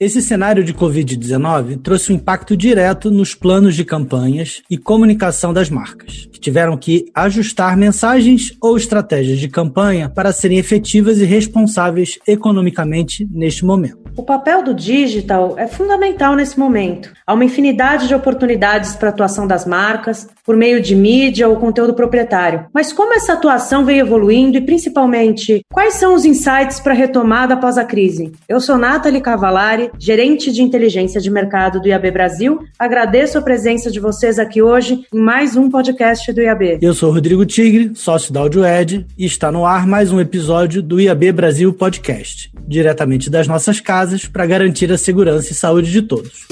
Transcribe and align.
Esse 0.00 0.22
cenário 0.22 0.64
de 0.64 0.72
Covid-19 0.72 1.82
trouxe 1.82 2.10
um 2.10 2.16
impacto 2.16 2.56
direto 2.56 3.10
nos 3.10 3.34
planos 3.34 3.76
de 3.76 3.84
campanhas 3.84 4.62
e 4.70 4.78
comunicação 4.78 5.52
das 5.52 5.68
marcas, 5.68 6.26
que 6.32 6.40
tiveram 6.40 6.74
que 6.74 7.04
ajustar 7.14 7.76
mensagens 7.76 8.56
ou 8.62 8.78
estratégias 8.78 9.38
de 9.38 9.46
campanha 9.46 10.08
para 10.08 10.32
serem 10.32 10.56
efetivas 10.56 11.18
e 11.18 11.26
responsáveis 11.26 12.18
economicamente 12.26 13.28
neste 13.30 13.62
momento. 13.62 14.00
O 14.16 14.22
papel 14.22 14.62
do 14.62 14.74
digital 14.74 15.54
é 15.56 15.66
fundamental 15.66 16.34
nesse 16.34 16.58
momento. 16.58 17.12
Há 17.26 17.34
uma 17.34 17.44
infinidade 17.44 18.08
de 18.08 18.14
oportunidades 18.14 18.96
para 18.96 19.08
a 19.08 19.12
atuação 19.12 19.46
das 19.46 19.64
marcas, 19.64 20.28
por 20.44 20.56
meio 20.56 20.80
de 20.80 20.96
mídia 20.96 21.48
ou 21.48 21.56
conteúdo 21.56 21.94
proprietário. 21.94 22.66
Mas 22.74 22.92
como 22.92 23.14
essa 23.14 23.34
atuação 23.34 23.84
vem 23.84 23.98
evoluindo 23.98 24.58
e, 24.58 24.60
principalmente, 24.60 25.64
quais 25.72 25.94
são 25.94 26.14
os 26.14 26.24
insights 26.24 26.80
para 26.80 26.92
a 26.92 26.96
retomada 26.96 27.54
após 27.54 27.78
a 27.78 27.84
crise? 27.84 28.32
Eu 28.48 28.60
sou 28.60 28.76
Nathalie 28.76 29.20
Cavalari, 29.20 29.89
gerente 29.98 30.52
de 30.52 30.62
inteligência 30.62 31.20
de 31.20 31.30
mercado 31.30 31.80
do 31.80 31.88
IAB 31.88 32.10
Brasil. 32.10 32.60
Agradeço 32.78 33.38
a 33.38 33.42
presença 33.42 33.90
de 33.90 34.00
vocês 34.00 34.38
aqui 34.38 34.62
hoje 34.62 35.04
em 35.12 35.20
mais 35.20 35.56
um 35.56 35.70
podcast 35.70 36.32
do 36.32 36.40
IAB. 36.40 36.78
Eu 36.80 36.94
sou 36.94 37.12
Rodrigo 37.12 37.44
Tigre, 37.44 37.92
sócio 37.94 38.32
da 38.32 38.40
AudioEd, 38.40 39.06
e 39.16 39.24
está 39.24 39.50
no 39.52 39.66
ar 39.66 39.86
mais 39.86 40.12
um 40.12 40.20
episódio 40.20 40.82
do 40.82 41.00
IAB 41.00 41.32
Brasil 41.32 41.72
Podcast, 41.72 42.50
diretamente 42.66 43.28
das 43.28 43.46
nossas 43.46 43.80
casas 43.80 44.26
para 44.26 44.46
garantir 44.46 44.92
a 44.92 44.98
segurança 44.98 45.52
e 45.52 45.54
saúde 45.54 45.90
de 45.90 46.02
todos. 46.02 46.46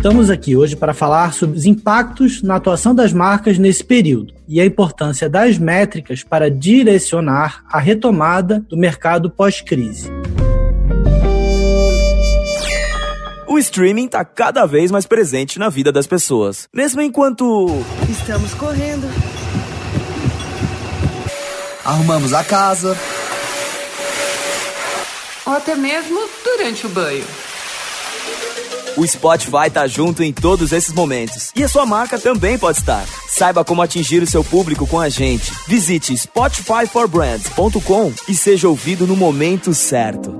Estamos 0.00 0.30
aqui 0.30 0.56
hoje 0.56 0.76
para 0.76 0.94
falar 0.94 1.34
sobre 1.34 1.58
os 1.58 1.66
impactos 1.66 2.42
na 2.42 2.56
atuação 2.56 2.94
das 2.94 3.12
marcas 3.12 3.58
nesse 3.58 3.84
período 3.84 4.32
e 4.48 4.60
a 4.60 4.64
importância 4.64 5.28
das 5.28 5.58
métricas 5.58 6.22
para 6.22 6.50
direcionar 6.50 7.62
a 7.68 7.78
retomada 7.78 8.64
do 8.68 8.78
mercado 8.78 9.28
pós-crise. 9.28 10.08
O 13.52 13.58
streaming 13.58 14.04
está 14.04 14.24
cada 14.24 14.64
vez 14.64 14.92
mais 14.92 15.06
presente 15.06 15.58
na 15.58 15.68
vida 15.68 15.90
das 15.90 16.06
pessoas, 16.06 16.68
mesmo 16.72 17.02
enquanto 17.02 17.66
estamos 18.08 18.54
correndo, 18.54 19.10
arrumamos 21.84 22.32
a 22.32 22.44
casa, 22.44 22.96
ou 25.44 25.52
até 25.52 25.74
mesmo 25.74 26.20
durante 26.44 26.86
o 26.86 26.90
banho. 26.90 27.24
O 28.96 29.04
Spotify 29.04 29.68
tá 29.72 29.88
junto 29.88 30.22
em 30.22 30.32
todos 30.32 30.70
esses 30.70 30.94
momentos. 30.94 31.50
E 31.56 31.64
a 31.64 31.68
sua 31.68 31.84
marca 31.84 32.20
também 32.20 32.56
pode 32.56 32.78
estar. 32.78 33.04
Saiba 33.28 33.64
como 33.64 33.82
atingir 33.82 34.22
o 34.22 34.26
seu 34.28 34.44
público 34.44 34.86
com 34.86 35.00
a 35.00 35.08
gente. 35.08 35.52
Visite 35.66 36.16
spotifyforbrands.com 36.16 38.12
e 38.28 38.34
seja 38.34 38.68
ouvido 38.68 39.08
no 39.08 39.16
momento 39.16 39.74
certo. 39.74 40.39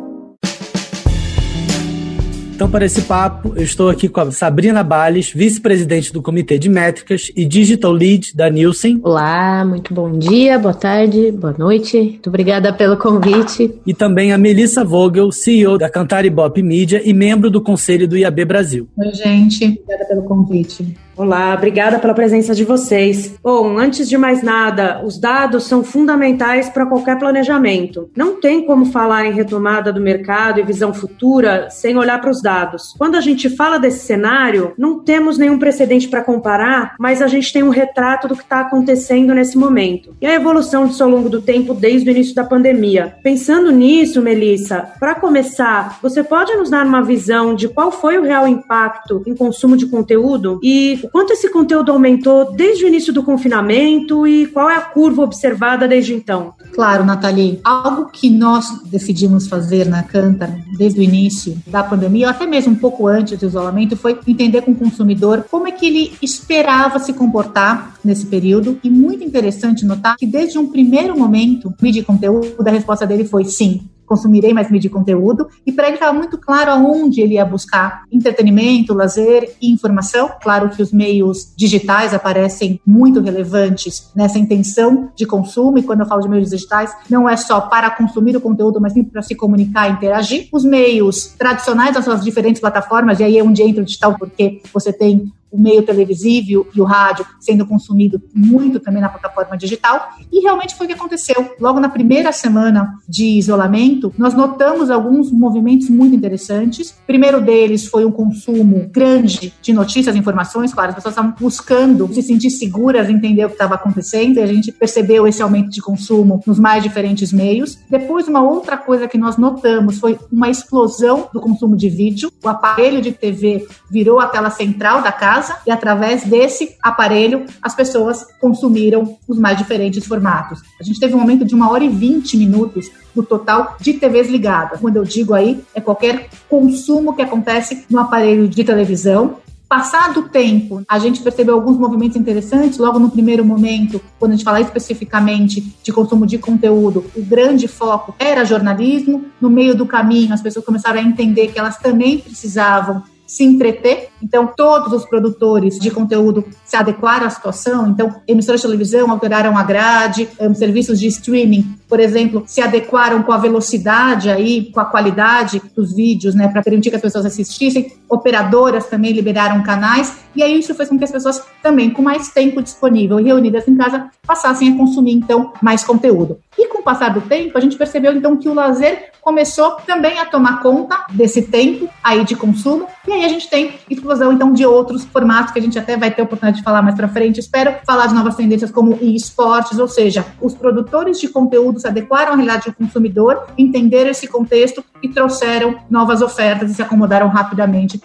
Então, 2.61 2.71
para 2.71 2.85
esse 2.85 3.01
papo, 3.01 3.55
eu 3.57 3.63
estou 3.63 3.89
aqui 3.89 4.07
com 4.07 4.21
a 4.21 4.31
Sabrina 4.31 4.85
Bales, 4.85 5.33
vice-presidente 5.33 6.13
do 6.13 6.21
Comitê 6.21 6.59
de 6.59 6.69
Métricas 6.69 7.33
e 7.35 7.47
Digital 7.47 7.91
Lead 7.91 8.37
da 8.37 8.51
Nielsen. 8.51 9.01
Olá, 9.03 9.65
muito 9.65 9.95
bom 9.95 10.13
dia, 10.13 10.59
boa 10.59 10.75
tarde, 10.75 11.33
boa 11.33 11.55
noite. 11.57 11.97
Muito 11.97 12.27
obrigada 12.29 12.71
pelo 12.71 12.99
convite. 12.99 13.81
E 13.87 13.95
também 13.95 14.31
a 14.31 14.37
Melissa 14.37 14.85
Vogel, 14.85 15.33
CEO 15.33 15.79
da 15.79 15.89
Cantar 15.89 16.29
Bop 16.29 16.63
Media 16.63 17.01
e 17.03 17.15
membro 17.15 17.49
do 17.49 17.63
Conselho 17.63 18.07
do 18.07 18.15
IAB 18.15 18.45
Brasil. 18.45 18.87
Oi, 18.95 19.15
gente. 19.15 19.65
Obrigada 19.65 20.05
pelo 20.05 20.23
convite. 20.25 20.95
Olá, 21.17 21.55
obrigada 21.55 21.99
pela 21.99 22.15
presença 22.15 22.55
de 22.55 22.65
vocês. 22.65 23.35
Bom, 23.43 23.77
antes 23.77 24.09
de 24.09 24.17
mais 24.17 24.43
nada, 24.43 25.03
os 25.05 25.19
dados 25.19 25.65
são 25.65 25.83
fundamentais 25.83 26.71
para 26.71 26.87
qualquer 26.87 27.19
planejamento. 27.19 28.09
Não 28.17 28.41
tem 28.41 28.65
como 28.65 28.87
falar 28.87 29.27
em 29.27 29.33
retomada 29.33 29.93
do 29.93 30.01
mercado 30.01 30.61
e 30.61 30.63
visão 30.63 30.95
futura 30.95 31.69
sem 31.69 31.99
olhar 31.99 32.21
para 32.21 32.31
os 32.31 32.41
dados. 32.41 32.95
Quando 32.97 33.17
a 33.17 33.21
gente 33.21 33.51
fala 33.51 33.79
desse 33.79 34.07
cenário, 34.07 34.73
não 34.79 35.01
temos 35.01 35.37
nenhum 35.37 35.59
precedente 35.59 36.09
para 36.09 36.25
comparar, 36.25 36.95
mas 36.99 37.21
a 37.21 37.27
gente 37.27 37.53
tem 37.53 37.63
um 37.63 37.71
retrato 37.71 38.29
do 38.29 38.37
que 38.37 38.43
está 38.43 38.61
acontecendo 38.61 39.35
nesse 39.35 39.59
momento 39.59 40.15
e 40.21 40.27
a 40.27 40.35
evolução 40.35 40.87
disso 40.87 41.03
ao 41.03 41.11
longo 41.11 41.29
do 41.29 41.43
tempo 41.43 41.75
desde 41.75 42.09
o 42.09 42.13
início 42.13 42.35
da 42.35 42.45
pandemia. 42.45 43.17
Pensando 43.23 43.71
nisso, 43.71 44.23
Melissa, 44.23 44.93
para 44.99 45.15
começar, 45.15 45.99
você 46.01 46.23
pode 46.23 46.55
nos 46.55 46.71
dar 46.71 46.87
uma 46.87 47.03
visão 47.03 47.55
de 47.55 47.69
qual 47.69 47.91
foi 47.91 48.17
o 48.19 48.23
real 48.23 48.47
impacto 48.47 49.23
em 49.27 49.35
consumo 49.35 49.77
de 49.77 49.87
conteúdo 49.87 50.59
e 50.63 51.00
quanto 51.09 51.33
esse 51.33 51.51
conteúdo 51.51 51.93
aumentou 51.93 52.53
desde 52.53 52.85
o 52.85 52.89
início 52.89 53.13
do 53.13 53.23
confinamento 53.23 54.27
e 54.27 54.47
qual 54.47 54.69
é 54.69 54.77
a 54.77 54.81
curva 54.81 55.23
observada 55.23 55.87
desde 55.87 56.15
então? 56.15 56.55
Claro, 56.73 57.05
Nathalie. 57.05 57.61
Algo 57.65 58.07
que 58.07 58.31
nós 58.31 58.67
decidimos 58.85 59.49
fazer 59.49 59.87
na 59.87 60.03
Cantar 60.03 60.51
desde 60.77 61.01
o 61.01 61.03
início 61.03 61.57
da 61.67 61.83
pandemia, 61.83 62.27
ou 62.27 62.31
até 62.31 62.47
mesmo 62.47 62.73
um 62.73 62.77
pouco 62.77 63.07
antes 63.07 63.39
do 63.39 63.47
isolamento, 63.47 63.97
foi 63.97 64.19
entender 64.27 64.63
com 64.63 64.73
o 64.73 64.77
consumidor 64.77 65.45
como 65.51 65.69
é 65.69 65.73
que 65.73 65.87
ele 65.87 66.13
esperava 66.23 66.99
se 66.99 67.13
comportar 67.13 67.99
nesse 68.05 68.27
período. 68.27 68.79
E 68.83 68.91
muito 68.91 69.25
interessante 69.25 69.85
notar 69.85 70.17
que 70.17 70.27
desde 70.27 70.59
um 70.59 70.71
primeiro 70.71 71.19
momento, 71.19 71.73
mídia 71.81 72.05
conteúdo, 72.05 72.55
a 72.67 72.71
resposta 72.71 73.07
dele 73.07 73.25
foi 73.25 73.45
sim 73.45 73.83
consumirei 74.11 74.53
mais 74.53 74.69
mídia 74.69 74.91
de 74.91 74.95
conteúdo, 74.95 75.47
e 75.65 75.71
para 75.71 75.87
ele 75.87 75.95
estava 75.95 76.13
muito 76.13 76.37
claro 76.37 76.73
aonde 76.73 77.21
ele 77.21 77.35
ia 77.35 77.45
buscar 77.45 78.03
entretenimento, 78.11 78.93
lazer 78.93 79.55
e 79.63 79.71
informação. 79.71 80.33
Claro 80.43 80.69
que 80.69 80.83
os 80.83 80.93
meios 80.93 81.53
digitais 81.57 82.13
aparecem 82.13 82.81
muito 82.85 83.21
relevantes 83.21 84.11
nessa 84.17 84.37
intenção 84.37 85.11
de 85.15 85.25
consumo, 85.27 85.79
e 85.79 85.85
quando 85.85 86.01
eu 86.01 86.07
falo 86.07 86.23
de 86.23 86.29
meios 86.29 86.51
digitais, 86.51 86.93
não 87.09 87.29
é 87.29 87.37
só 87.37 87.61
para 87.61 87.89
consumir 87.91 88.37
o 88.37 88.41
conteúdo, 88.41 88.81
mas 88.81 88.95
sim 88.95 89.05
para 89.05 89.23
se 89.23 89.37
comunicar 89.37 89.89
e 89.89 89.93
interagir. 89.93 90.49
Os 90.53 90.65
meios 90.65 91.35
tradicionais, 91.39 91.97
as 91.97 92.05
suas 92.05 92.25
diferentes 92.25 92.61
plataformas, 92.61 93.21
e 93.21 93.25
aí 93.25 93.39
é 93.39 93.45
onde 93.45 93.63
entra 93.63 93.83
o 93.83 93.87
digital, 93.87 94.17
porque 94.19 94.61
você 94.75 94.93
tem 94.93 95.33
o 95.51 95.59
meio 95.59 95.83
televisível 95.83 96.67
e 96.75 96.81
o 96.81 96.85
rádio 96.85 97.27
sendo 97.39 97.67
consumido 97.67 98.23
muito 98.35 98.79
também 98.79 99.03
na 99.03 99.09
plataforma 99.09 99.57
digital. 99.57 100.11
E 100.33 100.41
realmente 100.41 100.75
foi 100.75 100.87
o 100.87 100.89
que 100.89 100.95
aconteceu. 100.95 101.55
Logo 101.61 101.81
na 101.81 101.89
primeira 101.89 102.33
semana 102.33 102.95
de 103.09 103.25
isolamento, 103.39 104.13
nós 104.17 104.35
notamos 104.35 104.91
alguns 104.91 105.31
movimentos 105.31 105.89
muito 105.89 106.15
interessantes. 106.15 106.91
O 106.91 107.07
primeiro 107.07 107.41
deles 107.41 107.87
foi 107.87 108.05
um 108.05 108.13
consumo 108.13 108.89
grande 108.93 109.53
de 109.61 109.73
notícias 109.73 110.15
informações. 110.15 110.73
Claro, 110.73 110.91
as 110.91 110.95
pessoas 110.95 111.15
estavam 111.15 111.35
buscando 111.39 112.13
se 112.13 112.23
sentir 112.23 112.51
seguras, 112.51 113.09
entender 113.09 113.45
o 113.45 113.49
que 113.49 113.55
estava 113.55 113.75
acontecendo, 113.75 114.39
e 114.39 114.43
a 114.43 114.47
gente 114.47 114.71
percebeu 114.73 115.27
esse 115.27 115.43
aumento 115.43 115.71
de 115.71 115.81
consumo 115.81 116.43
nos 116.47 116.59
mais 116.59 116.83
diferentes 116.83 117.33
meios. 117.33 117.79
Depois, 117.89 118.29
uma 118.29 118.43
outra 118.43 118.77
coisa 118.77 119.09
que 119.09 119.19
nós 119.19 119.37
notamos 119.37 119.99
foi 119.99 120.19
uma 120.31 120.49
explosão 120.49 121.29
do 121.33 121.41
consumo 121.41 121.77
de 121.77 121.89
vídeo. 121.89 122.31
O 122.43 122.49
aparelho 122.49 123.01
de 123.01 123.13
TV 123.13 123.67
virou 123.91 124.21
a 124.21 124.27
tela 124.27 124.51
central 124.51 125.03
da 125.03 125.13
casa 125.13 125.40
casa 125.41 125.57
e 125.67 125.71
através 125.71 126.25
desse 126.25 126.77
aparelho 126.83 127.47
as 127.63 127.75
pessoas 127.75 128.27
consumiram 128.41 129.17
os 129.27 129.39
mais 129.39 129.57
diferentes 129.57 130.07
formatos. 130.07 130.61
A 130.79 130.85
gente 130.85 131.01
teve 131.01 131.15
um 131.15 131.21
aumento 131.21 131.45
de 131.45 131.55
uma 131.55 131.71
hora 131.71 131.83
e 131.83 131.89
vinte 131.89 132.37
minutos 132.37 132.91
do 133.15 133.23
total 133.23 133.77
de 133.81 133.95
TVs 133.95 134.29
ligadas. 134.29 134.81
Quando 134.81 134.97
eu 134.97 135.05
digo 135.05 135.35
aí, 135.35 135.63
é 135.75 135.81
qualquer 135.81 136.29
consumo 136.49 137.15
que 137.15 137.23
acontece 137.23 137.85
no 137.91 137.99
aparelho 137.99 138.47
de 138.47 138.63
televisão. 138.63 139.37
Passado 139.69 140.21
o 140.21 140.29
tempo, 140.29 140.83
a 140.89 140.99
gente 140.99 141.23
percebeu 141.23 141.55
alguns 141.55 141.79
movimentos 141.79 142.17
interessantes. 142.17 142.77
Logo 142.77 142.99
no 142.99 143.09
primeiro 143.09 143.45
momento, 143.45 144.01
quando 144.19 144.33
a 144.33 144.35
gente 144.35 144.45
fala 144.45 144.61
especificamente 144.61 145.77
de 145.83 145.93
consumo 145.93 146.27
de 146.27 146.39
conteúdo, 146.39 147.05
o 147.17 147.23
grande 147.23 147.69
foco 147.69 148.15
era 148.19 148.45
jornalismo. 148.45 149.27
No 149.41 149.49
meio 149.49 149.77
do 149.77 149.87
caminho, 149.87 150.35
as 150.35 150.43
pessoas 150.43 150.65
começaram 150.65 150.99
a 150.99 151.05
entender 151.05 151.49
que 151.49 151.59
elas 151.59 151.79
também 151.79 152.19
precisavam 152.19 153.05
se 153.25 153.45
entreter. 153.45 154.10
Então, 154.23 154.47
todos 154.57 154.93
os 154.93 155.05
produtores 155.05 155.79
de 155.79 155.91
conteúdo 155.91 156.45
se 156.65 156.77
adequaram 156.77 157.27
à 157.27 157.31
situação. 157.31 157.89
Então, 157.89 158.15
emissoras 158.27 158.61
de 158.61 158.67
televisão 158.67 159.11
alteraram 159.11 159.57
a 159.57 159.63
grade, 159.63 160.29
um, 160.39 160.55
serviços 160.55 160.99
de 160.99 161.07
streaming, 161.07 161.77
por 161.89 161.99
exemplo, 161.99 162.45
se 162.47 162.61
adequaram 162.61 163.23
com 163.23 163.33
a 163.33 163.39
velocidade 163.39 164.31
aí, 164.31 164.71
com 164.73 164.81
a 164.81 164.85
qualidade 164.85 165.61
dos 165.75 165.95
vídeos, 165.95 166.35
né, 166.35 166.49
para 166.49 166.63
permitir 166.63 166.91
que 166.91 166.97
as 166.97 167.03
pessoas 167.03 167.27
assistissem. 167.27 167.93
Operadoras 168.09 168.87
também 168.87 169.13
liberaram 169.13 169.63
canais. 169.63 170.19
E 170.35 170.43
aí 170.43 170.59
isso 170.59 170.75
fez 170.75 170.89
com 170.89 170.97
que 170.97 171.05
as 171.05 171.11
pessoas 171.11 171.43
também, 171.63 171.91
com 171.91 172.03
mais 172.03 172.29
tempo 172.29 172.63
disponível 172.63 173.19
e 173.19 173.25
reunidas 173.25 173.67
em 173.67 173.77
casa, 173.77 174.09
passassem 174.25 174.73
a 174.73 174.77
consumir, 174.77 175.13
então, 175.13 175.53
mais 175.61 175.83
conteúdo. 175.83 176.39
E 176.57 176.69
com 176.69 176.79
o 176.79 176.83
passar 176.83 177.13
do 177.13 177.21
tempo, 177.23 177.57
a 177.59 177.61
gente 177.61 177.77
percebeu, 177.77 178.13
então, 178.13 178.37
que 178.37 178.49
o 178.49 178.55
lazer 178.55 179.11
começou 179.21 179.73
também 179.87 180.19
a 180.19 180.27
tomar 180.27 180.61
conta 180.61 181.07
desse 181.11 181.43
tempo 181.43 181.89
aí 182.03 182.25
de 182.25 182.37
consumo. 182.37 182.87
E 183.07 183.13
aí 183.13 183.25
a 183.25 183.29
gente 183.29 183.49
tem 183.49 183.75
explosão, 184.11 184.33
então, 184.33 184.53
de 184.53 184.67
outros 184.67 185.05
formatos 185.05 185.53
que 185.53 185.59
a 185.59 185.63
gente 185.63 185.79
até 185.79 185.97
vai 185.97 186.11
ter 186.11 186.23
oportunidade 186.23 186.59
de 186.59 186.65
falar 186.65 186.83
mais 186.83 186.97
para 186.97 187.09
frente. 187.09 187.39
Espero 187.39 187.75
falar 187.87 188.09
de 188.09 188.15
novas 188.15 188.35
tendências 188.35 188.71
como 188.71 188.99
esportes, 189.01 189.79
ou 189.79 189.87
seja, 189.87 190.27
os 190.41 190.55
produtores 190.55 191.21
de 191.21 191.29
conteúdo 191.29 191.79
se 191.79 191.87
adequaram 191.87 192.33
à 192.33 192.37
realidade 192.37 192.67
do 192.67 192.75
consumidor, 192.75 193.47
entenderam 193.57 194.11
esse 194.11 194.27
contexto 194.27 194.83
e 195.03 195.09
trouxeram 195.09 195.77
novas 195.89 196.23
ofertas 196.23 196.71
e 196.71 196.75
se 196.75 196.83
acomodaram 196.83 197.29
rapidamente 197.29 198.01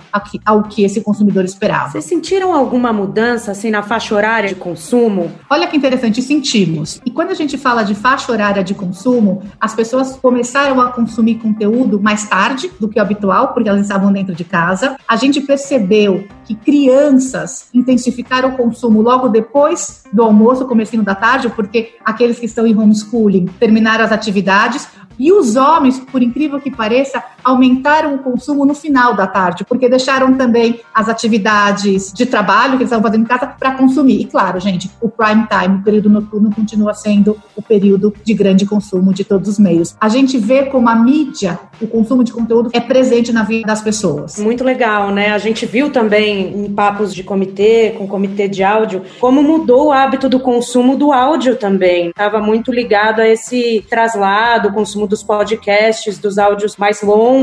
ao 0.45 0.63
que 0.63 0.83
esse 0.83 1.01
consumidor 1.01 1.44
esperava. 1.45 1.92
Vocês 1.92 2.06
sentiram 2.06 2.53
alguma 2.53 2.92
mudança 2.92 3.51
assim 3.51 3.69
na 3.69 3.83
faixa 3.83 4.15
horária 4.15 4.50
de 4.50 4.56
consumo? 4.56 5.31
Olha 5.50 5.68
que 5.68 5.77
interessante, 5.77 6.21
sentimos. 6.21 7.01
E 7.06 7.12
quando 7.12 7.31
a 7.31 7.33
gente 7.33 7.57
fala 7.57 7.83
de 7.83 7.95
faixa 7.95 8.31
horária 8.31 8.63
de 8.63 8.74
consumo, 8.74 9.44
as 9.59 9.74
pessoas 9.74 10.15
começaram 10.15 10.81
a 10.81 10.92
consumir 10.92 11.36
conteúdo 11.36 12.00
mais 12.00 12.27
tarde 12.27 12.71
do 12.80 12.88
que 12.88 13.00
o 13.00 13.01
habitual, 13.01 13.50
porque 13.53 13.69
elas 13.69 13.81
estavam 13.81 14.12
dentro 14.12 14.33
de 14.36 14.44
casa. 14.44 14.95
A 15.07 15.15
gente 15.15 15.42
percebeu 15.42 16.27
que 16.45 16.56
crianças 16.56 17.69
intensificaram 17.74 18.50
o 18.50 18.57
consumo 18.57 19.01
logo 19.01 19.27
depois 19.30 20.03
do 20.13 20.24
almoço, 20.24 20.65
comecinho 20.65 21.03
da 21.03 21.15
tarde, 21.15 21.50
porque 21.50 21.95
aqueles 22.03 22.39
que 22.39 22.45
estão 22.45 22.65
em 22.65 22.77
homeschooling 22.77 23.45
terminaram 23.59 24.06
as 24.06 24.12
atividades. 24.12 24.88
E 25.17 25.31
os 25.31 25.56
homens, 25.56 26.00
por 26.00 26.21
incrível 26.21 26.59
que 26.59 26.69
pareça, 26.69 27.23
aumentaram 27.45 28.15
o 28.15 28.18
consumo 28.18 28.65
no 28.65 28.74
final 28.74 29.13
da 29.13 29.27
tarde, 29.27 29.63
porque 29.63 29.88
deixaram 29.88 30.33
também 30.33 30.81
as 30.94 31.07
atividades 31.07 32.12
de 32.12 32.25
trabalho 32.25 32.71
que 32.71 32.77
eles 32.77 32.88
estavam 32.88 33.03
fazendo 33.03 33.21
em 33.21 33.27
casa 33.27 33.45
para 33.45 33.71
consumir. 33.75 34.19
E 34.19 34.25
claro, 34.25 34.59
gente, 34.59 34.89
o 35.00 35.07
prime 35.07 35.47
time, 35.47 35.77
o 35.77 35.83
período 35.83 36.09
noturno, 36.09 36.53
continua 36.53 36.94
sendo 36.95 37.38
o 37.56 37.62
período 37.62 38.13
de 38.24 38.33
grande 38.33 38.65
consumo 38.65 39.13
de 39.13 39.24
todos 39.24 39.47
os 39.47 39.59
meios. 39.59 39.95
A 40.01 40.09
gente 40.09 40.38
vê 40.38 40.65
como 40.65 40.89
a 40.89 40.95
mídia, 40.95 41.59
o 41.80 41.88
consumo 41.88 42.24
de 42.24 42.33
conteúdo, 42.33 42.71
é 42.74 42.80
presente 42.80 43.31
na 43.31 43.44
vida 43.44 43.68
das 43.68 43.81
pessoas. 43.81 44.39
Muito 44.39 44.63
legal, 44.63 45.12
né? 45.12 45.31
A 45.31 45.38
gente 45.38 45.65
viu 45.65 45.92
também 45.92 46.65
em 46.65 46.74
papos 46.74 47.13
de 47.13 47.24
comitê, 47.24 47.94
com 47.97 48.07
comitê 48.07 48.47
de 48.47 48.63
áudio, 48.63 49.03
como 49.19 49.44
mudou 49.44 49.88
o 49.88 49.92
hábito 49.92 50.27
do 50.27 50.39
consumo 50.39 50.95
do 50.95 51.13
áudio 51.13 51.56
também. 51.56 52.09
Estava 52.09 52.39
muito 52.39 52.71
ligado 52.71 53.19
a 53.19 53.27
esse 53.27 53.86
traslado, 53.89 54.71
consumo 54.71 55.06
dos 55.06 55.21
podcasts, 55.21 56.18
dos 56.18 56.38
áudios 56.38 56.77
mais 56.77 57.01
longos. 57.01 57.34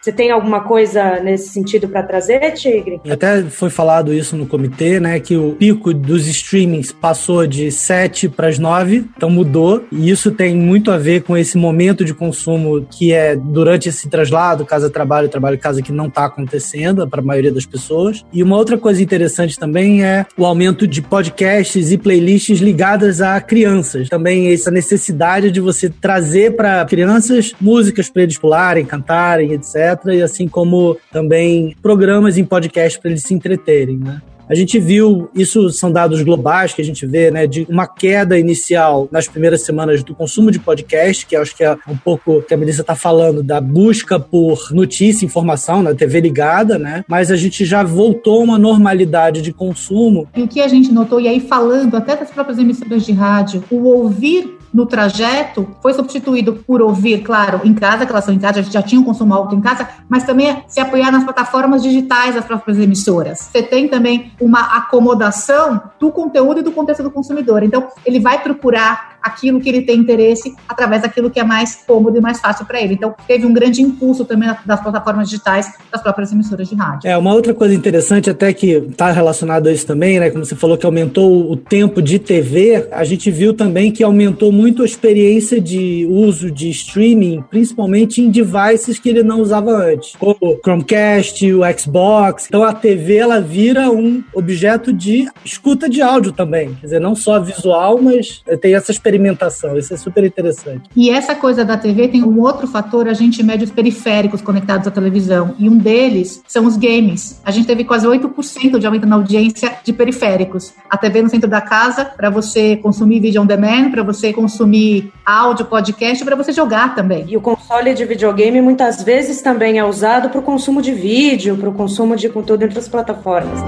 Você 0.00 0.12
tem 0.12 0.30
alguma 0.30 0.60
coisa 0.60 1.20
nesse 1.20 1.48
sentido 1.48 1.88
para 1.88 2.02
trazer, 2.02 2.52
Tigre? 2.52 3.00
Até 3.08 3.42
foi 3.44 3.70
falado 3.70 4.12
isso 4.12 4.36
no 4.36 4.46
comitê, 4.46 5.00
né, 5.00 5.18
que 5.20 5.36
o 5.36 5.52
pico 5.52 5.94
dos 5.94 6.26
streamings 6.26 6.92
passou 6.92 7.46
de 7.46 7.70
7 7.70 8.28
para 8.28 8.48
as 8.48 8.58
9, 8.58 9.04
então 9.16 9.30
mudou, 9.30 9.84
e 9.90 10.10
isso 10.10 10.30
tem 10.30 10.54
muito 10.54 10.90
a 10.90 10.98
ver 10.98 11.22
com 11.22 11.36
esse 11.36 11.56
momento 11.56 12.04
de 12.04 12.14
consumo 12.14 12.86
que 12.90 13.12
é 13.12 13.36
durante 13.36 13.88
esse 13.88 14.08
traslado, 14.08 14.64
casa-trabalho, 14.64 15.28
trabalho-casa, 15.28 15.82
que 15.82 15.92
não 15.92 16.06
está 16.06 16.26
acontecendo 16.26 17.06
para 17.08 17.20
a 17.20 17.24
maioria 17.24 17.52
das 17.52 17.66
pessoas. 17.66 18.24
E 18.32 18.42
uma 18.42 18.56
outra 18.56 18.76
coisa 18.76 19.02
interessante 19.02 19.58
também 19.58 20.04
é 20.04 20.26
o 20.36 20.44
aumento 20.44 20.86
de 20.86 21.00
podcasts 21.00 21.90
e 21.90 21.98
playlists 21.98 22.60
ligadas 22.60 23.20
a 23.20 23.40
crianças. 23.40 24.08
Também 24.08 24.52
essa 24.52 24.70
necessidade 24.70 25.50
de 25.50 25.60
você 25.60 25.88
trazer 25.88 26.56
para 26.56 26.84
crianças 26.84 27.28
crianças 27.38 27.54
músicas 27.60 28.10
para 28.10 28.22
eles 28.22 28.38
pularem, 28.38 28.84
cantarem, 28.84 29.37
etc. 29.42 30.06
E 30.12 30.22
assim 30.22 30.48
como 30.48 30.96
também 31.12 31.74
programas 31.82 32.36
em 32.36 32.44
podcast 32.44 32.98
para 33.00 33.10
eles 33.10 33.22
se 33.22 33.34
entreterem, 33.34 33.98
né? 33.98 34.20
A 34.48 34.54
gente 34.54 34.78
viu, 34.78 35.28
isso 35.34 35.68
são 35.68 35.92
dados 35.92 36.22
globais 36.22 36.72
que 36.72 36.80
a 36.80 36.84
gente 36.84 37.04
vê, 37.04 37.30
né, 37.30 37.46
de 37.46 37.66
uma 37.68 37.86
queda 37.86 38.38
inicial 38.38 39.06
nas 39.12 39.28
primeiras 39.28 39.62
semanas 39.62 40.02
do 40.02 40.14
consumo 40.14 40.50
de 40.50 40.58
podcast, 40.58 41.26
que 41.26 41.36
acho 41.36 41.54
que 41.54 41.62
é 41.62 41.76
um 41.86 41.96
pouco 41.96 42.40
que 42.40 42.54
a 42.54 42.56
Melissa 42.56 42.80
está 42.80 42.96
falando, 42.96 43.42
da 43.42 43.60
busca 43.60 44.18
por 44.18 44.72
notícia, 44.72 45.26
informação 45.26 45.82
na 45.82 45.94
TV 45.94 46.20
ligada, 46.20 46.78
né? 46.78 47.04
Mas 47.06 47.30
a 47.30 47.36
gente 47.36 47.66
já 47.66 47.82
voltou 47.82 48.40
a 48.40 48.44
uma 48.44 48.58
normalidade 48.58 49.42
de 49.42 49.52
consumo. 49.52 50.26
E 50.34 50.42
o 50.42 50.48
que 50.48 50.62
a 50.62 50.68
gente 50.68 50.90
notou, 50.90 51.20
e 51.20 51.28
aí 51.28 51.40
falando 51.40 51.94
até 51.94 52.16
das 52.16 52.30
próprias 52.30 52.58
emissoras 52.58 53.04
de 53.04 53.12
rádio, 53.12 53.62
o 53.70 53.84
ouvir 53.84 54.57
no 54.72 54.86
trajeto 54.86 55.68
foi 55.80 55.94
substituído 55.94 56.54
por 56.66 56.82
ouvir, 56.82 57.22
claro, 57.22 57.60
em 57.64 57.74
casa, 57.74 58.04
que 58.04 58.12
elas 58.12 58.24
são 58.24 58.34
em 58.34 58.38
casa, 58.38 58.62
já 58.62 58.82
tinha 58.82 59.00
um 59.00 59.04
consumo 59.04 59.34
alto 59.34 59.54
em 59.54 59.60
casa, 59.60 59.88
mas 60.08 60.24
também 60.24 60.62
se 60.66 60.80
apoiar 60.80 61.10
nas 61.10 61.24
plataformas 61.24 61.82
digitais 61.82 62.34
das 62.34 62.44
próprias 62.44 62.78
emissoras. 62.78 63.38
Você 63.38 63.62
tem 63.62 63.88
também 63.88 64.32
uma 64.40 64.76
acomodação 64.76 65.80
do 65.98 66.10
conteúdo 66.10 66.60
e 66.60 66.62
do 66.62 66.72
contexto 66.72 67.02
do 67.02 67.10
consumidor. 67.10 67.62
Então, 67.62 67.88
ele 68.04 68.20
vai 68.20 68.42
procurar 68.42 69.07
aquilo 69.22 69.60
que 69.60 69.68
ele 69.68 69.82
tem 69.82 69.98
interesse 69.98 70.54
através 70.68 71.02
daquilo 71.02 71.30
que 71.30 71.40
é 71.40 71.44
mais 71.44 71.76
cômodo 71.86 72.16
e 72.16 72.20
mais 72.20 72.40
fácil 72.40 72.64
para 72.66 72.80
ele. 72.80 72.94
Então, 72.94 73.14
teve 73.26 73.46
um 73.46 73.52
grande 73.52 73.82
impulso 73.82 74.24
também 74.24 74.48
das 74.64 74.80
plataformas 74.80 75.28
digitais 75.28 75.70
das 75.90 76.02
próprias 76.02 76.32
emissoras 76.32 76.68
de 76.68 76.74
rádio. 76.74 77.08
É, 77.08 77.16
uma 77.16 77.34
outra 77.34 77.52
coisa 77.52 77.74
interessante, 77.74 78.30
até 78.30 78.52
que 78.52 78.70
está 78.72 79.10
relacionado 79.10 79.68
a 79.68 79.72
isso 79.72 79.86
também, 79.86 80.18
né? 80.18 80.30
Como 80.30 80.44
você 80.44 80.54
falou 80.54 80.76
que 80.76 80.86
aumentou 80.86 81.50
o 81.50 81.56
tempo 81.56 82.00
de 82.00 82.18
TV, 82.18 82.88
a 82.90 83.04
gente 83.04 83.30
viu 83.30 83.52
também 83.52 83.90
que 83.90 84.02
aumentou 84.02 84.52
muito 84.52 84.82
a 84.82 84.86
experiência 84.86 85.60
de 85.60 86.06
uso 86.10 86.50
de 86.50 86.70
streaming, 86.70 87.42
principalmente 87.50 88.20
em 88.20 88.30
devices 88.30 88.98
que 88.98 89.08
ele 89.08 89.22
não 89.22 89.40
usava 89.40 89.70
antes, 89.70 90.14
como 90.16 90.36
o 90.40 90.58
Chromecast, 90.62 91.52
o 91.52 91.60
Xbox. 91.78 92.46
Então 92.46 92.62
a 92.62 92.72
TV 92.72 93.16
ela 93.16 93.40
vira 93.40 93.90
um 93.90 94.22
objeto 94.34 94.92
de 94.92 95.28
escuta 95.44 95.88
de 95.88 96.00
áudio 96.00 96.32
também, 96.32 96.74
quer 96.74 96.86
dizer, 96.86 97.00
não 97.00 97.14
só 97.14 97.40
visual, 97.40 98.00
mas 98.00 98.42
tem 98.60 98.74
essa 98.74 98.90
experiência 98.90 99.07
experimentação. 99.08 99.76
Isso 99.76 99.94
é 99.94 99.96
super 99.96 100.22
interessante. 100.24 100.82
E 100.94 101.10
essa 101.10 101.34
coisa 101.34 101.64
da 101.64 101.76
TV 101.76 102.08
tem 102.08 102.22
um 102.22 102.40
outro 102.40 102.66
fator, 102.66 103.08
a 103.08 103.14
gente 103.14 103.42
mede 103.42 103.64
os 103.64 103.70
periféricos 103.70 104.42
conectados 104.42 104.86
à 104.86 104.90
televisão. 104.90 105.54
E 105.58 105.68
um 105.68 105.76
deles 105.76 106.42
são 106.46 106.66
os 106.66 106.76
games. 106.76 107.40
A 107.44 107.50
gente 107.50 107.66
teve 107.66 107.84
quase 107.84 108.06
8% 108.06 108.78
de 108.78 108.86
aumento 108.86 109.06
na 109.06 109.16
audiência 109.16 109.78
de 109.82 109.92
periféricos. 109.92 110.74
A 110.88 110.96
TV 110.96 111.22
no 111.22 111.30
centro 111.30 111.48
da 111.48 111.60
casa, 111.60 112.04
para 112.04 112.30
você 112.30 112.76
consumir 112.76 113.20
vídeo 113.20 113.42
on 113.42 113.46
demand, 113.46 113.90
para 113.90 114.02
você 114.02 114.32
consumir 114.32 115.12
áudio, 115.24 115.64
podcast, 115.66 116.24
para 116.24 116.36
você 116.36 116.52
jogar 116.52 116.94
também. 116.94 117.24
E 117.28 117.36
o 117.36 117.40
console 117.40 117.94
de 117.94 118.04
videogame 118.04 118.60
muitas 118.60 119.02
vezes 119.02 119.40
também 119.40 119.78
é 119.78 119.84
usado 119.84 120.28
para 120.28 120.38
o 120.38 120.42
consumo 120.42 120.82
de 120.82 120.92
vídeo, 120.92 121.56
para 121.56 121.68
o 121.68 121.72
consumo 121.72 122.14
de 122.16 122.28
conteúdo 122.28 122.64
entre 122.64 122.78
as 122.78 122.88
plataformas. 122.88 123.58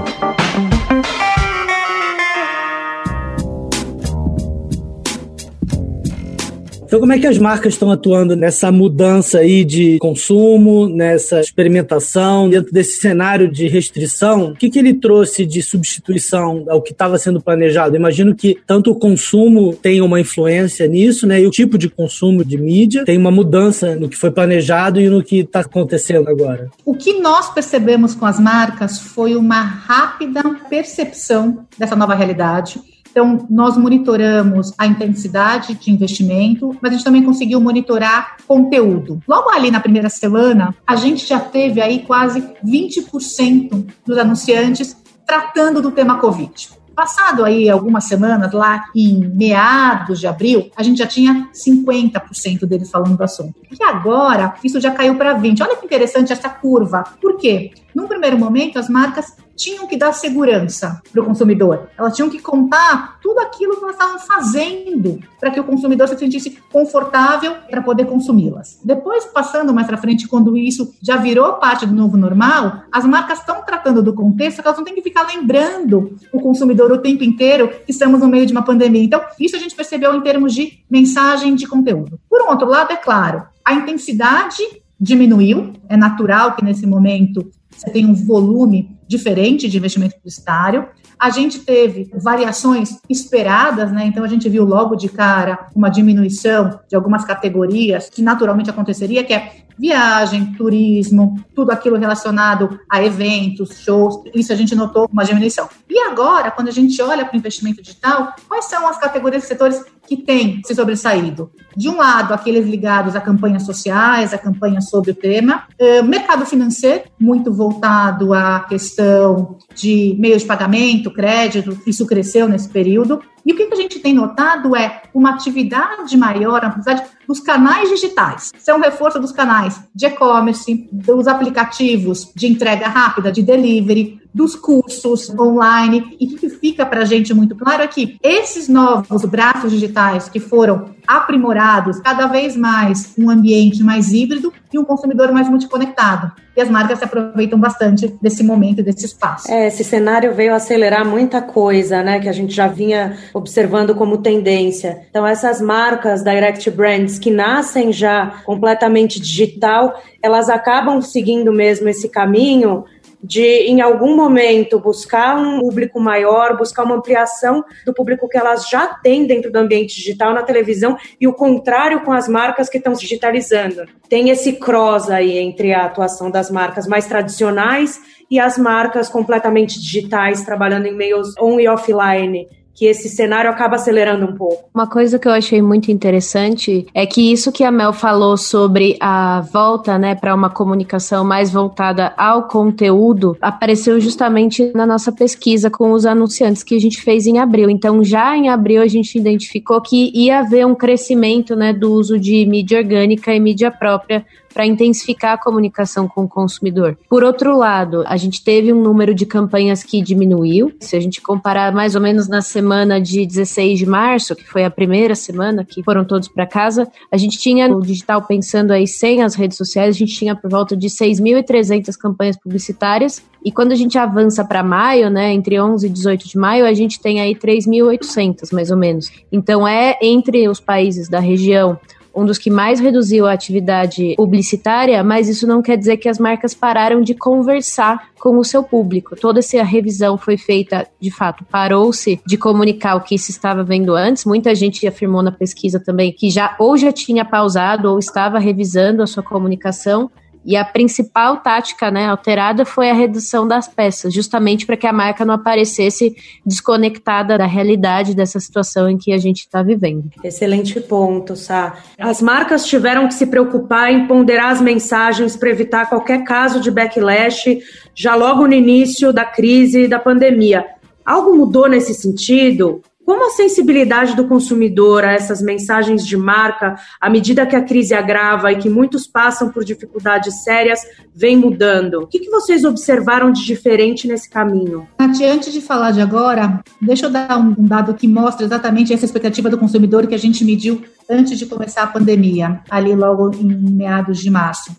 Então, 6.91 6.99
como 6.99 7.13
é 7.13 7.19
que 7.19 7.25
as 7.25 7.37
marcas 7.37 7.71
estão 7.71 7.89
atuando 7.89 8.35
nessa 8.35 8.69
mudança 8.69 9.37
aí 9.37 9.63
de 9.63 9.97
consumo, 9.99 10.89
nessa 10.89 11.39
experimentação, 11.39 12.49
dentro 12.49 12.73
desse 12.73 12.99
cenário 12.99 13.49
de 13.49 13.65
restrição? 13.69 14.47
O 14.47 14.55
que, 14.55 14.69
que 14.69 14.77
ele 14.77 14.95
trouxe 14.95 15.45
de 15.45 15.61
substituição 15.61 16.65
ao 16.67 16.81
que 16.81 16.91
estava 16.91 17.17
sendo 17.17 17.39
planejado? 17.39 17.95
Imagino 17.95 18.35
que 18.35 18.59
tanto 18.67 18.91
o 18.91 18.99
consumo 18.99 19.73
tem 19.73 20.01
uma 20.01 20.19
influência 20.19 20.85
nisso, 20.85 21.25
né? 21.25 21.39
E 21.39 21.47
o 21.47 21.49
tipo 21.49 21.77
de 21.77 21.89
consumo 21.89 22.43
de 22.43 22.57
mídia 22.57 23.05
tem 23.05 23.17
uma 23.17 23.31
mudança 23.31 23.95
no 23.95 24.09
que 24.09 24.17
foi 24.17 24.29
planejado 24.29 24.99
e 24.99 25.07
no 25.09 25.23
que 25.23 25.39
está 25.39 25.61
acontecendo 25.61 26.27
agora. 26.27 26.69
O 26.83 26.93
que 26.93 27.21
nós 27.21 27.53
percebemos 27.53 28.13
com 28.13 28.25
as 28.25 28.37
marcas 28.37 28.99
foi 28.99 29.37
uma 29.37 29.61
rápida 29.61 30.43
percepção 30.69 31.65
dessa 31.79 31.95
nova 31.95 32.13
realidade 32.15 32.81
então, 33.11 33.45
nós 33.49 33.77
monitoramos 33.77 34.73
a 34.77 34.87
intensidade 34.87 35.75
de 35.75 35.91
investimento, 35.91 36.75
mas 36.81 36.91
a 36.91 36.95
gente 36.95 37.03
também 37.03 37.23
conseguiu 37.23 37.59
monitorar 37.59 38.37
conteúdo. 38.47 39.21
Logo 39.27 39.49
ali 39.49 39.69
na 39.69 39.81
primeira 39.81 40.09
semana, 40.09 40.73
a 40.87 40.95
gente 40.95 41.27
já 41.27 41.39
teve 41.39 41.81
aí 41.81 41.99
quase 41.99 42.41
20% 42.65 43.85
dos 44.05 44.17
anunciantes 44.17 44.95
tratando 45.25 45.81
do 45.81 45.91
tema 45.91 46.19
Covid. 46.19 46.69
Passado 46.95 47.43
aí 47.43 47.69
algumas 47.69 48.05
semanas, 48.05 48.51
lá 48.53 48.85
em 48.95 49.19
meados 49.33 50.19
de 50.19 50.27
abril, 50.27 50.69
a 50.75 50.83
gente 50.83 50.97
já 50.97 51.07
tinha 51.07 51.49
50% 51.53 52.65
deles 52.65 52.91
falando 52.91 53.17
do 53.17 53.23
assunto. 53.23 53.55
E 53.71 53.83
agora, 53.83 54.55
isso 54.63 54.79
já 54.79 54.91
caiu 54.91 55.15
para 55.15 55.37
20%. 55.37 55.61
Olha 55.61 55.75
que 55.75 55.85
interessante 55.85 56.31
essa 56.31 56.49
curva. 56.49 57.03
Por 57.21 57.37
quê? 57.37 57.71
Num 57.95 58.07
primeiro 58.07 58.37
momento, 58.37 58.77
as 58.77 58.89
marcas 58.89 59.35
tinham 59.61 59.85
que 59.85 59.95
dar 59.95 60.11
segurança 60.11 61.01
para 61.11 61.21
o 61.21 61.25
consumidor. 61.25 61.87
Elas 61.97 62.15
tinham 62.15 62.29
que 62.29 62.39
contar 62.39 63.19
tudo 63.21 63.39
aquilo 63.39 63.77
que 63.77 63.83
elas 63.83 63.95
estavam 63.95 64.19
fazendo 64.19 65.19
para 65.39 65.51
que 65.51 65.59
o 65.59 65.63
consumidor 65.63 66.07
se 66.07 66.17
sentisse 66.17 66.57
confortável 66.71 67.55
para 67.69 67.81
poder 67.81 68.05
consumi-las. 68.05 68.79
Depois, 68.83 69.25
passando 69.25 69.71
mais 69.71 69.85
para 69.85 69.97
frente, 69.97 70.27
quando 70.27 70.57
isso 70.57 70.95
já 71.01 71.17
virou 71.17 71.53
parte 71.53 71.85
do 71.85 71.93
novo 71.93 72.17
normal, 72.17 72.83
as 72.91 73.05
marcas 73.05 73.39
estão 73.39 73.63
tratando 73.63 74.01
do 74.01 74.13
contexto 74.13 74.61
que 74.61 74.67
elas 74.67 74.77
não 74.77 74.85
têm 74.85 74.95
que 74.95 75.01
ficar 75.03 75.27
lembrando 75.27 76.17
o 76.33 76.39
consumidor 76.39 76.91
o 76.91 76.97
tempo 76.97 77.23
inteiro 77.23 77.69
que 77.85 77.91
estamos 77.91 78.19
no 78.19 78.27
meio 78.27 78.47
de 78.47 78.51
uma 78.51 78.63
pandemia. 78.63 79.03
Então, 79.03 79.21
isso 79.39 79.55
a 79.55 79.59
gente 79.59 79.75
percebeu 79.75 80.15
em 80.15 80.21
termos 80.21 80.55
de 80.55 80.79
mensagem 80.89 81.53
de 81.53 81.67
conteúdo. 81.67 82.19
Por 82.27 82.41
um 82.41 82.49
outro 82.49 82.67
lado, 82.67 82.91
é 82.91 82.97
claro, 82.97 83.43
a 83.63 83.73
intensidade 83.73 84.63
diminuiu. 84.99 85.73
É 85.87 85.95
natural 85.95 86.55
que 86.55 86.63
nesse 86.63 86.87
momento 86.87 87.51
você 87.69 87.89
tenha 87.89 88.07
um 88.07 88.13
volume 88.13 88.95
diferente 89.11 89.67
de 89.67 89.77
investimento 89.77 90.15
publicitário. 90.15 90.87
A 91.19 91.29
gente 91.29 91.59
teve 91.59 92.09
variações 92.15 92.99
esperadas, 93.09 93.91
né? 93.91 94.05
Então 94.05 94.23
a 94.23 94.27
gente 94.27 94.49
viu 94.49 94.63
logo 94.63 94.95
de 94.95 95.09
cara 95.09 95.67
uma 95.75 95.89
diminuição 95.89 96.79
de 96.89 96.95
algumas 96.95 97.23
categorias 97.25 98.09
que 98.09 98.21
naturalmente 98.21 98.69
aconteceria, 98.69 99.23
que 99.23 99.33
é 99.33 99.61
viagem, 99.77 100.53
turismo, 100.53 101.43
tudo 101.55 101.71
aquilo 101.71 101.97
relacionado 101.97 102.79
a 102.89 103.03
eventos, 103.03 103.79
shows, 103.79 104.21
isso 104.33 104.53
a 104.53 104.55
gente 104.55 104.75
notou 104.75 105.09
uma 105.11 105.25
diminuição. 105.25 105.67
E 105.89 105.99
agora, 105.99 106.51
quando 106.51 106.69
a 106.69 106.71
gente 106.71 107.01
olha 107.01 107.25
para 107.25 107.35
o 107.35 107.37
investimento 107.37 107.81
digital, 107.81 108.33
quais 108.47 108.65
são 108.65 108.87
as 108.87 108.97
categorias 108.97 109.43
e 109.43 109.47
setores 109.47 109.83
que 110.11 110.17
têm 110.17 110.61
se 110.65 110.75
sobressaído? 110.75 111.49
De 111.75 111.87
um 111.87 111.95
lado, 111.95 112.33
aqueles 112.33 112.67
ligados 112.67 113.15
a 113.15 113.21
campanhas 113.21 113.63
sociais, 113.63 114.33
a 114.33 114.37
campanhas 114.37 114.89
sobre 114.89 115.11
o 115.11 115.15
tema, 115.15 115.63
uh, 115.79 116.03
mercado 116.03 116.45
financeiro, 116.45 117.03
muito 117.17 117.53
voltado 117.53 118.33
à 118.33 118.59
questão 118.59 119.57
de 119.73 120.13
meios 120.19 120.41
de 120.41 120.47
pagamento, 120.49 121.13
crédito, 121.13 121.79
isso 121.87 122.05
cresceu 122.05 122.49
nesse 122.49 122.67
período. 122.67 123.21
E 123.45 123.53
o 123.53 123.55
que 123.55 123.63
a 123.63 123.75
gente 123.75 123.99
tem 123.99 124.13
notado 124.13 124.75
é 124.75 125.01
uma 125.13 125.31
atividade 125.31 126.15
maior, 126.17 126.63
apesar 126.63 127.07
dos 127.27 127.39
canais 127.39 127.89
digitais. 127.89 128.51
Isso 128.57 128.69
é 128.69 128.75
um 128.75 128.81
reforço 128.81 129.19
dos 129.19 129.31
canais 129.31 129.81
de 129.95 130.05
e-commerce, 130.05 130.87
dos 130.91 131.27
aplicativos 131.27 132.31
de 132.35 132.47
entrega 132.47 132.87
rápida, 132.87 133.31
de 133.31 133.41
delivery, 133.41 134.21
dos 134.33 134.55
cursos 134.55 135.29
online. 135.29 136.17
E 136.19 136.25
o 136.25 136.37
que 136.37 136.49
fica 136.49 136.85
para 136.85 137.01
a 137.01 137.05
gente 137.05 137.33
muito 137.33 137.55
claro 137.55 137.83
é 137.83 137.87
que 137.87 138.17
esses 138.23 138.67
novos 138.67 139.25
braços 139.25 139.71
digitais 139.71 140.29
que 140.29 140.39
foram 140.39 140.91
aprimorados, 141.07 141.99
cada 141.99 142.27
vez 142.27 142.55
mais 142.55 143.13
um 143.17 143.29
ambiente 143.29 143.83
mais 143.83 144.13
híbrido 144.13 144.53
e 144.71 144.79
um 144.79 144.85
consumidor 144.85 145.31
mais 145.31 145.49
multiconectado. 145.49 146.31
E 146.55 146.61
as 146.61 146.69
marcas 146.69 146.99
se 146.99 147.05
aproveitam 147.05 147.57
bastante 147.57 148.13
desse 148.21 148.43
momento, 148.43 148.83
desse 148.83 149.05
espaço. 149.05 149.49
É, 149.49 149.67
esse 149.67 149.83
cenário 149.83 150.33
veio 150.33 150.53
acelerar 150.53 151.05
muita 151.05 151.41
coisa, 151.41 152.03
né, 152.03 152.19
que 152.19 152.27
a 152.27 152.33
gente 152.33 152.53
já 152.53 152.67
vinha 152.67 153.17
observando 153.33 153.95
como 153.95 154.17
tendência. 154.17 155.03
Então, 155.09 155.25
essas 155.25 155.61
marcas 155.61 156.23
direct 156.23 156.69
brands 156.71 157.17
que 157.17 157.31
nascem 157.31 157.93
já 157.93 158.41
completamente 158.45 159.19
digital, 159.19 160.01
elas 160.21 160.49
acabam 160.49 161.01
seguindo 161.01 161.53
mesmo 161.53 161.87
esse 161.87 162.09
caminho 162.09 162.83
de, 163.23 163.67
em 163.67 163.81
algum 163.81 164.15
momento, 164.15 164.79
buscar 164.79 165.37
um 165.37 165.59
público 165.59 165.99
maior, 165.99 166.57
buscar 166.57 166.83
uma 166.83 166.95
ampliação 166.95 167.63
do 167.85 167.93
público 167.93 168.27
que 168.27 168.37
elas 168.37 168.67
já 168.67 168.87
têm 168.87 169.25
dentro 169.25 169.51
do 169.51 169.57
ambiente 169.57 169.95
digital 169.95 170.33
na 170.33 170.43
televisão 170.43 170.97
e 171.19 171.27
o 171.27 171.33
contrário 171.33 172.01
com 172.01 172.11
as 172.11 172.27
marcas 172.27 172.69
que 172.69 172.77
estão 172.77 172.95
se 172.95 173.01
digitalizando. 173.01 173.85
Tem 174.09 174.29
esse 174.29 174.53
cross 174.53 175.09
aí 175.09 175.37
entre 175.37 175.73
a 175.73 175.85
atuação 175.85 176.31
das 176.31 176.49
marcas 176.49 176.87
mais 176.87 177.05
tradicionais 177.05 177.99
e 178.29 178.39
as 178.39 178.57
marcas 178.57 179.09
completamente 179.09 179.79
digitais, 179.79 180.43
trabalhando 180.43 180.87
em 180.87 180.95
meios 180.95 181.35
on 181.39 181.59
e 181.59 181.67
offline 181.67 182.47
que 182.73 182.85
esse 182.85 183.09
cenário 183.09 183.49
acaba 183.49 183.75
acelerando 183.75 184.25
um 184.25 184.35
pouco. 184.35 184.69
Uma 184.73 184.87
coisa 184.87 185.19
que 185.19 185.27
eu 185.27 185.31
achei 185.31 185.61
muito 185.61 185.91
interessante 185.91 186.87
é 186.93 187.05
que 187.05 187.31
isso 187.31 187.51
que 187.51 187.63
a 187.63 187.71
Mel 187.71 187.93
falou 187.93 188.37
sobre 188.37 188.97
a 188.99 189.41
volta, 189.51 189.97
né, 189.97 190.15
para 190.15 190.33
uma 190.33 190.49
comunicação 190.49 191.23
mais 191.23 191.51
voltada 191.51 192.13
ao 192.17 192.47
conteúdo, 192.47 193.37
apareceu 193.41 193.99
justamente 193.99 194.71
na 194.73 194.85
nossa 194.85 195.11
pesquisa 195.11 195.69
com 195.69 195.91
os 195.91 196.05
anunciantes 196.05 196.63
que 196.63 196.75
a 196.75 196.79
gente 196.79 197.01
fez 197.01 197.27
em 197.27 197.39
abril. 197.39 197.69
Então, 197.69 198.03
já 198.03 198.35
em 198.35 198.49
abril 198.49 198.81
a 198.81 198.87
gente 198.87 199.17
identificou 199.17 199.81
que 199.81 200.11
ia 200.13 200.39
haver 200.39 200.65
um 200.65 200.75
crescimento, 200.75 201.55
né, 201.55 201.73
do 201.73 201.91
uso 201.93 202.17
de 202.19 202.45
mídia 202.45 202.79
orgânica 202.79 203.33
e 203.33 203.39
mídia 203.39 203.71
própria 203.71 204.25
para 204.53 204.65
intensificar 204.65 205.33
a 205.33 205.37
comunicação 205.37 206.07
com 206.07 206.23
o 206.23 206.27
consumidor. 206.27 206.97
Por 207.09 207.23
outro 207.23 207.57
lado, 207.57 208.03
a 208.05 208.17
gente 208.17 208.43
teve 208.43 208.71
um 208.71 208.81
número 208.81 209.13
de 209.13 209.25
campanhas 209.25 209.83
que 209.83 210.01
diminuiu. 210.01 210.73
Se 210.79 210.95
a 210.95 210.99
gente 210.99 211.21
comparar 211.21 211.73
mais 211.73 211.95
ou 211.95 212.01
menos 212.01 212.27
na 212.27 212.41
semana 212.41 212.99
de 212.99 213.25
16 213.25 213.79
de 213.79 213.85
março, 213.85 214.35
que 214.35 214.47
foi 214.47 214.63
a 214.63 214.71
primeira 214.71 215.15
semana 215.15 215.65
que 215.65 215.83
foram 215.83 216.03
todos 216.03 216.27
para 216.27 216.45
casa, 216.45 216.87
a 217.11 217.17
gente 217.17 217.37
tinha 217.37 217.67
o 217.73 217.81
digital 217.81 218.21
pensando 218.21 218.71
aí 218.71 218.87
sem 218.87 219.21
as 219.21 219.35
redes 219.35 219.57
sociais, 219.57 219.95
a 219.95 219.99
gente 219.99 220.15
tinha 220.15 220.35
por 220.35 220.49
volta 220.49 220.75
de 220.75 220.87
6.300 220.87 221.95
campanhas 221.97 222.37
publicitárias. 222.37 223.21
E 223.43 223.51
quando 223.51 223.71
a 223.71 223.75
gente 223.75 223.97
avança 223.97 224.45
para 224.45 224.63
maio, 224.63 225.09
né, 225.09 225.33
entre 225.33 225.59
11 225.59 225.87
e 225.87 225.89
18 225.89 226.27
de 226.27 226.37
maio, 226.37 226.65
a 226.65 226.73
gente 226.73 226.99
tem 226.99 227.19
aí 227.19 227.35
3.800 227.35 228.53
mais 228.53 228.69
ou 228.69 228.77
menos. 228.77 229.11
Então 229.31 229.67
é 229.67 229.97
entre 230.01 230.47
os 230.47 230.59
países 230.59 231.09
da 231.09 231.19
região 231.19 231.79
um 232.15 232.25
dos 232.25 232.37
que 232.37 232.49
mais 232.49 232.79
reduziu 232.79 233.25
a 233.25 233.33
atividade 233.33 234.15
publicitária, 234.15 235.03
mas 235.03 235.29
isso 235.29 235.47
não 235.47 235.61
quer 235.61 235.77
dizer 235.77 235.97
que 235.97 236.09
as 236.09 236.19
marcas 236.19 236.53
pararam 236.53 237.01
de 237.01 237.13
conversar 237.13 238.09
com 238.19 238.37
o 238.37 238.43
seu 238.43 238.63
público. 238.63 239.15
Toda 239.15 239.39
essa 239.39 239.63
revisão 239.63 240.17
foi 240.17 240.37
feita, 240.37 240.87
de 240.99 241.09
fato, 241.09 241.43
parou-se 241.45 242.19
de 242.25 242.37
comunicar 242.37 242.95
o 242.95 243.01
que 243.01 243.17
se 243.17 243.31
estava 243.31 243.63
vendo 243.63 243.95
antes. 243.95 244.25
Muita 244.25 244.53
gente 244.53 244.85
afirmou 244.85 245.23
na 245.23 245.31
pesquisa 245.31 245.79
também 245.79 246.11
que 246.11 246.29
já 246.29 246.55
ou 246.59 246.77
já 246.77 246.91
tinha 246.91 247.25
pausado 247.25 247.89
ou 247.89 247.99
estava 247.99 248.39
revisando 248.39 249.01
a 249.01 249.07
sua 249.07 249.23
comunicação 249.23 250.09
e 250.43 250.55
a 250.55 250.65
principal 250.65 251.37
tática 251.37 251.91
né, 251.91 252.07
alterada 252.07 252.65
foi 252.65 252.89
a 252.89 252.93
redução 252.93 253.47
das 253.47 253.67
peças, 253.67 254.13
justamente 254.13 254.65
para 254.65 254.75
que 254.75 254.87
a 254.87 254.93
marca 254.93 255.23
não 255.23 255.35
aparecesse 255.35 256.15
desconectada 256.45 257.37
da 257.37 257.45
realidade 257.45 258.15
dessa 258.15 258.39
situação 258.39 258.89
em 258.89 258.97
que 258.97 259.13
a 259.13 259.17
gente 259.17 259.41
está 259.41 259.61
vivendo. 259.61 260.09
Excelente 260.23 260.79
ponto, 260.81 261.35
Sá. 261.35 261.77
As 261.99 262.21
marcas 262.21 262.65
tiveram 262.65 263.07
que 263.07 263.13
se 263.13 263.27
preocupar 263.27 263.91
em 263.91 264.07
ponderar 264.07 264.51
as 264.51 264.61
mensagens 264.61 265.35
para 265.35 265.49
evitar 265.49 265.87
qualquer 265.87 266.23
caso 266.23 266.59
de 266.59 266.71
backlash 266.71 267.59
já 267.93 268.15
logo 268.15 268.47
no 268.47 268.53
início 268.53 269.13
da 269.13 269.25
crise 269.25 269.87
da 269.87 269.99
pandemia. 269.99 270.65
Algo 271.05 271.35
mudou 271.35 271.67
nesse 271.67 271.93
sentido? 271.93 272.81
Como 273.11 273.27
a 273.27 273.31
sensibilidade 273.31 274.15
do 274.15 274.25
consumidor 274.25 275.03
a 275.03 275.11
essas 275.11 275.41
mensagens 275.41 276.07
de 276.07 276.15
marca, 276.15 276.75
à 276.97 277.09
medida 277.09 277.45
que 277.45 277.57
a 277.57 277.61
crise 277.61 277.93
agrava 277.93 278.53
e 278.53 278.55
que 278.55 278.69
muitos 278.69 279.05
passam 279.05 279.49
por 279.49 279.65
dificuldades 279.65 280.45
sérias, 280.45 280.79
vem 281.13 281.35
mudando? 281.35 281.95
O 281.95 282.07
que, 282.07 282.29
vocês 282.29 282.63
observaram 282.63 283.29
de 283.29 283.43
diferente 283.43 284.07
nesse 284.07 284.29
caminho? 284.29 284.87
Nath, 284.97 285.19
antes 285.23 285.51
de 285.51 285.59
falar 285.59 285.91
de 285.91 285.99
agora, 285.99 286.63
deixa 286.81 287.07
eu 287.07 287.09
dar 287.09 287.37
um 287.37 287.53
dado 287.67 287.93
que 287.95 288.07
mostra 288.07 288.45
exatamente 288.45 288.93
essa 288.93 289.03
expectativa 289.03 289.49
do 289.49 289.57
consumidor 289.57 290.07
que 290.07 290.15
a 290.15 290.17
gente 290.17 290.45
mediu 290.45 290.81
antes 291.09 291.37
de 291.37 291.45
começar 291.45 291.83
a 291.83 291.87
pandemia, 291.87 292.61
ali 292.69 292.95
logo 292.95 293.31
em 293.35 293.73
meados 293.73 294.19
de 294.19 294.29
março. 294.29 294.73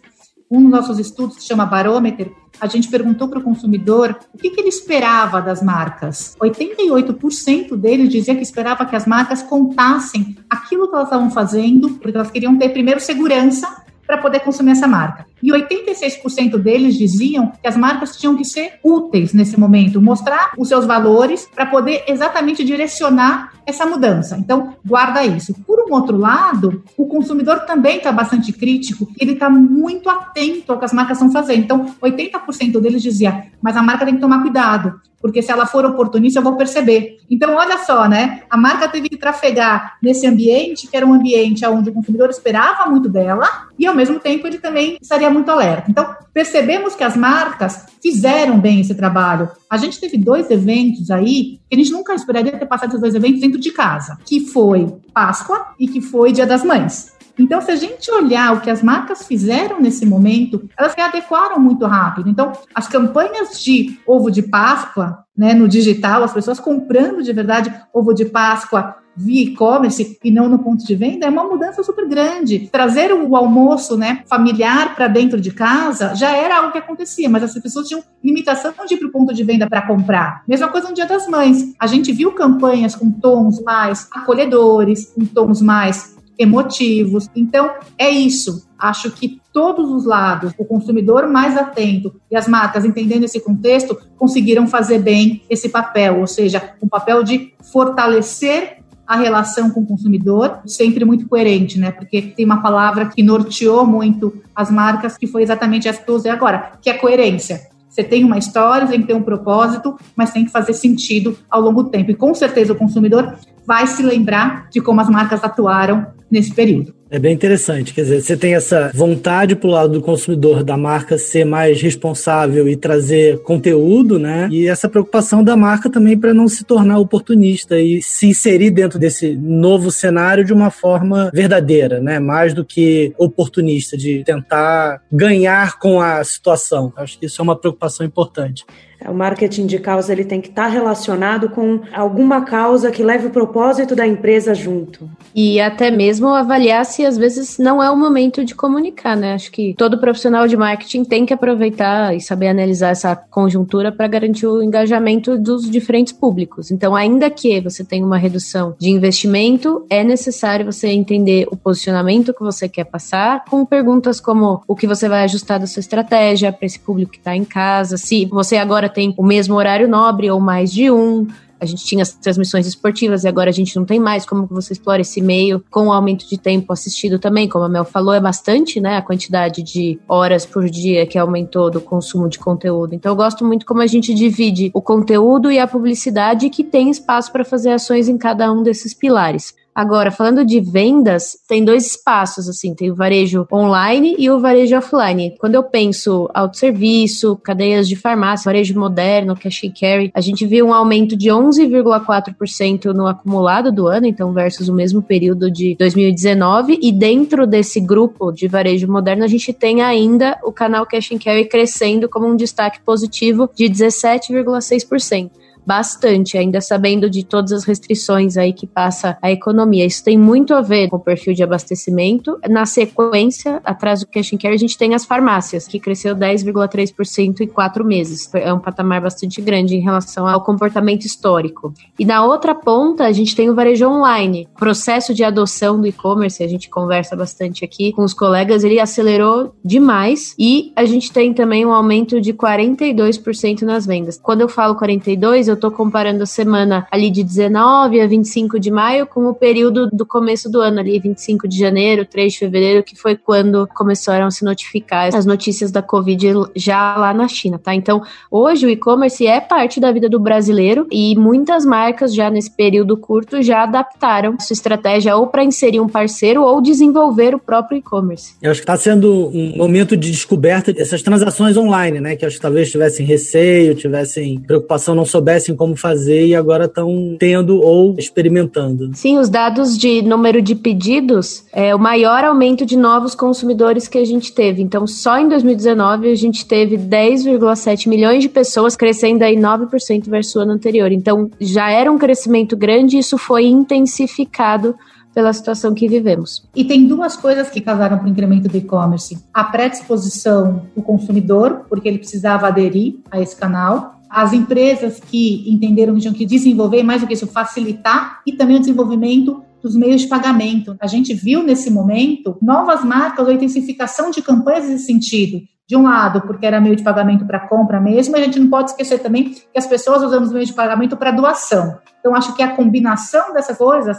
Um 0.54 0.60
dos 0.60 0.70
nossos 0.70 0.98
estudos 0.98 1.36
se 1.36 1.46
chama 1.46 1.64
Barômetro, 1.64 2.36
a 2.60 2.66
gente 2.66 2.86
perguntou 2.90 3.26
para 3.26 3.38
o 3.38 3.42
consumidor 3.42 4.18
o 4.34 4.36
que, 4.36 4.50
que, 4.50 4.60
ele 4.60 4.68
esperava 4.68 5.40
das 5.40 5.62
marcas. 5.62 6.36
88% 6.38 7.74
deles 7.74 8.10
dizia 8.10 8.34
que 8.36 8.42
esperava 8.42 8.84
que 8.84 8.94
as 8.94 9.06
marcas 9.06 9.42
contassem 9.42 10.36
aquilo 10.50 10.88
que 10.88 10.94
elas 10.94 11.06
estavam 11.06 11.30
fazendo, 11.30 11.92
porque 11.92 12.14
elas 12.14 12.30
queriam 12.30 12.58
ter 12.58 12.68
primeiro 12.68 13.00
segurança 13.00 13.66
para 14.06 14.18
poder 14.18 14.40
consumir 14.40 14.72
essa 14.72 14.86
marca. 14.86 15.24
E 15.42 15.50
86% 15.50 16.56
deles 16.58 16.96
diziam 16.96 17.52
que 17.60 17.66
as 17.66 17.76
marcas 17.76 18.16
tinham 18.16 18.36
que 18.36 18.44
ser 18.44 18.74
úteis 18.82 19.32
nesse 19.32 19.58
momento, 19.58 20.00
mostrar 20.00 20.52
os 20.56 20.68
seus 20.68 20.86
valores 20.86 21.48
para 21.52 21.66
poder 21.66 22.04
exatamente 22.06 22.62
direcionar 22.64 23.52
essa 23.66 23.86
mudança. 23.86 24.36
Então, 24.38 24.74
guarda 24.84 25.24
isso. 25.24 25.54
Por 25.66 25.80
um 25.88 25.94
outro 25.94 26.16
lado, 26.16 26.82
o 26.96 27.06
consumidor 27.06 27.60
também 27.60 27.98
está 27.98 28.12
bastante 28.12 28.52
crítico, 28.52 29.08
ele 29.18 29.32
está 29.32 29.48
muito 29.48 30.08
atento 30.08 30.72
ao 30.72 30.78
que 30.78 30.84
as 30.84 30.92
marcas 30.92 31.18
estão 31.18 31.32
fazendo. 31.32 31.60
Então, 31.60 31.86
80% 32.00 32.80
deles 32.80 33.02
dizia, 33.02 33.46
mas 33.60 33.76
a 33.76 33.82
marca 33.82 34.04
tem 34.04 34.14
que 34.14 34.20
tomar 34.20 34.42
cuidado, 34.42 35.00
porque 35.20 35.40
se 35.40 35.52
ela 35.52 35.66
for 35.66 35.84
oportunista, 35.84 36.40
eu 36.40 36.42
vou 36.42 36.56
perceber. 36.56 37.18
Então, 37.30 37.54
olha 37.54 37.78
só, 37.78 38.08
né? 38.08 38.42
A 38.50 38.56
marca 38.56 38.88
teve 38.88 39.08
que 39.08 39.16
trafegar 39.16 39.96
nesse 40.02 40.26
ambiente, 40.26 40.88
que 40.88 40.96
era 40.96 41.06
um 41.06 41.14
ambiente 41.14 41.64
onde 41.66 41.90
o 41.90 41.92
consumidor 41.92 42.28
esperava 42.28 42.90
muito 42.90 43.08
dela, 43.08 43.68
e 43.78 43.86
ao 43.86 43.94
mesmo 43.94 44.18
tempo 44.18 44.46
ele 44.46 44.58
também 44.58 44.98
estaria 45.00 45.30
muito 45.32 45.50
alerta. 45.50 45.90
Então, 45.90 46.14
percebemos 46.32 46.94
que 46.94 47.04
as 47.04 47.16
marcas 47.16 47.86
fizeram 48.02 48.58
bem 48.58 48.80
esse 48.80 48.94
trabalho. 48.94 49.48
A 49.70 49.76
gente 49.76 50.00
teve 50.00 50.16
dois 50.16 50.50
eventos 50.50 51.10
aí, 51.10 51.60
que 51.68 51.74
a 51.74 51.76
gente 51.76 51.92
nunca 51.92 52.14
esperaria 52.14 52.58
ter 52.58 52.66
passado 52.66 52.90
esses 52.90 53.00
dois 53.00 53.14
eventos 53.14 53.40
dentro 53.40 53.60
de 53.60 53.70
casa, 53.70 54.18
que 54.24 54.40
foi 54.40 54.86
Páscoa 55.12 55.66
e 55.78 55.88
que 55.88 56.00
foi 56.00 56.32
Dia 56.32 56.46
das 56.46 56.64
Mães. 56.64 57.12
Então, 57.38 57.60
se 57.60 57.70
a 57.70 57.76
gente 57.76 58.10
olhar 58.10 58.54
o 58.54 58.60
que 58.60 58.70
as 58.70 58.82
marcas 58.82 59.26
fizeram 59.26 59.80
nesse 59.80 60.04
momento, 60.04 60.68
elas 60.78 60.92
se 60.92 61.00
adequaram 61.00 61.58
muito 61.58 61.86
rápido. 61.86 62.28
Então, 62.28 62.52
as 62.74 62.86
campanhas 62.86 63.62
de 63.62 63.98
ovo 64.06 64.30
de 64.30 64.42
Páscoa, 64.42 65.24
né, 65.36 65.54
no 65.54 65.66
digital, 65.66 66.22
as 66.22 66.32
pessoas 66.32 66.60
comprando 66.60 67.22
de 67.22 67.32
verdade 67.32 67.72
ovo 67.92 68.12
de 68.12 68.26
Páscoa 68.26 68.96
via 69.16 69.44
e-commerce 69.44 70.18
e 70.22 70.30
não 70.30 70.48
no 70.48 70.58
ponto 70.58 70.84
de 70.84 70.94
venda 70.94 71.26
é 71.26 71.30
uma 71.30 71.44
mudança 71.44 71.82
super 71.82 72.08
grande. 72.08 72.68
Trazer 72.70 73.12
o 73.12 73.36
almoço 73.36 73.96
né, 73.96 74.22
familiar 74.26 74.94
para 74.94 75.08
dentro 75.08 75.40
de 75.40 75.50
casa 75.50 76.14
já 76.14 76.30
era 76.36 76.58
algo 76.58 76.72
que 76.72 76.78
acontecia, 76.78 77.28
mas 77.28 77.42
as 77.42 77.54
pessoas 77.54 77.88
tinham 77.88 78.02
limitação 78.22 78.72
de 78.86 78.94
ir 78.94 78.98
para 78.98 79.08
o 79.08 79.12
ponto 79.12 79.34
de 79.34 79.44
venda 79.44 79.68
para 79.68 79.86
comprar. 79.86 80.42
Mesma 80.46 80.68
coisa 80.68 80.88
no 80.88 80.94
Dia 80.94 81.06
das 81.06 81.26
Mães. 81.28 81.74
A 81.78 81.86
gente 81.86 82.12
viu 82.12 82.32
campanhas 82.32 82.94
com 82.94 83.10
tons 83.10 83.62
mais 83.62 84.08
acolhedores, 84.12 85.12
com 85.14 85.24
tons 85.24 85.60
mais 85.60 86.16
emotivos. 86.38 87.28
Então, 87.34 87.70
é 87.96 88.10
isso. 88.10 88.68
Acho 88.78 89.10
que 89.10 89.40
todos 89.52 89.90
os 89.90 90.04
lados, 90.04 90.52
o 90.58 90.64
consumidor 90.64 91.28
mais 91.28 91.56
atento 91.56 92.20
e 92.30 92.36
as 92.36 92.48
marcas 92.48 92.84
entendendo 92.84 93.24
esse 93.24 93.38
contexto, 93.38 93.96
conseguiram 94.16 94.66
fazer 94.66 94.98
bem 94.98 95.42
esse 95.48 95.68
papel, 95.68 96.20
ou 96.20 96.26
seja, 96.26 96.74
um 96.82 96.88
papel 96.88 97.22
de 97.22 97.54
fortalecer 97.72 98.81
a 99.12 99.16
relação 99.16 99.68
com 99.68 99.80
o 99.80 99.86
consumidor, 99.86 100.60
sempre 100.64 101.04
muito 101.04 101.28
coerente, 101.28 101.78
né? 101.78 101.90
Porque 101.90 102.22
tem 102.22 102.46
uma 102.46 102.62
palavra 102.62 103.10
que 103.10 103.22
norteou 103.22 103.84
muito 103.84 104.42
as 104.56 104.70
marcas, 104.70 105.18
que 105.18 105.26
foi 105.26 105.42
exatamente 105.42 105.86
essa 105.86 106.02
que 106.02 106.10
eu 106.10 106.14
usei 106.14 106.32
agora, 106.32 106.72
que 106.80 106.88
é 106.88 106.94
coerência. 106.94 107.60
Você 107.90 108.02
tem 108.02 108.24
uma 108.24 108.38
história, 108.38 108.88
tem 108.88 109.02
que 109.02 109.06
ter 109.06 109.14
um 109.14 109.22
propósito, 109.22 109.98
mas 110.16 110.32
tem 110.32 110.46
que 110.46 110.50
fazer 110.50 110.72
sentido 110.72 111.36
ao 111.50 111.60
longo 111.60 111.82
do 111.82 111.90
tempo. 111.90 112.10
E 112.10 112.14
com 112.14 112.34
certeza 112.34 112.72
o 112.72 112.76
consumidor 112.76 113.34
vai 113.66 113.86
se 113.86 114.02
lembrar 114.02 114.70
de 114.70 114.80
como 114.80 115.02
as 115.02 115.10
marcas 115.10 115.44
atuaram 115.44 116.06
nesse 116.32 116.52
período. 116.54 116.94
É 117.10 117.18
bem 117.18 117.34
interessante, 117.34 117.92
quer 117.92 118.04
dizer, 118.04 118.22
você 118.22 118.38
tem 118.38 118.54
essa 118.54 118.90
vontade 118.94 119.54
pro 119.54 119.68
lado 119.68 119.92
do 119.92 120.00
consumidor 120.00 120.64
da 120.64 120.78
marca 120.78 121.18
ser 121.18 121.44
mais 121.44 121.82
responsável 121.82 122.66
e 122.66 122.74
trazer 122.74 123.42
conteúdo, 123.42 124.18
né? 124.18 124.48
E 124.50 124.66
essa 124.66 124.88
preocupação 124.88 125.44
da 125.44 125.54
marca 125.54 125.90
também 125.90 126.16
para 126.16 126.32
não 126.32 126.48
se 126.48 126.64
tornar 126.64 126.98
oportunista 126.98 127.78
e 127.78 128.00
se 128.00 128.28
inserir 128.28 128.70
dentro 128.70 128.98
desse 128.98 129.36
novo 129.36 129.90
cenário 129.90 130.42
de 130.42 130.54
uma 130.54 130.70
forma 130.70 131.30
verdadeira, 131.34 132.00
né? 132.00 132.18
Mais 132.18 132.54
do 132.54 132.64
que 132.64 133.12
oportunista, 133.18 133.94
de 133.94 134.24
tentar 134.24 135.02
ganhar 135.12 135.78
com 135.78 136.00
a 136.00 136.24
situação. 136.24 136.94
Acho 136.96 137.18
que 137.18 137.26
isso 137.26 137.42
é 137.42 137.44
uma 137.44 137.56
preocupação 137.56 138.06
importante. 138.06 138.64
É, 139.04 139.10
o 139.10 139.14
marketing 139.14 139.66
de 139.66 139.78
causa 139.78 140.12
ele 140.12 140.24
tem 140.24 140.40
que 140.40 140.48
estar 140.48 140.68
relacionado 140.68 141.48
com 141.50 141.80
alguma 141.92 142.42
causa 142.42 142.90
que 142.90 143.02
leve 143.02 143.26
o 143.26 143.30
propósito 143.30 143.96
da 143.96 144.06
empresa 144.06 144.54
junto. 144.54 145.10
E 145.34 145.60
até 145.60 145.90
mesmo 145.90 146.21
avaliar 146.28 146.84
se 146.84 147.04
às 147.04 147.16
vezes 147.16 147.58
não 147.58 147.82
é 147.82 147.90
o 147.90 147.96
momento 147.96 148.44
de 148.44 148.54
comunicar, 148.54 149.16
né? 149.16 149.34
Acho 149.34 149.50
que 149.50 149.74
todo 149.76 149.98
profissional 149.98 150.46
de 150.46 150.56
marketing 150.56 151.04
tem 151.04 151.26
que 151.26 151.34
aproveitar 151.34 152.14
e 152.14 152.20
saber 152.20 152.48
analisar 152.48 152.90
essa 152.90 153.14
conjuntura 153.16 153.92
para 153.92 154.06
garantir 154.06 154.46
o 154.46 154.62
engajamento 154.62 155.38
dos 155.38 155.70
diferentes 155.70 156.12
públicos. 156.12 156.70
Então, 156.70 156.94
ainda 156.94 157.30
que 157.30 157.60
você 157.60 157.84
tenha 157.84 158.04
uma 158.04 158.16
redução 158.16 158.74
de 158.78 158.90
investimento, 158.90 159.86
é 159.88 160.04
necessário 160.04 160.66
você 160.66 160.88
entender 160.88 161.46
o 161.50 161.56
posicionamento 161.56 162.34
que 162.34 162.42
você 162.42 162.68
quer 162.68 162.84
passar 162.84 163.44
com 163.44 163.64
perguntas 163.64 164.20
como 164.20 164.62
o 164.66 164.76
que 164.76 164.86
você 164.86 165.08
vai 165.08 165.24
ajustar 165.24 165.58
da 165.58 165.66
sua 165.66 165.80
estratégia 165.80 166.52
para 166.52 166.66
esse 166.66 166.78
público 166.78 167.12
que 167.12 167.18
está 167.18 167.34
em 167.34 167.44
casa, 167.44 167.96
se 167.96 168.26
você 168.26 168.56
agora 168.56 168.88
tem 168.88 169.14
o 169.16 169.22
mesmo 169.22 169.54
horário 169.54 169.88
nobre 169.88 170.30
ou 170.30 170.40
mais 170.40 170.72
de 170.72 170.90
um. 170.90 171.26
A 171.62 171.64
gente 171.64 171.84
tinha 171.84 172.02
as 172.02 172.12
transmissões 172.12 172.66
esportivas 172.66 173.22
e 173.22 173.28
agora 173.28 173.48
a 173.48 173.52
gente 173.52 173.76
não 173.76 173.84
tem 173.84 174.00
mais. 174.00 174.26
Como 174.26 174.48
você 174.50 174.72
explora 174.72 175.00
esse 175.00 175.22
meio 175.22 175.64
com 175.70 175.86
o 175.86 175.92
aumento 175.92 176.28
de 176.28 176.36
tempo 176.36 176.72
assistido 176.72 177.20
também? 177.20 177.48
Como 177.48 177.64
a 177.64 177.68
Mel 177.68 177.84
falou, 177.84 178.12
é 178.12 178.20
bastante, 178.20 178.80
né? 178.80 178.96
A 178.96 179.02
quantidade 179.02 179.62
de 179.62 180.00
horas 180.08 180.44
por 180.44 180.68
dia 180.68 181.06
que 181.06 181.16
aumentou 181.16 181.70
do 181.70 181.80
consumo 181.80 182.28
de 182.28 182.36
conteúdo. 182.36 182.96
Então, 182.96 183.12
eu 183.12 183.16
gosto 183.16 183.44
muito 183.44 183.64
como 183.64 183.80
a 183.80 183.86
gente 183.86 184.12
divide 184.12 184.72
o 184.74 184.82
conteúdo 184.82 185.52
e 185.52 185.60
a 185.60 185.68
publicidade 185.68 186.50
que 186.50 186.64
tem 186.64 186.90
espaço 186.90 187.30
para 187.30 187.44
fazer 187.44 187.70
ações 187.70 188.08
em 188.08 188.18
cada 188.18 188.52
um 188.52 188.64
desses 188.64 188.92
pilares. 188.92 189.54
Agora, 189.74 190.10
falando 190.10 190.44
de 190.44 190.60
vendas, 190.60 191.38
tem 191.48 191.64
dois 191.64 191.86
espaços, 191.86 192.46
assim, 192.46 192.74
tem 192.74 192.90
o 192.90 192.94
varejo 192.94 193.46
online 193.50 194.14
e 194.18 194.30
o 194.30 194.38
varejo 194.38 194.76
offline. 194.76 195.34
Quando 195.38 195.54
eu 195.54 195.62
penso 195.62 196.28
autosserviço, 196.34 197.36
cadeias 197.36 197.88
de 197.88 197.96
farmácia, 197.96 198.44
varejo 198.44 198.78
moderno, 198.78 199.34
cash 199.34 199.64
and 199.64 199.72
carry, 199.78 200.10
a 200.14 200.20
gente 200.20 200.46
viu 200.46 200.66
um 200.66 200.74
aumento 200.74 201.16
de 201.16 201.30
11,4% 201.30 202.92
no 202.92 203.06
acumulado 203.06 203.72
do 203.72 203.86
ano, 203.86 204.06
então 204.06 204.32
versus 204.34 204.68
o 204.68 204.74
mesmo 204.74 205.00
período 205.00 205.50
de 205.50 205.74
2019, 205.78 206.78
e 206.82 206.92
dentro 206.92 207.46
desse 207.46 207.80
grupo 207.80 208.30
de 208.30 208.46
varejo 208.46 208.90
moderno, 208.92 209.24
a 209.24 209.28
gente 209.28 209.54
tem 209.54 209.80
ainda 209.80 210.38
o 210.44 210.52
canal 210.52 210.84
cash 210.84 211.12
and 211.12 211.18
carry 211.18 211.46
crescendo 211.46 212.10
como 212.10 212.26
um 212.26 212.36
destaque 212.36 212.80
positivo 212.84 213.48
de 213.54 213.64
17,6% 213.64 215.41
bastante, 215.66 216.36
ainda 216.36 216.60
sabendo 216.60 217.08
de 217.08 217.24
todas 217.24 217.52
as 217.52 217.64
restrições 217.64 218.36
aí 218.36 218.52
que 218.52 218.66
passa 218.66 219.16
a 219.22 219.30
economia. 219.30 219.86
Isso 219.86 220.04
tem 220.04 220.18
muito 220.18 220.54
a 220.54 220.60
ver 220.60 220.88
com 220.88 220.96
o 220.96 221.00
perfil 221.00 221.34
de 221.34 221.42
abastecimento. 221.42 222.38
Na 222.48 222.66
sequência, 222.66 223.60
atrás 223.64 224.00
do 224.00 224.06
cash 224.06 224.32
and 224.32 224.38
carry, 224.38 224.54
a 224.54 224.58
gente 224.58 224.76
tem 224.76 224.94
as 224.94 225.04
farmácias, 225.04 225.66
que 225.66 225.78
cresceu 225.78 226.14
10,3% 226.14 227.40
em 227.40 227.46
quatro 227.46 227.84
meses. 227.84 228.28
É 228.34 228.52
um 228.52 228.58
patamar 228.58 229.00
bastante 229.00 229.40
grande 229.40 229.76
em 229.76 229.80
relação 229.80 230.26
ao 230.26 230.42
comportamento 230.42 231.04
histórico. 231.04 231.72
E 231.98 232.04
na 232.04 232.24
outra 232.24 232.54
ponta, 232.54 233.04
a 233.04 233.12
gente 233.12 233.34
tem 233.34 233.50
o 233.50 233.54
varejo 233.54 233.86
online. 233.86 234.48
O 234.54 234.58
processo 234.58 235.14
de 235.14 235.24
adoção 235.24 235.80
do 235.80 235.86
e-commerce, 235.86 236.42
a 236.42 236.48
gente 236.48 236.68
conversa 236.68 237.14
bastante 237.14 237.64
aqui 237.64 237.92
com 237.92 238.02
os 238.02 238.14
colegas, 238.14 238.64
ele 238.64 238.80
acelerou 238.80 239.54
demais 239.64 240.34
e 240.38 240.72
a 240.74 240.84
gente 240.84 241.12
tem 241.12 241.32
também 241.32 241.64
um 241.64 241.72
aumento 241.72 242.20
de 242.20 242.32
42% 242.32 243.62
nas 243.62 243.86
vendas. 243.86 244.18
Quando 244.22 244.40
eu 244.40 244.48
falo 244.48 244.74
42, 244.74 245.48
eu 245.52 245.56
tô 245.56 245.70
comparando 245.70 246.22
a 246.22 246.26
semana 246.26 246.86
ali 246.90 247.10
de 247.10 247.22
19 247.22 248.00
a 248.00 248.06
25 248.06 248.58
de 248.58 248.70
maio 248.70 249.06
com 249.06 249.26
o 249.26 249.34
período 249.34 249.88
do 249.90 250.04
começo 250.04 250.50
do 250.50 250.60
ano 250.60 250.80
ali, 250.80 250.98
25 250.98 251.46
de 251.46 251.58
janeiro, 251.58 252.04
3 252.04 252.32
de 252.32 252.38
fevereiro, 252.38 252.82
que 252.82 252.96
foi 252.96 253.16
quando 253.16 253.68
começaram 253.74 254.26
a 254.26 254.30
se 254.30 254.44
notificar 254.44 255.14
as 255.14 255.26
notícias 255.26 255.70
da 255.70 255.82
Covid 255.82 256.32
já 256.56 256.96
lá 256.96 257.12
na 257.12 257.28
China, 257.28 257.58
tá? 257.58 257.74
Então, 257.74 258.02
hoje 258.30 258.66
o 258.66 258.70
e-commerce 258.70 259.26
é 259.26 259.40
parte 259.40 259.80
da 259.80 259.92
vida 259.92 260.08
do 260.08 260.18
brasileiro 260.18 260.86
e 260.90 261.14
muitas 261.16 261.64
marcas 261.64 262.14
já 262.14 262.30
nesse 262.30 262.50
período 262.50 262.96
curto 262.96 263.42
já 263.42 263.62
adaptaram 263.62 264.38
sua 264.38 264.54
estratégia 264.54 265.16
ou 265.16 265.26
para 265.26 265.44
inserir 265.44 265.80
um 265.80 265.88
parceiro 265.88 266.42
ou 266.42 266.62
desenvolver 266.62 267.34
o 267.34 267.38
próprio 267.38 267.78
e-commerce. 267.78 268.34
Eu 268.40 268.50
acho 268.50 268.60
que 268.60 268.64
está 268.64 268.76
sendo 268.76 269.28
um 269.28 269.56
momento 269.56 269.96
de 269.96 270.10
descoberta 270.10 270.72
dessas 270.72 271.02
transações 271.02 271.56
online, 271.56 272.00
né? 272.00 272.16
Que 272.16 272.24
acho 272.24 272.36
que 272.36 272.42
talvez 272.42 272.70
tivessem 272.70 273.04
receio, 273.04 273.74
tivessem 273.74 274.38
preocupação, 274.40 274.94
não 274.94 275.04
soubessem 275.04 275.41
soubessem 275.42 275.56
como 275.56 275.76
fazer 275.76 276.26
e 276.26 276.34
agora 276.34 276.66
estão 276.66 277.16
tendo 277.18 277.60
ou 277.60 277.94
experimentando. 277.98 278.90
Sim, 278.94 279.18
os 279.18 279.28
dados 279.28 279.76
de 279.76 280.00
número 280.02 280.40
de 280.40 280.54
pedidos 280.54 281.44
é 281.52 281.74
o 281.74 281.78
maior 281.78 282.24
aumento 282.24 282.64
de 282.64 282.76
novos 282.76 283.14
consumidores 283.14 283.88
que 283.88 283.98
a 283.98 284.04
gente 284.04 284.32
teve. 284.32 284.62
Então, 284.62 284.86
só 284.86 285.18
em 285.18 285.28
2019 285.28 286.10
a 286.10 286.14
gente 286.14 286.46
teve 286.46 286.78
10,7 286.78 287.88
milhões 287.88 288.22
de 288.22 288.28
pessoas, 288.28 288.76
crescendo 288.76 289.22
aí 289.22 289.36
9% 289.36 290.08
versus 290.08 290.36
o 290.36 290.40
ano 290.40 290.52
anterior. 290.52 290.92
Então, 290.92 291.30
já 291.40 291.70
era 291.70 291.90
um 291.90 291.98
crescimento 291.98 292.56
grande 292.56 292.96
e 292.96 293.00
isso 293.00 293.18
foi 293.18 293.46
intensificado 293.46 294.74
pela 295.14 295.32
situação 295.32 295.74
que 295.74 295.86
vivemos. 295.86 296.42
E 296.54 296.64
tem 296.64 296.86
duas 296.86 297.16
coisas 297.16 297.50
que 297.50 297.60
causaram 297.60 297.98
para 297.98 298.06
o 298.06 298.10
incremento 298.10 298.48
do 298.48 298.56
e-commerce: 298.56 299.18
a 299.32 299.44
predisposição 299.44 300.62
do 300.74 300.82
consumidor, 300.82 301.66
porque 301.68 301.88
ele 301.88 301.98
precisava 301.98 302.46
aderir 302.46 302.96
a 303.10 303.20
esse 303.20 303.36
canal, 303.36 304.00
as 304.12 304.34
empresas 304.34 305.00
que 305.00 305.50
entenderam 305.50 305.94
que 305.94 306.00
tinham 306.00 306.12
que 306.12 306.26
desenvolver, 306.26 306.82
mais 306.82 307.00
do 307.00 307.06
que 307.06 307.14
isso, 307.14 307.26
facilitar, 307.26 308.20
e 308.26 308.32
também 308.34 308.56
o 308.56 308.60
desenvolvimento 308.60 309.42
dos 309.62 309.74
meios 309.74 310.02
de 310.02 310.08
pagamento. 310.08 310.76
A 310.78 310.86
gente 310.86 311.14
viu 311.14 311.42
nesse 311.42 311.70
momento 311.70 312.36
novas 312.42 312.84
marcas, 312.84 313.26
a 313.26 313.32
intensificação 313.32 314.10
de 314.10 314.20
campanhas 314.20 314.68
nesse 314.68 314.84
sentido. 314.84 315.40
De 315.66 315.76
um 315.76 315.84
lado, 315.84 316.20
porque 316.22 316.44
era 316.44 316.60
meio 316.60 316.76
de 316.76 316.82
pagamento 316.82 317.24
para 317.24 317.40
compra 317.40 317.80
mesmo, 317.80 318.14
a 318.14 318.20
gente 318.20 318.38
não 318.38 318.50
pode 318.50 318.70
esquecer 318.70 318.98
também 318.98 319.30
que 319.30 319.46
as 319.56 319.66
pessoas 319.66 320.02
usam 320.02 320.22
os 320.22 320.32
meios 320.32 320.48
de 320.48 320.54
pagamento 320.54 320.96
para 320.96 321.10
doação. 321.10 321.78
Então, 321.98 322.14
acho 322.14 322.34
que 322.34 322.42
a 322.42 322.54
combinação 322.54 323.32
dessas 323.32 323.56
coisas 323.56 323.96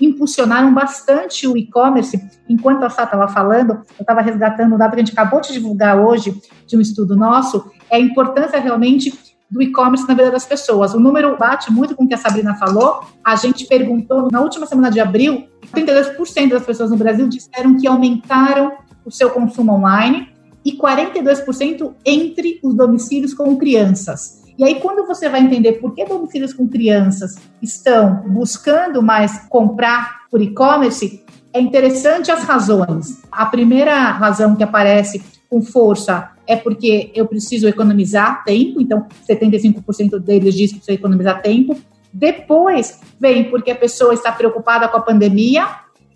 impulsionaram 0.00 0.74
bastante 0.74 1.46
o 1.46 1.56
e-commerce. 1.56 2.20
Enquanto 2.48 2.82
a 2.82 2.90
Sá 2.90 3.04
estava 3.04 3.28
falando, 3.28 3.74
eu 3.74 4.00
estava 4.00 4.20
resgatando 4.22 4.74
um 4.74 4.78
dado 4.78 4.94
que 4.94 4.96
a 4.96 5.04
gente 5.04 5.12
acabou 5.12 5.40
de 5.40 5.52
divulgar 5.52 6.00
hoje, 6.00 6.34
de 6.66 6.76
um 6.76 6.80
estudo 6.80 7.14
nosso, 7.14 7.70
é 7.88 7.96
a 7.96 8.00
importância 8.00 8.58
realmente 8.58 9.31
do 9.52 9.60
e-commerce 9.60 10.08
na 10.08 10.14
vida 10.14 10.30
das 10.30 10.46
pessoas. 10.46 10.94
O 10.94 10.98
número 10.98 11.36
bate 11.36 11.70
muito 11.70 11.94
com 11.94 12.04
o 12.04 12.08
que 12.08 12.14
a 12.14 12.18
Sabrina 12.18 12.54
falou. 12.54 13.04
A 13.22 13.36
gente 13.36 13.66
perguntou 13.66 14.28
na 14.32 14.40
última 14.40 14.64
semana 14.64 14.90
de 14.90 14.98
abril, 14.98 15.46
32% 15.74 16.48
das 16.48 16.64
pessoas 16.64 16.90
no 16.90 16.96
Brasil 16.96 17.28
disseram 17.28 17.76
que 17.76 17.86
aumentaram 17.86 18.72
o 19.04 19.10
seu 19.10 19.28
consumo 19.28 19.72
online 19.72 20.30
e 20.64 20.72
42% 20.72 21.92
entre 22.04 22.58
os 22.62 22.74
domicílios 22.74 23.34
com 23.34 23.54
crianças. 23.56 24.42
E 24.56 24.64
aí, 24.64 24.80
quando 24.80 25.06
você 25.06 25.28
vai 25.28 25.40
entender 25.40 25.72
por 25.74 25.94
que 25.94 26.04
domicílios 26.04 26.54
com 26.54 26.68
crianças 26.68 27.36
estão 27.60 28.22
buscando 28.28 29.02
mais 29.02 29.38
comprar 29.48 30.22
por 30.30 30.40
e-commerce, 30.40 31.24
é 31.52 31.60
interessante 31.60 32.30
as 32.30 32.44
razões. 32.44 33.22
A 33.30 33.46
primeira 33.46 33.94
razão 34.12 34.56
que 34.56 34.62
aparece 34.62 35.22
com 35.52 35.60
força 35.60 36.30
é 36.46 36.56
porque 36.56 37.12
eu 37.14 37.26
preciso 37.26 37.68
economizar 37.68 38.42
tempo, 38.42 38.80
então 38.80 39.06
75% 39.28 40.18
deles 40.18 40.54
diz 40.54 40.70
que 40.70 40.78
precisa 40.78 40.94
economizar 40.98 41.42
tempo. 41.42 41.78
Depois 42.10 42.98
vem 43.20 43.50
porque 43.50 43.70
a 43.70 43.76
pessoa 43.76 44.14
está 44.14 44.32
preocupada 44.32 44.88
com 44.88 44.96
a 44.96 45.02
pandemia. 45.02 45.66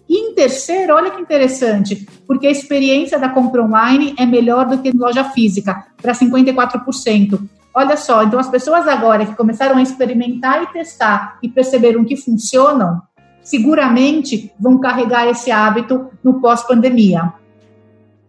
E 0.09 0.31
em 0.31 0.35
terceiro, 0.35 0.95
olha 0.95 1.11
que 1.11 1.21
interessante, 1.21 2.09
porque 2.27 2.47
a 2.47 2.51
experiência 2.51 3.19
da 3.19 3.29
compra 3.29 3.63
online 3.63 4.15
é 4.19 4.25
melhor 4.25 4.65
do 4.65 4.79
que 4.79 4.91
loja 4.97 5.25
física, 5.25 5.85
para 6.01 6.15
54%. 6.15 7.39
Olha 7.75 7.97
só, 7.99 8.23
então 8.23 8.39
as 8.39 8.49
pessoas 8.49 8.89
agora 8.89 9.27
que 9.27 9.35
começaram 9.35 9.77
a 9.77 9.83
experimentar 9.83 10.63
e 10.63 10.67
testar 10.69 11.39
e 11.43 11.49
perceberam 11.49 12.07
que 12.07 12.17
funcionam, 12.17 13.03
seguramente 13.43 14.51
vão 14.59 14.79
carregar 14.79 15.29
esse 15.29 15.51
hábito 15.51 16.09
no 16.25 16.41
pós-pandemia. 16.41 17.35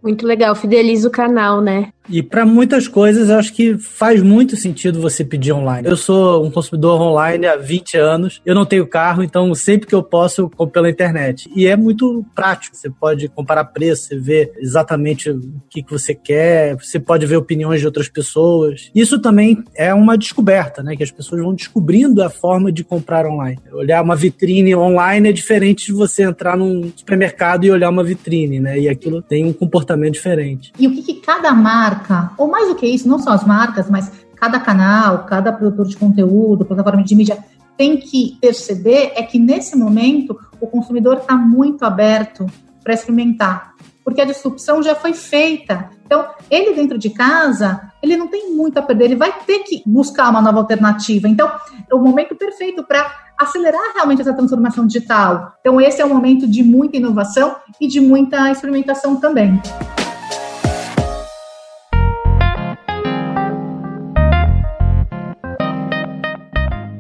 Muito 0.08 0.26
legal, 0.26 0.56
fideliza 0.56 1.06
o 1.06 1.12
canal, 1.12 1.60
né? 1.60 1.92
E 2.10 2.24
para 2.24 2.46
muitas 2.46 2.88
coisas, 2.88 3.30
eu 3.30 3.38
acho 3.38 3.54
que 3.54 3.78
faz 3.78 4.22
muito 4.22 4.56
sentido 4.56 5.02
você 5.02 5.24
pedir 5.24 5.54
online. 5.54 5.88
Eu 5.88 5.98
sou 5.98 6.46
um 6.46 6.52
consumidor 6.52 7.02
online 7.02 7.46
há 7.46 7.56
20 7.56 7.98
anos, 7.98 8.42
eu 8.46 8.56
não 8.56 8.66
tenho 8.66 8.88
carro, 8.88 9.24
então 9.24 9.54
sempre 9.54 9.88
que 9.88 9.96
eu 9.96 10.04
posso, 10.04 10.42
eu 10.42 10.50
compro 10.50 10.74
pela 10.74 10.90
internet. 10.90 11.50
E 11.56 11.68
é 11.68 11.76
muito 11.76 12.26
prático, 12.36 12.76
você 12.76 12.90
pode 12.90 13.28
comparar 13.30 13.66
preço, 13.66 14.08
você 14.08 14.18
vê 14.18 14.52
exatamente 14.58 15.30
o 15.30 15.62
que, 15.70 15.84
que 15.84 15.92
você 15.92 16.14
quer, 16.14 16.76
você 16.76 17.00
pode 17.00 17.26
ver 17.26 17.38
opiniões 17.38 17.80
de 17.82 17.86
outras 17.86 18.08
pessoas. 18.08 18.90
Isso 18.94 19.20
também 19.20 19.64
é 19.76 19.94
uma 19.94 20.18
descoberta, 20.18 20.82
né? 20.82 20.96
Que 20.96 21.04
as 21.04 21.12
pessoas 21.12 21.42
vão 21.42 21.54
descobrindo 21.54 22.24
a 22.24 22.30
forma 22.30 22.72
de 22.72 22.84
comprar 22.84 23.26
online. 23.26 23.60
Olhar 23.72 24.02
uma 24.02 24.16
vitrine 24.16 24.76
online 24.76 25.30
é 25.30 25.32
diferente 25.32 25.88
de 25.88 25.94
você 25.94 26.24
entrar 26.24 26.58
num 26.58 26.92
supermercado 26.96 27.66
e 27.66 27.72
olhar 27.72 27.90
uma 27.90 28.04
vitrine, 28.04 28.60
né? 28.60 28.80
E 28.80 28.90
aquilo 28.90 29.22
tem 29.22 29.46
um 29.46 29.54
comportamento 29.54 30.14
diferente. 30.14 30.72
E 30.80 30.88
o 30.88 30.92
que, 30.92 31.02
que 31.02 31.14
cada 31.16 31.54
marca, 31.54 31.97
ou 32.38 32.48
mais 32.48 32.68
do 32.68 32.76
que 32.76 32.86
isso, 32.86 33.08
não 33.08 33.20
só 33.20 33.32
as 33.32 33.46
marcas, 33.46 33.90
mas 33.90 34.12
cada 34.36 34.60
canal, 34.60 35.26
cada 35.26 35.52
produtor 35.52 35.88
de 35.88 35.98
conteúdo, 35.98 36.66
plataforma 36.66 37.04
de 37.04 37.16
mídia, 37.16 37.38
tem 37.78 37.98
que 37.98 38.38
perceber 38.42 39.14
é 39.16 39.24
que 39.24 39.38
nesse 39.38 39.78
momento 39.78 40.38
o 40.60 40.68
consumidor 40.68 41.18
está 41.18 41.36
muito 41.36 41.86
aberto 41.86 42.46
para 42.84 42.94
experimentar, 42.94 43.74
porque 44.04 44.22
a 44.22 44.26
disrupção 44.26 44.82
já 44.82 44.96
foi 44.96 45.14
feita. 45.14 45.90
Então, 46.06 46.26
ele 46.50 46.74
dentro 46.74 46.98
de 46.98 47.10
casa, 47.10 47.92
ele 48.02 48.16
não 48.16 48.28
tem 48.28 48.54
muito 48.56 48.78
a 48.78 48.82
perder, 48.82 49.06
ele 49.06 49.16
vai 49.16 49.32
ter 49.46 49.60
que 49.60 49.84
buscar 49.86 50.30
uma 50.30 50.42
nova 50.42 50.60
alternativa. 50.60 51.28
Então, 51.28 51.52
é 51.90 51.94
o 51.94 52.00
momento 52.00 52.36
perfeito 52.36 52.84
para 52.84 53.12
acelerar 53.38 53.94
realmente 53.94 54.22
essa 54.22 54.34
transformação 54.34 54.88
digital. 54.88 55.54
Então, 55.60 55.80
esse 55.80 56.02
é 56.02 56.06
um 56.06 56.10
momento 56.10 56.48
de 56.48 56.64
muita 56.64 56.98
inovação 56.98 57.58
e 57.80 57.88
de 57.88 58.00
muita 58.00 58.50
experimentação 58.50 59.18
também. 59.18 59.62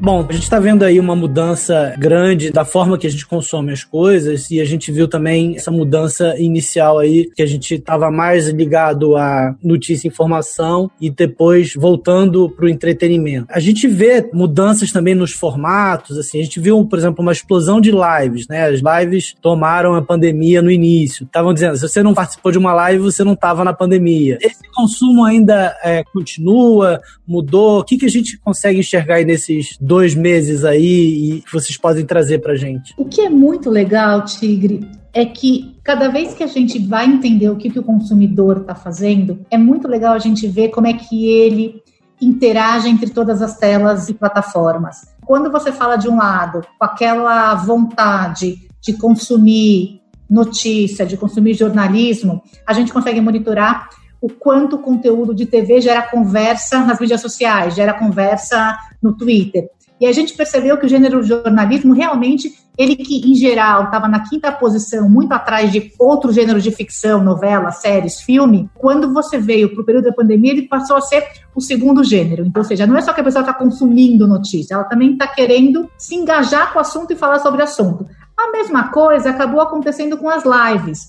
Bom, 0.07 0.25
a 0.29 0.31
gente 0.31 0.43
está 0.43 0.57
vendo 0.57 0.85
aí 0.85 1.01
uma 1.01 1.17
mudança 1.17 1.93
grande 1.99 2.49
da 2.49 2.63
forma 2.63 2.97
que 2.97 3.05
a 3.05 3.09
gente 3.09 3.27
consome 3.27 3.73
as 3.73 3.83
coisas 3.83 4.49
e 4.49 4.61
a 4.61 4.63
gente 4.63 4.89
viu 4.89 5.05
também 5.05 5.57
essa 5.57 5.69
mudança 5.69 6.33
inicial 6.39 6.97
aí, 6.97 7.29
que 7.35 7.41
a 7.41 7.45
gente 7.45 7.73
estava 7.73 8.09
mais 8.09 8.47
ligado 8.47 9.17
à 9.17 9.53
notícia 9.61 10.07
e 10.07 10.09
informação 10.09 10.89
e 11.01 11.09
depois 11.09 11.73
voltando 11.75 12.49
para 12.49 12.63
o 12.63 12.69
entretenimento. 12.69 13.47
A 13.49 13.59
gente 13.59 13.85
vê 13.85 14.29
mudanças 14.31 14.93
também 14.93 15.13
nos 15.13 15.33
formatos, 15.33 16.17
assim, 16.17 16.39
a 16.39 16.43
gente 16.43 16.61
viu, 16.61 16.85
por 16.85 16.97
exemplo, 16.97 17.21
uma 17.21 17.33
explosão 17.33 17.81
de 17.81 17.91
lives, 17.91 18.47
né? 18.47 18.69
As 18.69 18.79
lives 18.79 19.35
tomaram 19.41 19.93
a 19.93 20.01
pandemia 20.01 20.61
no 20.61 20.71
início. 20.71 21.25
Estavam 21.25 21.53
dizendo, 21.53 21.75
se 21.75 21.85
você 21.85 22.01
não 22.01 22.13
participou 22.13 22.49
de 22.49 22.57
uma 22.57 22.73
live, 22.73 23.03
você 23.03 23.25
não 23.25 23.33
estava 23.33 23.61
na 23.61 23.73
pandemia. 23.73 24.37
Esse 24.39 24.66
consumo 24.77 25.25
ainda 25.25 25.75
é, 25.83 26.03
continua, 26.03 27.01
mudou? 27.27 27.79
O 27.79 27.83
que, 27.83 27.97
que 27.97 28.05
a 28.05 28.09
gente 28.09 28.37
consegue 28.37 28.79
enxergar 28.79 29.15
aí 29.15 29.25
nesses 29.25 29.75
dois 29.81 30.13
meses 30.13 30.63
aí 30.63 31.37
e 31.37 31.41
que 31.41 31.51
vocês 31.51 31.75
podem 31.75 32.05
trazer 32.05 32.39
para 32.39 32.55
gente? 32.55 32.93
O 32.95 33.05
que 33.05 33.21
é 33.21 33.29
muito 33.29 33.71
legal, 33.71 34.23
Tigre, 34.23 34.87
é 35.11 35.25
que 35.25 35.75
cada 35.83 36.09
vez 36.09 36.35
que 36.35 36.43
a 36.43 36.47
gente 36.47 36.77
vai 36.77 37.07
entender 37.07 37.49
o 37.49 37.55
que, 37.55 37.71
que 37.71 37.79
o 37.79 37.83
consumidor 37.83 38.57
está 38.57 38.75
fazendo, 38.75 39.39
é 39.49 39.57
muito 39.57 39.87
legal 39.87 40.13
a 40.13 40.19
gente 40.19 40.47
ver 40.47 40.69
como 40.69 40.85
é 40.85 40.93
que 40.93 41.27
ele 41.27 41.81
interage 42.21 42.87
entre 42.87 43.09
todas 43.09 43.41
as 43.41 43.57
telas 43.57 44.09
e 44.09 44.13
plataformas. 44.13 45.15
Quando 45.25 45.51
você 45.51 45.71
fala 45.71 45.95
de 45.95 46.07
um 46.07 46.17
lado, 46.17 46.61
com 46.77 46.85
aquela 46.85 47.55
vontade 47.55 48.67
de 48.79 48.93
consumir 48.93 50.01
notícia, 50.29 51.05
de 51.05 51.17
consumir 51.17 51.53
jornalismo, 51.53 52.43
a 52.65 52.73
gente 52.73 52.93
consegue 52.93 53.21
monitorar 53.21 53.89
o 54.21 54.29
quanto 54.29 54.75
o 54.75 54.79
conteúdo 54.79 55.33
de 55.33 55.45
TV 55.45 55.81
gera 55.81 56.01
conversa 56.01 56.79
nas 56.79 56.99
mídias 56.99 57.21
sociais, 57.21 57.75
gera 57.75 57.93
conversa 57.93 58.77
no 59.01 59.15
Twitter. 59.15 59.69
E 59.99 60.05
a 60.05 60.11
gente 60.11 60.35
percebeu 60.35 60.77
que 60.77 60.85
o 60.85 60.89
gênero 60.89 61.23
jornalismo 61.23 61.91
realmente, 61.91 62.53
ele 62.77 62.95
que 62.95 63.27
em 63.27 63.33
geral 63.33 63.85
estava 63.85 64.07
na 64.07 64.19
quinta 64.19 64.51
posição, 64.51 65.09
muito 65.09 65.31
atrás 65.31 65.71
de 65.71 65.91
outros 65.97 66.35
gêneros 66.35 66.63
de 66.63 66.71
ficção, 66.71 67.23
novela, 67.23 67.71
séries, 67.71 68.21
filme, 68.21 68.69
quando 68.75 69.11
você 69.11 69.39
veio 69.39 69.73
para 69.73 69.81
o 69.81 69.85
período 69.85 70.05
da 70.05 70.13
pandemia, 70.13 70.51
ele 70.51 70.67
passou 70.67 70.97
a 70.97 71.01
ser 71.01 71.25
o 71.55 71.61
segundo 71.61 72.03
gênero. 72.03 72.45
Então, 72.45 72.61
ou 72.61 72.67
seja, 72.67 72.85
não 72.85 72.95
é 72.95 73.01
só 73.01 73.11
que 73.11 73.21
a 73.21 73.23
pessoa 73.23 73.41
está 73.41 73.53
consumindo 73.53 74.27
notícia, 74.27 74.75
ela 74.75 74.83
também 74.83 75.13
está 75.13 75.27
querendo 75.27 75.89
se 75.97 76.13
engajar 76.13 76.71
com 76.71 76.77
o 76.77 76.81
assunto 76.81 77.11
e 77.11 77.15
falar 77.15 77.39
sobre 77.39 77.61
o 77.61 77.63
assunto. 77.63 78.05
A 78.37 78.51
mesma 78.51 78.89
coisa 78.89 79.31
acabou 79.31 79.61
acontecendo 79.61 80.15
com 80.15 80.29
as 80.29 80.43
lives. 80.45 81.07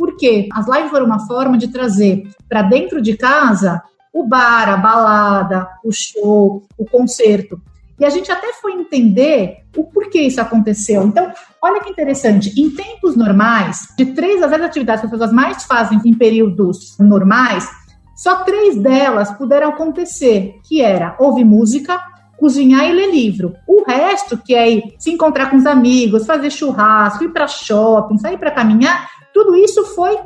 Por 0.00 0.16
quê? 0.16 0.48
As 0.54 0.66
lives 0.66 0.88
foram 0.88 1.04
uma 1.04 1.26
forma 1.26 1.58
de 1.58 1.68
trazer 1.68 2.26
para 2.48 2.62
dentro 2.62 3.02
de 3.02 3.18
casa 3.18 3.82
o 4.14 4.26
bar, 4.26 4.66
a 4.70 4.76
balada, 4.78 5.68
o 5.84 5.92
show, 5.92 6.62
o 6.78 6.86
concerto. 6.86 7.60
E 7.98 8.04
a 8.06 8.08
gente 8.08 8.32
até 8.32 8.50
foi 8.54 8.72
entender 8.72 9.58
o 9.76 9.84
porquê 9.84 10.22
isso 10.22 10.40
aconteceu. 10.40 11.02
Então, 11.02 11.30
olha 11.60 11.82
que 11.82 11.90
interessante. 11.90 12.50
Em 12.58 12.70
tempos 12.70 13.14
normais, 13.14 13.88
de 13.94 14.06
três 14.06 14.40
das 14.40 14.50
dez 14.50 14.62
atividades 14.62 15.02
que 15.02 15.06
as 15.06 15.10
pessoas 15.10 15.32
mais 15.34 15.64
fazem 15.64 16.00
em 16.02 16.14
períodos 16.14 16.96
normais, 16.98 17.68
só 18.16 18.36
três 18.36 18.76
delas 18.76 19.30
puderam 19.32 19.68
acontecer, 19.68 20.54
que 20.66 20.80
era 20.80 21.14
ouvir 21.18 21.44
música, 21.44 22.00
cozinhar 22.38 22.86
e 22.86 22.92
ler 22.94 23.10
livro. 23.10 23.52
O 23.68 23.84
resto, 23.84 24.38
que 24.38 24.54
é 24.54 24.80
se 24.98 25.10
encontrar 25.10 25.50
com 25.50 25.58
os 25.58 25.66
amigos, 25.66 26.24
fazer 26.24 26.48
churrasco, 26.48 27.22
ir 27.22 27.34
para 27.34 27.46
shopping, 27.46 28.16
sair 28.16 28.38
para 28.38 28.50
caminhar, 28.50 29.19
tudo 29.32 29.56
isso 29.56 29.84
foi 29.94 30.18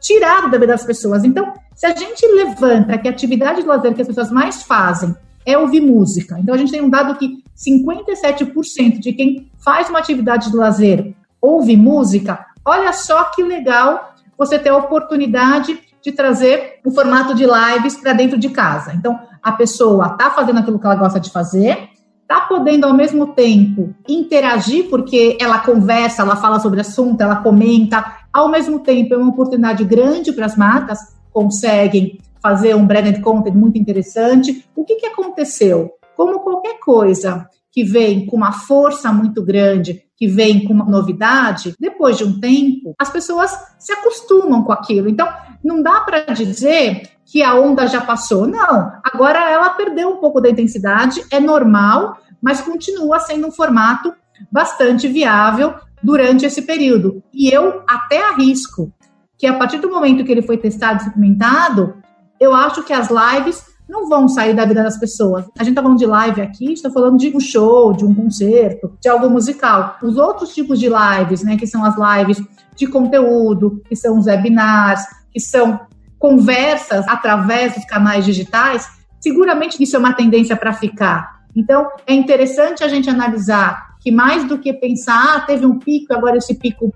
tirado 0.00 0.50
da 0.50 0.58
vida 0.58 0.72
das 0.72 0.84
pessoas. 0.84 1.24
Então, 1.24 1.52
se 1.74 1.86
a 1.86 1.94
gente 1.94 2.26
levanta 2.26 2.98
que 2.98 3.08
a 3.08 3.10
atividade 3.10 3.62
de 3.62 3.66
lazer 3.66 3.94
que 3.94 4.02
as 4.02 4.08
pessoas 4.08 4.30
mais 4.30 4.62
fazem 4.62 5.14
é 5.44 5.56
ouvir 5.58 5.80
música. 5.80 6.38
Então, 6.38 6.54
a 6.54 6.58
gente 6.58 6.72
tem 6.72 6.82
um 6.82 6.90
dado 6.90 7.16
que 7.16 7.42
57% 7.56 8.98
de 8.98 9.12
quem 9.12 9.50
faz 9.58 9.88
uma 9.88 9.98
atividade 9.98 10.50
de 10.50 10.56
lazer 10.56 11.14
ouve 11.40 11.76
música. 11.76 12.46
Olha 12.64 12.92
só 12.92 13.24
que 13.24 13.42
legal 13.42 14.14
você 14.38 14.58
ter 14.58 14.70
a 14.70 14.76
oportunidade 14.76 15.78
de 16.02 16.12
trazer 16.12 16.80
o 16.84 16.90
formato 16.90 17.34
de 17.34 17.44
lives 17.44 17.96
para 17.96 18.12
dentro 18.12 18.38
de 18.38 18.50
casa. 18.50 18.92
Então, 18.94 19.18
a 19.42 19.52
pessoa 19.52 20.06
está 20.06 20.30
fazendo 20.30 20.58
aquilo 20.58 20.78
que 20.78 20.86
ela 20.86 20.96
gosta 20.96 21.20
de 21.20 21.30
fazer, 21.30 21.90
está 22.22 22.40
podendo 22.42 22.86
ao 22.86 22.94
mesmo 22.94 23.28
tempo 23.34 23.94
interagir, 24.08 24.88
porque 24.88 25.36
ela 25.40 25.58
conversa, 25.58 26.22
ela 26.22 26.36
fala 26.36 26.58
sobre 26.58 26.80
assunto, 26.80 27.20
ela 27.20 27.36
comenta, 27.36 28.21
ao 28.32 28.48
mesmo 28.48 28.80
tempo 28.80 29.14
é 29.14 29.16
uma 29.16 29.30
oportunidade 29.30 29.84
grande 29.84 30.32
para 30.32 30.46
as 30.46 30.56
marcas, 30.56 30.98
conseguem 31.32 32.18
fazer 32.42 32.74
um 32.74 32.86
branded 32.86 33.20
content 33.20 33.54
muito 33.54 33.78
interessante. 33.78 34.66
O 34.74 34.84
que, 34.84 34.96
que 34.96 35.06
aconteceu? 35.06 35.92
Como 36.16 36.40
qualquer 36.40 36.78
coisa 36.80 37.48
que 37.70 37.84
vem 37.84 38.26
com 38.26 38.36
uma 38.36 38.52
força 38.52 39.12
muito 39.12 39.42
grande, 39.42 40.02
que 40.16 40.26
vem 40.26 40.64
com 40.64 40.74
uma 40.74 40.84
novidade, 40.84 41.74
depois 41.80 42.18
de 42.18 42.24
um 42.24 42.38
tempo, 42.38 42.94
as 42.98 43.10
pessoas 43.10 43.50
se 43.78 43.92
acostumam 43.92 44.62
com 44.62 44.72
aquilo. 44.72 45.08
Então, 45.08 45.26
não 45.64 45.82
dá 45.82 46.00
para 46.00 46.20
dizer 46.34 47.08
que 47.24 47.42
a 47.42 47.54
onda 47.54 47.86
já 47.86 48.00
passou. 48.00 48.46
Não, 48.46 48.92
agora 49.02 49.50
ela 49.50 49.70
perdeu 49.70 50.10
um 50.10 50.16
pouco 50.18 50.40
da 50.40 50.50
intensidade, 50.50 51.24
é 51.30 51.40
normal, 51.40 52.18
mas 52.42 52.60
continua 52.60 53.20
sendo 53.20 53.46
um 53.46 53.52
formato 53.52 54.12
bastante 54.50 55.08
viável 55.08 55.74
durante 56.02 56.44
esse 56.44 56.62
período. 56.62 57.22
E 57.32 57.48
eu 57.48 57.82
até 57.88 58.22
arrisco 58.22 58.92
que 59.38 59.46
a 59.46 59.54
partir 59.54 59.78
do 59.78 59.90
momento 59.90 60.24
que 60.24 60.30
ele 60.30 60.42
foi 60.42 60.56
testado 60.56 61.02
e 61.02 61.06
experimentado, 61.06 61.94
eu 62.38 62.54
acho 62.54 62.82
que 62.82 62.92
as 62.92 63.08
lives 63.08 63.64
não 63.88 64.08
vão 64.08 64.26
sair 64.28 64.54
da 64.54 64.64
vida 64.64 64.82
das 64.82 64.98
pessoas. 64.98 65.44
A 65.58 65.64
gente 65.64 65.74
tá 65.74 65.82
falando 65.82 65.98
de 65.98 66.06
live 66.06 66.40
aqui, 66.40 66.72
está 66.72 66.90
falando 66.90 67.18
de 67.18 67.36
um 67.36 67.40
show, 67.40 67.92
de 67.92 68.04
um 68.04 68.14
concerto, 68.14 68.96
de 69.00 69.08
algo 69.08 69.28
musical. 69.28 69.96
Os 70.02 70.16
outros 70.16 70.54
tipos 70.54 70.80
de 70.80 70.88
lives, 70.88 71.42
né, 71.42 71.56
que 71.56 71.66
são 71.66 71.84
as 71.84 71.94
lives 71.96 72.42
de 72.74 72.86
conteúdo, 72.86 73.82
que 73.88 73.94
são 73.94 74.18
os 74.18 74.26
webinars, 74.26 75.02
que 75.30 75.40
são 75.40 75.80
conversas 76.18 77.06
através 77.08 77.74
dos 77.74 77.84
canais 77.84 78.24
digitais, 78.24 78.88
seguramente 79.20 79.82
isso 79.82 79.96
é 79.96 79.98
uma 79.98 80.14
tendência 80.14 80.56
para 80.56 80.72
ficar. 80.72 81.42
Então, 81.54 81.88
é 82.06 82.14
interessante 82.14 82.82
a 82.82 82.88
gente 82.88 83.10
analisar 83.10 83.91
que 84.02 84.10
mais 84.10 84.46
do 84.48 84.58
que 84.58 84.72
pensar, 84.72 85.36
ah, 85.36 85.40
teve 85.40 85.64
um 85.64 85.78
pico, 85.78 86.12
agora 86.12 86.36
esse 86.36 86.54
pico 86.54 86.92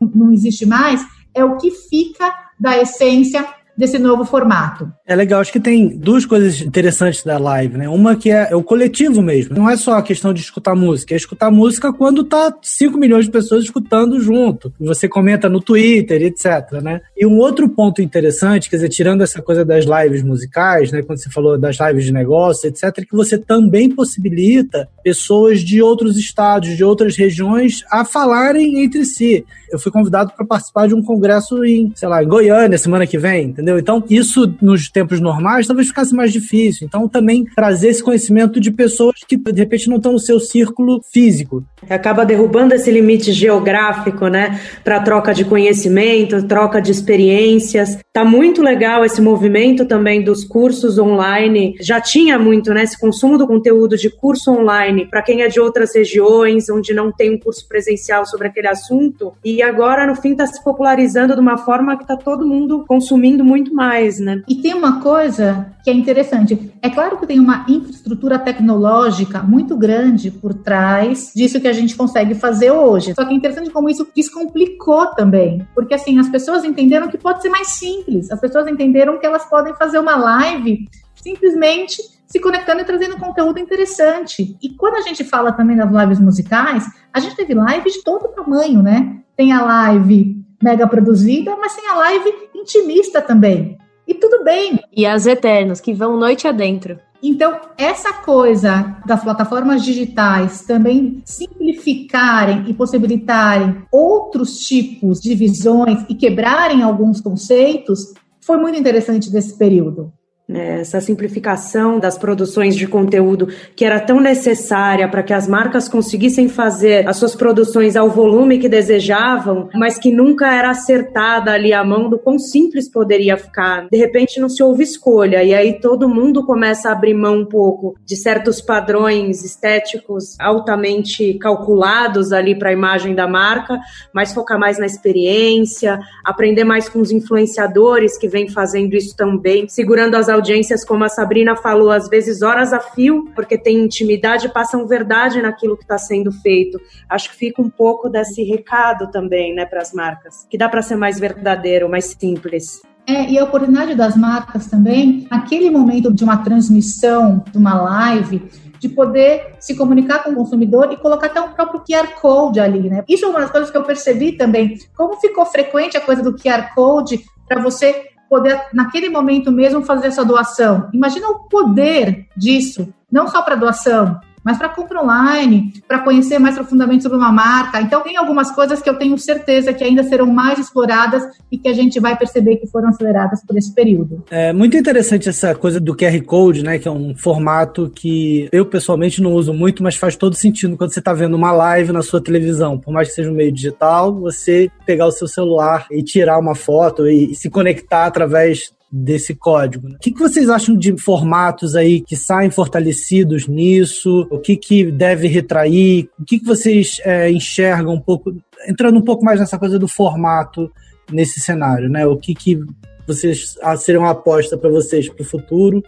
não 0.00 0.32
existe 0.32 0.66
mais, 0.66 1.04
é 1.34 1.44
o 1.44 1.56
que 1.56 1.70
fica 1.70 2.34
da 2.58 2.76
essência 2.76 3.46
desse 3.76 3.98
novo 3.98 4.24
formato. 4.24 4.92
É 5.08 5.16
legal, 5.16 5.40
acho 5.40 5.50
que 5.50 5.58
tem 5.58 5.88
duas 5.88 6.26
coisas 6.26 6.60
interessantes 6.60 7.24
da 7.24 7.38
live, 7.38 7.78
né? 7.78 7.88
Uma 7.88 8.14
que 8.14 8.30
é, 8.30 8.54
o 8.54 8.62
coletivo 8.62 9.22
mesmo. 9.22 9.56
Não 9.56 9.70
é 9.70 9.74
só 9.74 9.94
a 9.94 10.02
questão 10.02 10.34
de 10.34 10.42
escutar 10.42 10.74
música, 10.74 11.14
é 11.14 11.16
escutar 11.16 11.50
música 11.50 11.90
quando 11.90 12.24
tá 12.24 12.54
5 12.60 12.98
milhões 12.98 13.24
de 13.24 13.30
pessoas 13.30 13.64
escutando 13.64 14.20
junto. 14.20 14.70
Você 14.78 15.08
comenta 15.08 15.48
no 15.48 15.62
Twitter, 15.62 16.20
etc, 16.20 16.82
né? 16.82 17.00
E 17.16 17.24
um 17.24 17.38
outro 17.38 17.70
ponto 17.70 18.02
interessante, 18.02 18.68
quer 18.68 18.76
dizer, 18.76 18.90
tirando 18.90 19.22
essa 19.22 19.40
coisa 19.40 19.64
das 19.64 19.86
lives 19.86 20.22
musicais, 20.22 20.92
né? 20.92 21.00
Quando 21.00 21.22
você 21.22 21.30
falou 21.30 21.56
das 21.56 21.78
lives 21.80 22.04
de 22.04 22.12
negócio, 22.12 22.68
etc, 22.68 22.84
é 22.98 23.04
que 23.06 23.16
você 23.16 23.38
também 23.38 23.88
possibilita 23.88 24.90
pessoas 25.02 25.60
de 25.60 25.80
outros 25.80 26.18
estados, 26.18 26.76
de 26.76 26.84
outras 26.84 27.16
regiões 27.16 27.82
a 27.90 28.04
falarem 28.04 28.84
entre 28.84 29.06
si. 29.06 29.42
Eu 29.72 29.78
fui 29.78 29.90
convidado 29.90 30.32
para 30.36 30.44
participar 30.44 30.86
de 30.86 30.94
um 30.94 31.02
congresso 31.02 31.64
em, 31.64 31.92
sei 31.94 32.08
lá, 32.08 32.22
em 32.22 32.28
Goiânia 32.28 32.76
semana 32.76 33.06
que 33.06 33.16
vem, 33.16 33.46
entendeu? 33.46 33.78
Então, 33.78 34.04
isso 34.10 34.54
nos 34.60 34.90
tempos 34.98 35.20
normais 35.20 35.66
talvez 35.66 35.88
ficasse 35.88 36.12
mais 36.14 36.32
difícil. 36.32 36.86
Então, 36.86 37.08
também 37.08 37.44
trazer 37.54 37.88
esse 37.88 38.02
conhecimento 38.02 38.58
de 38.58 38.72
pessoas 38.72 39.14
que 39.26 39.36
de 39.36 39.60
repente 39.60 39.88
não 39.88 39.98
estão 39.98 40.12
no 40.12 40.18
seu 40.18 40.40
círculo 40.40 41.00
físico. 41.12 41.62
Acaba 41.88 42.24
derrubando 42.24 42.74
esse 42.74 42.90
limite 42.90 43.32
geográfico, 43.32 44.26
né, 44.26 44.60
para 44.82 45.00
troca 45.00 45.32
de 45.32 45.44
conhecimento, 45.44 46.42
troca 46.42 46.80
de 46.80 46.90
experiências. 46.90 47.98
Tá 48.12 48.24
muito 48.24 48.60
legal 48.60 49.04
esse 49.04 49.20
movimento 49.20 49.84
também 49.84 50.24
dos 50.24 50.42
cursos 50.44 50.98
online. 50.98 51.76
Já 51.80 52.00
tinha 52.00 52.38
muito, 52.38 52.74
né, 52.74 52.82
esse 52.82 52.98
consumo 52.98 53.38
do 53.38 53.46
conteúdo 53.46 53.96
de 53.96 54.10
curso 54.10 54.50
online 54.50 55.06
para 55.06 55.22
quem 55.22 55.42
é 55.42 55.48
de 55.48 55.60
outras 55.60 55.94
regiões, 55.94 56.68
onde 56.68 56.92
não 56.92 57.12
tem 57.12 57.32
um 57.32 57.38
curso 57.38 57.68
presencial 57.68 58.26
sobre 58.26 58.48
aquele 58.48 58.66
assunto. 58.66 59.32
E 59.44 59.62
agora, 59.62 60.06
no 60.06 60.16
fim, 60.16 60.32
está 60.32 60.46
se 60.46 60.62
popularizando 60.64 61.34
de 61.34 61.40
uma 61.40 61.56
forma 61.58 61.96
que 61.96 62.02
está 62.02 62.16
todo 62.16 62.46
mundo 62.46 62.84
consumindo 62.88 63.44
muito 63.44 63.72
mais, 63.72 64.18
né? 64.18 64.42
E 64.48 64.56
tem 64.56 64.74
uma 64.74 64.87
coisa 64.94 65.72
que 65.82 65.90
é 65.90 65.92
interessante. 65.92 66.72
É 66.82 66.90
claro 66.90 67.16
que 67.18 67.26
tem 67.26 67.38
uma 67.38 67.64
infraestrutura 67.68 68.38
tecnológica 68.38 69.42
muito 69.42 69.76
grande 69.76 70.30
por 70.30 70.52
trás 70.52 71.32
disso 71.34 71.60
que 71.60 71.68
a 71.68 71.72
gente 71.72 71.96
consegue 71.96 72.34
fazer 72.34 72.70
hoje. 72.70 73.14
Só 73.14 73.24
que 73.24 73.32
é 73.32 73.36
interessante 73.36 73.70
como 73.70 73.88
isso 73.88 74.06
descomplicou 74.14 75.06
também. 75.14 75.66
Porque, 75.74 75.94
assim, 75.94 76.18
as 76.18 76.28
pessoas 76.28 76.64
entenderam 76.64 77.08
que 77.08 77.18
pode 77.18 77.42
ser 77.42 77.48
mais 77.48 77.68
simples. 77.68 78.30
As 78.30 78.40
pessoas 78.40 78.66
entenderam 78.66 79.18
que 79.18 79.26
elas 79.26 79.44
podem 79.44 79.74
fazer 79.74 79.98
uma 79.98 80.16
live 80.16 80.88
simplesmente 81.14 82.02
se 82.26 82.38
conectando 82.38 82.82
e 82.82 82.84
trazendo 82.84 83.16
conteúdo 83.16 83.58
interessante. 83.58 84.56
E 84.62 84.74
quando 84.74 84.96
a 84.96 85.00
gente 85.00 85.24
fala 85.24 85.50
também 85.52 85.76
das 85.76 85.90
lives 85.90 86.20
musicais, 86.20 86.84
a 87.12 87.20
gente 87.20 87.34
teve 87.34 87.54
lives 87.54 87.94
de 87.94 88.04
todo 88.04 88.28
tamanho, 88.28 88.82
né? 88.82 89.20
Tem 89.34 89.52
a 89.52 89.62
live 89.62 90.36
mega 90.62 90.86
produzida, 90.86 91.56
mas 91.56 91.74
tem 91.74 91.88
a 91.88 91.94
live 91.94 92.30
intimista 92.54 93.22
também. 93.22 93.78
E 94.08 94.14
tudo 94.14 94.42
bem. 94.42 94.80
E 94.96 95.04
as 95.04 95.26
eternas, 95.26 95.82
que 95.82 95.92
vão 95.92 96.16
noite 96.16 96.48
adentro. 96.48 96.98
Então, 97.22 97.60
essa 97.76 98.12
coisa 98.12 98.96
das 99.04 99.22
plataformas 99.22 99.84
digitais 99.84 100.64
também 100.64 101.20
simplificarem 101.26 102.64
e 102.68 102.72
possibilitarem 102.72 103.82
outros 103.92 104.60
tipos 104.60 105.20
de 105.20 105.34
visões 105.34 106.06
e 106.08 106.14
quebrarem 106.14 106.82
alguns 106.82 107.20
conceitos 107.20 108.14
foi 108.40 108.56
muito 108.56 108.78
interessante 108.78 109.30
desse 109.30 109.58
período. 109.58 110.10
Né, 110.48 110.80
essa 110.80 110.98
simplificação 110.98 112.00
das 112.00 112.16
produções 112.16 112.74
de 112.74 112.86
conteúdo 112.86 113.48
que 113.76 113.84
era 113.84 114.00
tão 114.00 114.18
necessária 114.18 115.06
para 115.06 115.22
que 115.22 115.34
as 115.34 115.46
marcas 115.46 115.90
conseguissem 115.90 116.48
fazer 116.48 117.06
as 117.06 117.18
suas 117.18 117.36
produções 117.36 117.96
ao 117.96 118.08
volume 118.08 118.58
que 118.58 118.66
desejavam, 118.66 119.68
mas 119.74 119.98
que 119.98 120.10
nunca 120.10 120.50
era 120.50 120.70
acertada 120.70 121.52
ali 121.52 121.74
a 121.74 121.84
mão 121.84 122.08
do 122.08 122.18
quão 122.18 122.38
simples 122.38 122.88
poderia 122.88 123.36
ficar. 123.36 123.88
De 123.92 123.98
repente 123.98 124.40
não 124.40 124.48
se 124.48 124.62
houve 124.62 124.84
escolha 124.84 125.44
e 125.44 125.52
aí 125.52 125.80
todo 125.80 126.08
mundo 126.08 126.42
começa 126.46 126.88
a 126.88 126.92
abrir 126.92 127.12
mão 127.12 127.40
um 127.40 127.44
pouco 127.44 127.94
de 128.06 128.16
certos 128.16 128.62
padrões 128.62 129.44
estéticos 129.44 130.34
altamente 130.40 131.34
calculados 131.34 132.32
ali 132.32 132.58
para 132.58 132.70
a 132.70 132.72
imagem 132.72 133.14
da 133.14 133.28
marca, 133.28 133.78
mas 134.14 134.32
focar 134.32 134.58
mais 134.58 134.78
na 134.78 134.86
experiência, 134.86 136.00
aprender 136.24 136.64
mais 136.64 136.88
com 136.88 137.00
os 137.00 137.12
influenciadores 137.12 138.16
que 138.16 138.26
vêm 138.26 138.48
fazendo 138.48 138.96
isso 138.96 139.14
também, 139.14 139.68
segurando 139.68 140.14
as 140.14 140.37
audiências, 140.38 140.84
como 140.84 141.04
a 141.04 141.08
Sabrina 141.08 141.54
falou, 141.56 141.90
às 141.90 142.08
vezes 142.08 142.42
horas 142.42 142.72
a 142.72 142.80
fio, 142.80 143.26
porque 143.34 143.58
tem 143.58 143.84
intimidade 143.84 144.48
passam 144.48 144.86
verdade 144.86 145.42
naquilo 145.42 145.76
que 145.76 145.82
está 145.82 145.98
sendo 145.98 146.32
feito. 146.32 146.80
Acho 147.08 147.30
que 147.30 147.36
fica 147.36 147.60
um 147.60 147.68
pouco 147.68 148.08
desse 148.08 148.42
recado 148.42 149.10
também, 149.10 149.54
né, 149.54 149.66
para 149.66 149.82
as 149.82 149.92
marcas, 149.92 150.46
que 150.48 150.56
dá 150.56 150.68
para 150.68 150.82
ser 150.82 150.96
mais 150.96 151.18
verdadeiro, 151.18 151.88
mais 151.88 152.16
simples. 152.18 152.80
É, 153.06 153.30
e 153.30 153.38
a 153.38 153.44
oportunidade 153.44 153.94
das 153.94 154.16
marcas 154.16 154.66
também, 154.66 155.26
aquele 155.30 155.70
momento 155.70 156.12
de 156.12 156.22
uma 156.22 156.36
transmissão, 156.38 157.42
de 157.50 157.56
uma 157.56 157.80
live, 157.80 158.42
de 158.78 158.88
poder 158.88 159.54
se 159.58 159.74
comunicar 159.74 160.22
com 160.22 160.30
o 160.30 160.34
consumidor 160.34 160.92
e 160.92 160.96
colocar 160.96 161.26
até 161.26 161.40
um 161.40 161.52
próprio 161.52 161.80
QR 161.80 162.08
Code 162.20 162.60
ali, 162.60 162.88
né? 162.88 163.02
Isso 163.08 163.24
é 163.24 163.28
uma 163.28 163.40
das 163.40 163.50
coisas 163.50 163.70
que 163.70 163.76
eu 163.76 163.82
percebi 163.82 164.32
também. 164.32 164.76
Como 164.94 165.18
ficou 165.20 165.44
frequente 165.46 165.96
a 165.96 166.00
coisa 166.00 166.22
do 166.22 166.36
QR 166.36 166.74
Code 166.74 167.24
para 167.48 167.62
você 167.62 168.10
poder, 168.28 168.60
naquele 168.72 169.08
momento 169.08 169.50
mesmo, 169.50 169.82
fazer 169.82 170.08
essa 170.08 170.24
doação. 170.24 170.88
Imagina 170.92 171.28
o 171.28 171.40
poder 171.48 172.26
disso, 172.36 172.92
não 173.10 173.28
só 173.28 173.42
para 173.42 173.56
doação, 173.56 174.20
mas 174.44 174.58
para 174.58 174.68
compra 174.68 175.02
online, 175.02 175.72
para 175.86 176.00
conhecer 176.00 176.38
mais 176.38 176.54
profundamente 176.54 177.02
sobre 177.02 177.18
uma 177.18 177.32
marca. 177.32 177.80
Então, 177.80 178.00
tem 178.02 178.16
algumas 178.16 178.50
coisas 178.50 178.80
que 178.80 178.88
eu 178.88 178.98
tenho 178.98 179.16
certeza 179.18 179.72
que 179.72 179.84
ainda 179.84 180.02
serão 180.02 180.26
mais 180.26 180.58
exploradas 180.58 181.22
e 181.50 181.58
que 181.58 181.68
a 181.68 181.72
gente 181.72 182.00
vai 182.00 182.16
perceber 182.16 182.56
que 182.56 182.66
foram 182.66 182.88
aceleradas 182.88 183.44
por 183.44 183.56
esse 183.56 183.72
período. 183.74 184.24
É 184.30 184.52
muito 184.52 184.76
interessante 184.76 185.28
essa 185.28 185.54
coisa 185.54 185.80
do 185.80 185.94
QR 185.94 186.20
Code, 186.24 186.62
né? 186.62 186.78
Que 186.78 186.88
é 186.88 186.90
um 186.90 187.14
formato 187.14 187.90
que 187.94 188.48
eu 188.52 188.66
pessoalmente 188.66 189.22
não 189.22 189.32
uso 189.32 189.52
muito, 189.52 189.82
mas 189.82 189.96
faz 189.96 190.16
todo 190.16 190.34
sentido 190.34 190.76
quando 190.76 190.92
você 190.92 190.98
está 190.98 191.12
vendo 191.12 191.34
uma 191.34 191.52
live 191.52 191.92
na 191.92 192.02
sua 192.02 192.22
televisão. 192.22 192.78
Por 192.78 192.92
mais 192.92 193.08
que 193.08 193.14
seja 193.14 193.30
um 193.30 193.34
meio 193.34 193.52
digital, 193.52 194.14
você 194.14 194.70
pegar 194.86 195.06
o 195.06 195.12
seu 195.12 195.26
celular 195.26 195.86
e 195.90 196.02
tirar 196.02 196.38
uma 196.38 196.54
foto 196.54 197.06
e 197.06 197.34
se 197.34 197.50
conectar 197.50 198.06
através 198.06 198.72
desse 198.90 199.34
código. 199.34 199.88
Né? 199.88 199.96
O 199.96 199.98
que, 199.98 200.12
que 200.12 200.18
vocês 200.18 200.48
acham 200.48 200.76
de 200.76 200.96
formatos 200.96 201.76
aí 201.76 202.00
que 202.00 202.16
saem 202.16 202.50
fortalecidos 202.50 203.46
nisso? 203.46 204.26
O 204.30 204.38
que, 204.38 204.56
que 204.56 204.90
deve 204.90 205.28
retrair? 205.28 206.08
O 206.18 206.24
que, 206.24 206.38
que 206.38 206.46
vocês 206.46 206.96
é, 207.04 207.30
enxergam 207.30 207.94
um 207.94 208.00
pouco, 208.00 208.34
entrando 208.66 208.98
um 208.98 209.04
pouco 209.04 209.24
mais 209.24 209.38
nessa 209.38 209.58
coisa 209.58 209.78
do 209.78 209.88
formato 209.88 210.70
nesse 211.10 211.40
cenário, 211.40 211.88
né? 211.88 212.06
O 212.06 212.16
que, 212.16 212.34
que 212.34 212.60
vocês 213.06 213.56
seriam 213.78 214.02
uma 214.02 214.10
aposta 214.10 214.56
para 214.56 214.70
vocês 214.70 215.08
para 215.08 215.22
o 215.22 215.26
futuro? 215.26 215.82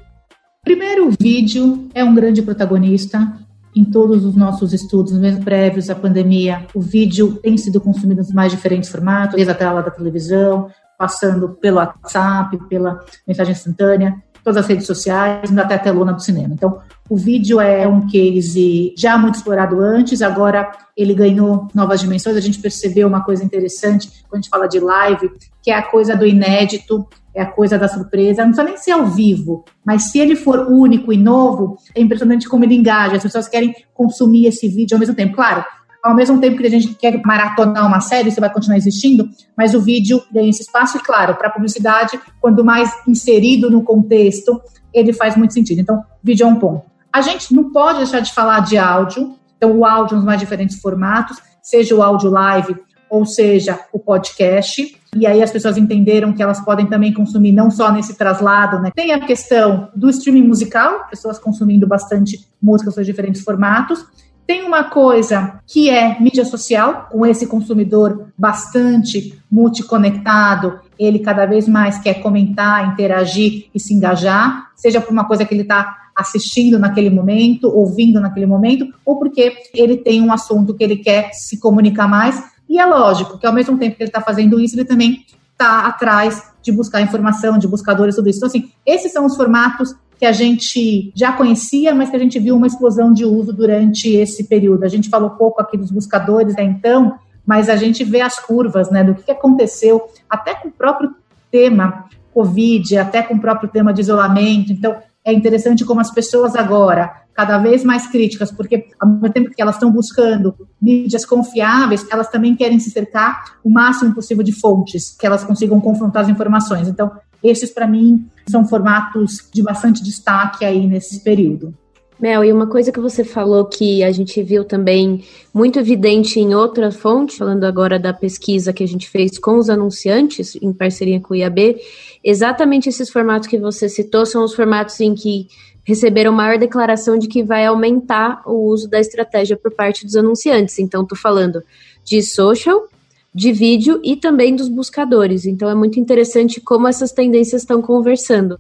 Primeiro, 0.63 1.09
o 1.09 1.11
vídeo 1.19 1.89
é 1.95 2.05
um 2.05 2.15
grande 2.15 2.43
protagonista. 2.43 3.33
Em 3.75 3.85
todos 3.85 4.25
os 4.25 4.35
nossos 4.35 4.73
estudos, 4.73 5.13
mesmo 5.13 5.45
prévios 5.45 5.89
à 5.89 5.95
pandemia, 5.95 6.67
o 6.75 6.81
vídeo 6.81 7.37
tem 7.37 7.57
sido 7.57 7.81
consumido 7.81 8.21
nos 8.21 8.33
mais 8.33 8.51
diferentes 8.51 8.91
formatos, 8.91 9.37
desde 9.37 9.53
a 9.53 9.55
tela 9.55 9.81
da 9.81 9.93
televisão, 9.93 10.69
passando 11.01 11.49
pelo 11.49 11.79
WhatsApp, 11.79 12.59
pela 12.69 13.01
mensagem 13.27 13.53
instantânea, 13.53 14.15
todas 14.45 14.59
as 14.59 14.67
redes 14.69 14.87
sociais, 14.87 15.51
até 15.57 15.77
a 15.77 15.79
telona 15.79 16.13
do 16.13 16.21
cinema. 16.21 16.53
Então, 16.53 16.79
o 17.09 17.17
vídeo 17.17 17.59
é 17.59 17.89
um 17.89 18.07
case 18.07 18.95
já 18.99 19.17
muito 19.17 19.37
explorado 19.37 19.81
antes, 19.81 20.21
agora 20.21 20.71
ele 20.95 21.15
ganhou 21.15 21.69
novas 21.75 22.01
dimensões. 22.01 22.37
A 22.37 22.41
gente 22.41 22.59
percebeu 22.59 23.09
uma 23.09 23.25
coisa 23.25 23.43
interessante 23.43 24.11
quando 24.29 24.41
a 24.41 24.43
gente 24.43 24.51
fala 24.51 24.67
de 24.67 24.79
live, 24.79 25.31
que 25.63 25.71
é 25.71 25.75
a 25.75 25.83
coisa 25.83 26.15
do 26.15 26.27
inédito, 26.27 27.09
é 27.35 27.41
a 27.41 27.47
coisa 27.47 27.79
da 27.79 27.89
surpresa. 27.89 28.45
Não 28.45 28.53
precisa 28.53 28.69
nem 28.69 28.77
ser 28.77 28.91
ao 28.93 29.07
vivo, 29.07 29.65
mas 29.83 30.05
se 30.05 30.19
ele 30.19 30.37
for 30.37 30.67
único 30.69 31.15
e 31.15 31.17
novo, 31.17 31.79
é 31.95 32.01
impressionante 32.03 32.47
como 32.47 32.65
ele 32.65 32.75
engaja. 32.75 33.17
As 33.17 33.23
pessoas 33.23 33.49
querem 33.49 33.75
consumir 33.95 34.47
esse 34.47 34.69
vídeo 34.69 34.97
ao 34.97 35.01
mesmo 35.01 35.15
tempo. 35.15 35.35
Claro, 35.35 35.65
ao 36.03 36.15
mesmo 36.15 36.41
tempo 36.41 36.59
que 36.59 36.67
a 36.67 36.71
gente 36.71 36.95
quer 36.95 37.21
maratonar 37.25 37.87
uma 37.87 38.01
série, 38.01 38.29
isso 38.29 38.41
vai 38.41 38.53
continuar 38.53 38.77
existindo, 38.77 39.29
mas 39.57 39.75
o 39.75 39.81
vídeo 39.81 40.23
ganha 40.33 40.49
esse 40.49 40.63
espaço, 40.63 40.97
e 40.97 41.01
claro, 41.01 41.35
para 41.35 41.49
a 41.49 41.51
publicidade, 41.51 42.19
quando 42.41 42.65
mais 42.65 42.91
inserido 43.07 43.71
no 43.71 43.83
contexto, 43.83 44.61
ele 44.93 45.13
faz 45.13 45.37
muito 45.37 45.55
sentido. 45.55 45.81
Então, 45.81 46.03
vídeo 46.23 46.45
é 46.45 46.47
um 46.47 46.57
ponto. 46.57 46.83
A 47.13 47.21
gente 47.21 47.55
não 47.55 47.71
pode 47.71 47.99
deixar 47.99 48.21
de 48.21 48.33
falar 48.33 48.61
de 48.61 48.79
áudio, 48.79 49.37
então 49.57 49.77
o 49.77 49.85
áudio 49.85 50.17
nos 50.17 50.25
mais 50.25 50.41
diferentes 50.41 50.81
formatos, 50.81 51.37
seja 51.63 51.95
o 51.95 52.03
áudio 52.03 52.31
live 52.31 52.77
ou 53.11 53.27
seja 53.27 53.79
o 53.93 53.99
podcast. 53.99 54.97
E 55.17 55.27
aí 55.27 55.43
as 55.43 55.51
pessoas 55.51 55.77
entenderam 55.77 56.33
que 56.33 56.43
elas 56.43 56.61
podem 56.61 56.87
também 56.87 57.13
consumir 57.13 57.51
não 57.51 57.69
só 57.69 57.91
nesse 57.91 58.17
traslado, 58.17 58.81
né? 58.81 58.93
Tem 58.95 59.13
a 59.13 59.19
questão 59.19 59.89
do 59.95 60.09
streaming 60.09 60.47
musical, 60.47 61.09
pessoas 61.11 61.39
consumindo 61.39 61.87
bastante 61.87 62.49
música 62.63 62.93
nos 62.97 63.07
diferentes 63.07 63.43
formatos. 63.43 64.07
Tem 64.51 64.65
uma 64.65 64.83
coisa 64.83 65.61
que 65.65 65.89
é 65.89 66.21
mídia 66.21 66.45
social, 66.45 67.07
com 67.09 67.25
esse 67.25 67.47
consumidor 67.47 68.33
bastante 68.37 69.41
multiconectado, 69.49 70.81
ele 70.99 71.21
cada 71.21 71.47
vez 71.47 71.69
mais 71.69 72.01
quer 72.01 72.15
comentar, 72.15 72.93
interagir 72.93 73.69
e 73.73 73.79
se 73.79 73.95
engajar, 73.95 74.73
seja 74.75 75.01
por 75.01 75.13
uma 75.13 75.25
coisa 75.25 75.45
que 75.45 75.55
ele 75.55 75.63
está 75.63 76.09
assistindo 76.17 76.81
naquele 76.81 77.11
momento, 77.11 77.69
ouvindo 77.69 78.19
naquele 78.19 78.47
momento, 78.47 78.93
ou 79.07 79.21
porque 79.21 79.57
ele 79.73 79.97
tem 79.97 80.21
um 80.21 80.33
assunto 80.33 80.75
que 80.75 80.83
ele 80.83 80.97
quer 80.97 81.31
se 81.33 81.61
comunicar 81.61 82.09
mais. 82.09 82.43
E 82.69 82.81
é 82.81 82.85
lógico 82.85 83.39
que 83.39 83.47
ao 83.47 83.53
mesmo 83.53 83.79
tempo 83.79 83.97
que 83.97 84.03
ele 84.03 84.11
está 84.11 84.21
fazendo 84.21 84.59
isso, 84.59 84.75
ele 84.75 84.85
também 84.85 85.25
está 85.53 85.87
atrás 85.87 86.51
de 86.61 86.73
buscar 86.73 87.01
informação, 87.01 87.57
de 87.57 87.69
buscadores, 87.69 88.17
tudo 88.17 88.29
isso. 88.29 88.39
Então, 88.39 88.49
assim, 88.49 88.73
esses 88.85 89.13
são 89.13 89.27
os 89.27 89.37
formatos 89.37 89.95
que 90.21 90.27
a 90.27 90.33
gente 90.33 91.11
já 91.17 91.33
conhecia, 91.33 91.95
mas 91.95 92.11
que 92.11 92.17
a 92.17 92.19
gente 92.19 92.39
viu 92.39 92.55
uma 92.55 92.67
explosão 92.67 93.11
de 93.11 93.25
uso 93.25 93.55
durante 93.55 94.11
esse 94.11 94.45
período. 94.45 94.85
A 94.85 94.89
gente 94.89 95.09
falou 95.09 95.31
pouco 95.31 95.63
aqui 95.63 95.79
dos 95.79 95.91
buscadores, 95.91 96.55
né, 96.55 96.63
então, 96.63 97.15
mas 97.47 97.71
a 97.71 97.77
gente 97.77 98.05
vê 98.05 98.21
as 98.21 98.39
curvas, 98.39 98.91
né, 98.91 99.03
do 99.03 99.15
que 99.15 99.31
aconteceu, 99.31 100.03
até 100.29 100.55
com 100.55 100.69
o 100.69 100.73
próprio 100.73 101.15
tema 101.51 102.05
Covid, 102.35 102.99
até 102.99 103.23
com 103.23 103.35
o 103.35 103.41
próprio 103.41 103.71
tema 103.71 103.95
de 103.95 104.03
isolamento. 104.03 104.71
Então, 104.71 104.95
é 105.25 105.33
interessante 105.33 105.87
como 105.87 106.03
as 106.03 106.11
pessoas 106.11 106.55
agora, 106.55 107.11
cada 107.33 107.57
vez 107.57 107.83
mais 107.83 108.07
críticas, 108.07 108.53
porque 108.53 108.89
ao 109.01 109.09
mesmo 109.09 109.31
tempo 109.31 109.51
que 109.51 109.63
elas 109.63 109.77
estão 109.77 109.91
buscando 109.91 110.55
mídias 110.81 111.25
confiáveis, 111.25 112.07
elas 112.11 112.29
também 112.29 112.55
querem 112.55 112.79
se 112.79 112.91
cercar 112.91 113.57
o 113.65 113.71
máximo 113.71 114.15
possível 114.15 114.45
de 114.45 114.53
fontes, 114.53 115.17
que 115.19 115.27
elas 115.27 115.45
consigam 115.45 115.81
confrontar 115.81 116.25
as 116.25 116.29
informações. 116.29 116.89
Então, 116.89 117.11
Esses, 117.43 117.71
para 117.71 117.87
mim, 117.87 118.27
são 118.49 118.67
formatos 118.67 119.49
de 119.53 119.63
bastante 119.63 120.03
destaque 120.03 120.65
aí 120.65 120.87
nesse 120.87 121.21
período. 121.21 121.75
Mel, 122.21 122.45
e 122.45 122.53
uma 122.53 122.67
coisa 122.67 122.93
que 122.93 123.01
você 123.01 123.25
falou 123.25 123.65
que 123.65 124.05
a 124.05 124.13
gente 124.13 124.43
viu 124.43 124.63
também 124.63 125.25
muito 125.55 125.79
evidente 125.79 126.39
em 126.39 126.55
outra 126.55 126.93
fonte, 126.93 127.39
falando 127.39 127.65
agora 127.65 127.99
da 127.99 128.13
pesquisa 128.13 128.75
que 128.75 128.85
a 128.85 128.87
gente 128.87 129.09
fez 129.09 129.39
com 129.39 129.57
os 129.57 129.71
anunciantes, 129.71 130.55
em 130.61 130.71
parceria 130.71 131.19
com 131.19 131.33
o 131.33 131.37
IAB, 131.37 131.77
exatamente 132.23 132.91
esses 132.91 133.09
formatos 133.09 133.49
que 133.49 133.57
você 133.57 133.89
citou 133.89 134.27
são 134.27 134.45
os 134.45 134.55
formatos 134.55 135.01
em 135.01 135.15
que 135.15 135.49
receberam 135.83 136.31
maior 136.31 136.59
declaração 136.59 137.17
de 137.17 137.27
que 137.27 137.43
vai 137.43 137.65
aumentar 137.65 138.43
o 138.45 138.67
uso 138.71 138.89
da 138.89 139.01
estratégia 139.01 139.57
por 139.57 139.73
parte 139.73 140.05
dos 140.05 140.15
anunciantes. 140.15 140.79
Então, 140.79 141.03
estou 141.03 141.17
falando 141.17 141.63
de 142.05 142.23
social, 142.23 142.87
de 143.35 143.53
vídeo 143.53 144.01
e 144.05 144.17
também 144.17 144.55
dos 144.55 144.69
buscadores. 144.69 145.47
Então, 145.47 145.69
é 145.69 145.75
muito 145.75 146.01
interessante 146.01 146.61
como 146.61 146.89
essas 146.89 147.13
tendências 147.13 147.63
estão 147.63 147.81
conversando. 147.81 148.59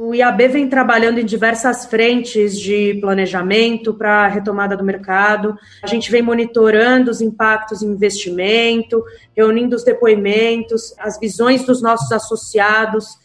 O 0.00 0.14
IAB 0.14 0.46
vem 0.46 0.68
trabalhando 0.68 1.18
em 1.18 1.24
diversas 1.24 1.84
frentes 1.86 2.56
de 2.56 2.94
planejamento 3.00 3.92
para 3.92 4.26
a 4.26 4.28
retomada 4.28 4.76
do 4.76 4.84
mercado. 4.84 5.58
A 5.82 5.88
gente 5.88 6.08
vem 6.08 6.22
monitorando 6.22 7.10
os 7.10 7.20
impactos 7.20 7.82
em 7.82 7.88
investimento, 7.88 9.02
reunindo 9.36 9.74
os 9.74 9.82
depoimentos, 9.82 10.94
as 11.00 11.18
visões 11.18 11.64
dos 11.64 11.82
nossos 11.82 12.12
associados, 12.12 13.18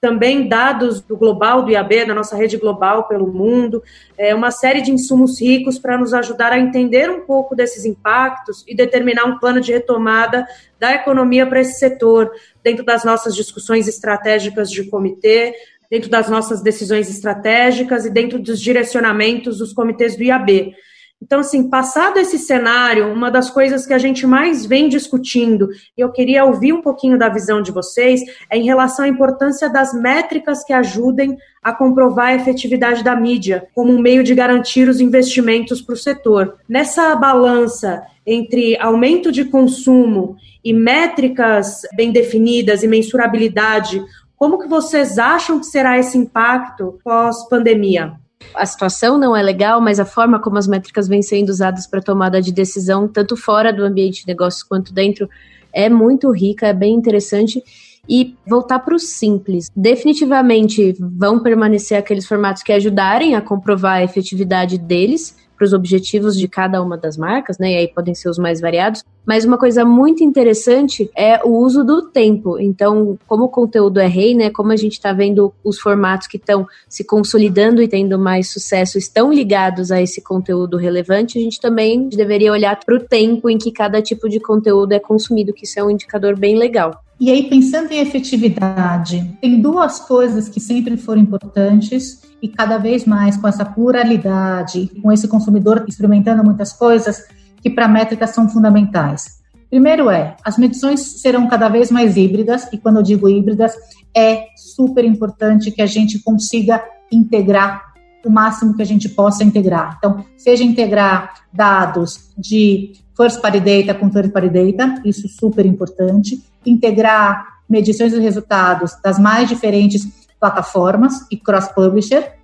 também 0.00 0.48
dados 0.48 1.00
do 1.00 1.16
global 1.16 1.62
do 1.62 1.70
IAB, 1.70 2.06
da 2.06 2.14
nossa 2.14 2.36
rede 2.36 2.56
global 2.56 3.08
pelo 3.08 3.26
mundo, 3.26 3.82
é 4.16 4.34
uma 4.34 4.50
série 4.50 4.80
de 4.80 4.92
insumos 4.92 5.40
ricos 5.40 5.78
para 5.78 5.98
nos 5.98 6.14
ajudar 6.14 6.52
a 6.52 6.58
entender 6.58 7.10
um 7.10 7.22
pouco 7.22 7.56
desses 7.56 7.84
impactos 7.84 8.64
e 8.68 8.76
determinar 8.76 9.24
um 9.24 9.38
plano 9.38 9.60
de 9.60 9.72
retomada 9.72 10.46
da 10.78 10.94
economia 10.94 11.46
para 11.46 11.60
esse 11.60 11.78
setor, 11.78 12.30
dentro 12.62 12.84
das 12.84 13.04
nossas 13.04 13.34
discussões 13.34 13.88
estratégicas 13.88 14.70
de 14.70 14.84
comitê, 14.84 15.52
dentro 15.90 16.08
das 16.08 16.28
nossas 16.28 16.62
decisões 16.62 17.10
estratégicas 17.10 18.04
e 18.04 18.10
dentro 18.10 18.38
dos 18.38 18.60
direcionamentos 18.60 19.58
dos 19.58 19.72
comitês 19.72 20.16
do 20.16 20.22
IAB. 20.22 20.74
Então, 21.20 21.40
assim, 21.40 21.68
passado 21.68 22.18
esse 22.18 22.38
cenário, 22.38 23.12
uma 23.12 23.28
das 23.28 23.50
coisas 23.50 23.84
que 23.84 23.92
a 23.92 23.98
gente 23.98 24.24
mais 24.24 24.64
vem 24.64 24.88
discutindo, 24.88 25.68
e 25.96 26.00
eu 26.00 26.12
queria 26.12 26.44
ouvir 26.44 26.72
um 26.72 26.80
pouquinho 26.80 27.18
da 27.18 27.28
visão 27.28 27.60
de 27.60 27.72
vocês, 27.72 28.20
é 28.48 28.56
em 28.56 28.62
relação 28.62 29.04
à 29.04 29.08
importância 29.08 29.68
das 29.68 29.92
métricas 29.92 30.64
que 30.64 30.72
ajudem 30.72 31.36
a 31.60 31.72
comprovar 31.72 32.28
a 32.28 32.34
efetividade 32.36 33.02
da 33.02 33.16
mídia 33.16 33.66
como 33.74 33.92
um 33.92 34.00
meio 34.00 34.22
de 34.22 34.32
garantir 34.32 34.88
os 34.88 35.00
investimentos 35.00 35.82
para 35.82 35.94
o 35.94 35.98
setor. 35.98 36.56
Nessa 36.68 37.14
balança 37.16 38.02
entre 38.24 38.78
aumento 38.78 39.32
de 39.32 39.44
consumo 39.44 40.36
e 40.64 40.72
métricas 40.72 41.82
bem 41.96 42.12
definidas 42.12 42.84
e 42.84 42.88
mensurabilidade, 42.88 44.04
como 44.36 44.58
que 44.58 44.68
vocês 44.68 45.18
acham 45.18 45.58
que 45.58 45.66
será 45.66 45.98
esse 45.98 46.16
impacto 46.16 47.00
pós-pandemia? 47.02 48.14
A 48.54 48.66
situação 48.66 49.18
não 49.18 49.36
é 49.36 49.42
legal, 49.42 49.80
mas 49.80 50.00
a 50.00 50.04
forma 50.04 50.40
como 50.40 50.58
as 50.58 50.66
métricas 50.66 51.08
vêm 51.08 51.22
sendo 51.22 51.48
usadas 51.48 51.86
para 51.86 52.02
tomada 52.02 52.40
de 52.40 52.52
decisão, 52.52 53.08
tanto 53.08 53.36
fora 53.36 53.72
do 53.72 53.84
ambiente 53.84 54.22
de 54.22 54.28
negócios 54.28 54.62
quanto 54.62 54.92
dentro, 54.92 55.28
é 55.72 55.88
muito 55.88 56.30
rica, 56.30 56.66
é 56.66 56.72
bem 56.72 56.94
interessante. 56.94 57.62
E 58.10 58.34
voltar 58.46 58.78
para 58.78 58.94
o 58.94 58.98
simples. 58.98 59.68
Definitivamente 59.76 60.96
vão 60.98 61.42
permanecer 61.42 61.98
aqueles 61.98 62.26
formatos 62.26 62.62
que 62.62 62.72
ajudarem 62.72 63.34
a 63.34 63.42
comprovar 63.42 63.98
a 63.98 64.02
efetividade 64.02 64.78
deles, 64.78 65.36
para 65.58 65.64
os 65.64 65.72
objetivos 65.72 66.38
de 66.38 66.46
cada 66.46 66.80
uma 66.80 66.96
das 66.96 67.16
marcas, 67.16 67.58
né? 67.58 67.72
E 67.72 67.76
aí 67.76 67.88
podem 67.88 68.14
ser 68.14 68.28
os 68.28 68.38
mais 68.38 68.60
variados. 68.60 69.04
Mas 69.26 69.44
uma 69.44 69.58
coisa 69.58 69.84
muito 69.84 70.22
interessante 70.22 71.10
é 71.14 71.44
o 71.44 71.58
uso 71.58 71.84
do 71.84 72.02
tempo. 72.02 72.58
Então, 72.58 73.18
como 73.26 73.44
o 73.44 73.48
conteúdo 73.48 73.98
é 73.98 74.06
rei, 74.06 74.34
né? 74.34 74.48
Como 74.50 74.72
a 74.72 74.76
gente 74.76 74.92
está 74.92 75.12
vendo 75.12 75.52
os 75.62 75.78
formatos 75.78 76.28
que 76.28 76.36
estão 76.36 76.66
se 76.88 77.04
consolidando 77.04 77.82
e 77.82 77.88
tendo 77.88 78.18
mais 78.18 78.48
sucesso 78.48 78.96
estão 78.96 79.32
ligados 79.32 79.90
a 79.90 80.00
esse 80.00 80.22
conteúdo 80.22 80.76
relevante, 80.76 81.38
a 81.38 81.42
gente 81.42 81.60
também 81.60 82.08
deveria 82.08 82.52
olhar 82.52 82.78
para 82.78 82.94
o 82.94 83.00
tempo 83.00 83.50
em 83.50 83.58
que 83.58 83.72
cada 83.72 84.00
tipo 84.00 84.28
de 84.28 84.38
conteúdo 84.38 84.92
é 84.92 85.00
consumido, 85.00 85.52
que 85.52 85.64
isso 85.64 85.78
é 85.78 85.84
um 85.84 85.90
indicador 85.90 86.38
bem 86.38 86.56
legal. 86.56 87.02
E 87.20 87.30
aí, 87.30 87.48
pensando 87.48 87.90
em 87.90 87.98
efetividade, 87.98 89.36
tem 89.40 89.60
duas 89.60 89.98
coisas 89.98 90.48
que 90.48 90.60
sempre 90.60 90.96
foram 90.96 91.20
importantes 91.20 92.22
e 92.40 92.46
cada 92.46 92.78
vez 92.78 93.04
mais 93.04 93.36
com 93.36 93.48
essa 93.48 93.64
pluralidade, 93.64 94.88
com 95.02 95.10
esse 95.10 95.26
consumidor 95.26 95.84
experimentando 95.88 96.44
muitas 96.44 96.72
coisas, 96.72 97.24
que 97.60 97.68
para 97.68 97.88
métricas 97.88 98.30
são 98.30 98.48
fundamentais. 98.48 99.38
Primeiro 99.68 100.08
é, 100.08 100.36
as 100.44 100.56
medições 100.56 101.00
serão 101.20 101.48
cada 101.48 101.68
vez 101.68 101.90
mais 101.90 102.16
híbridas, 102.16 102.72
e 102.72 102.78
quando 102.78 102.98
eu 102.98 103.02
digo 103.02 103.28
híbridas, 103.28 103.72
é 104.16 104.44
super 104.56 105.04
importante 105.04 105.72
que 105.72 105.82
a 105.82 105.86
gente 105.86 106.20
consiga 106.20 106.82
integrar 107.10 107.88
o 108.24 108.30
máximo 108.30 108.74
que 108.74 108.82
a 108.82 108.86
gente 108.86 109.08
possa 109.08 109.42
integrar. 109.42 109.96
Então, 109.98 110.24
seja 110.36 110.62
integrar 110.62 111.34
dados 111.52 112.30
de 112.36 112.92
first 113.18 113.42
party 113.42 113.58
data 113.58 113.98
com 113.98 114.08
third 114.08 114.30
party 114.30 114.48
data, 114.48 115.02
isso 115.04 115.28
super 115.28 115.66
importante, 115.66 116.40
integrar 116.64 117.58
medições 117.68 118.12
de 118.12 118.20
resultados 118.20 118.92
das 119.02 119.18
mais 119.18 119.48
diferentes 119.48 120.08
plataformas 120.38 121.26
e 121.28 121.36
cross-publisher. 121.36 122.34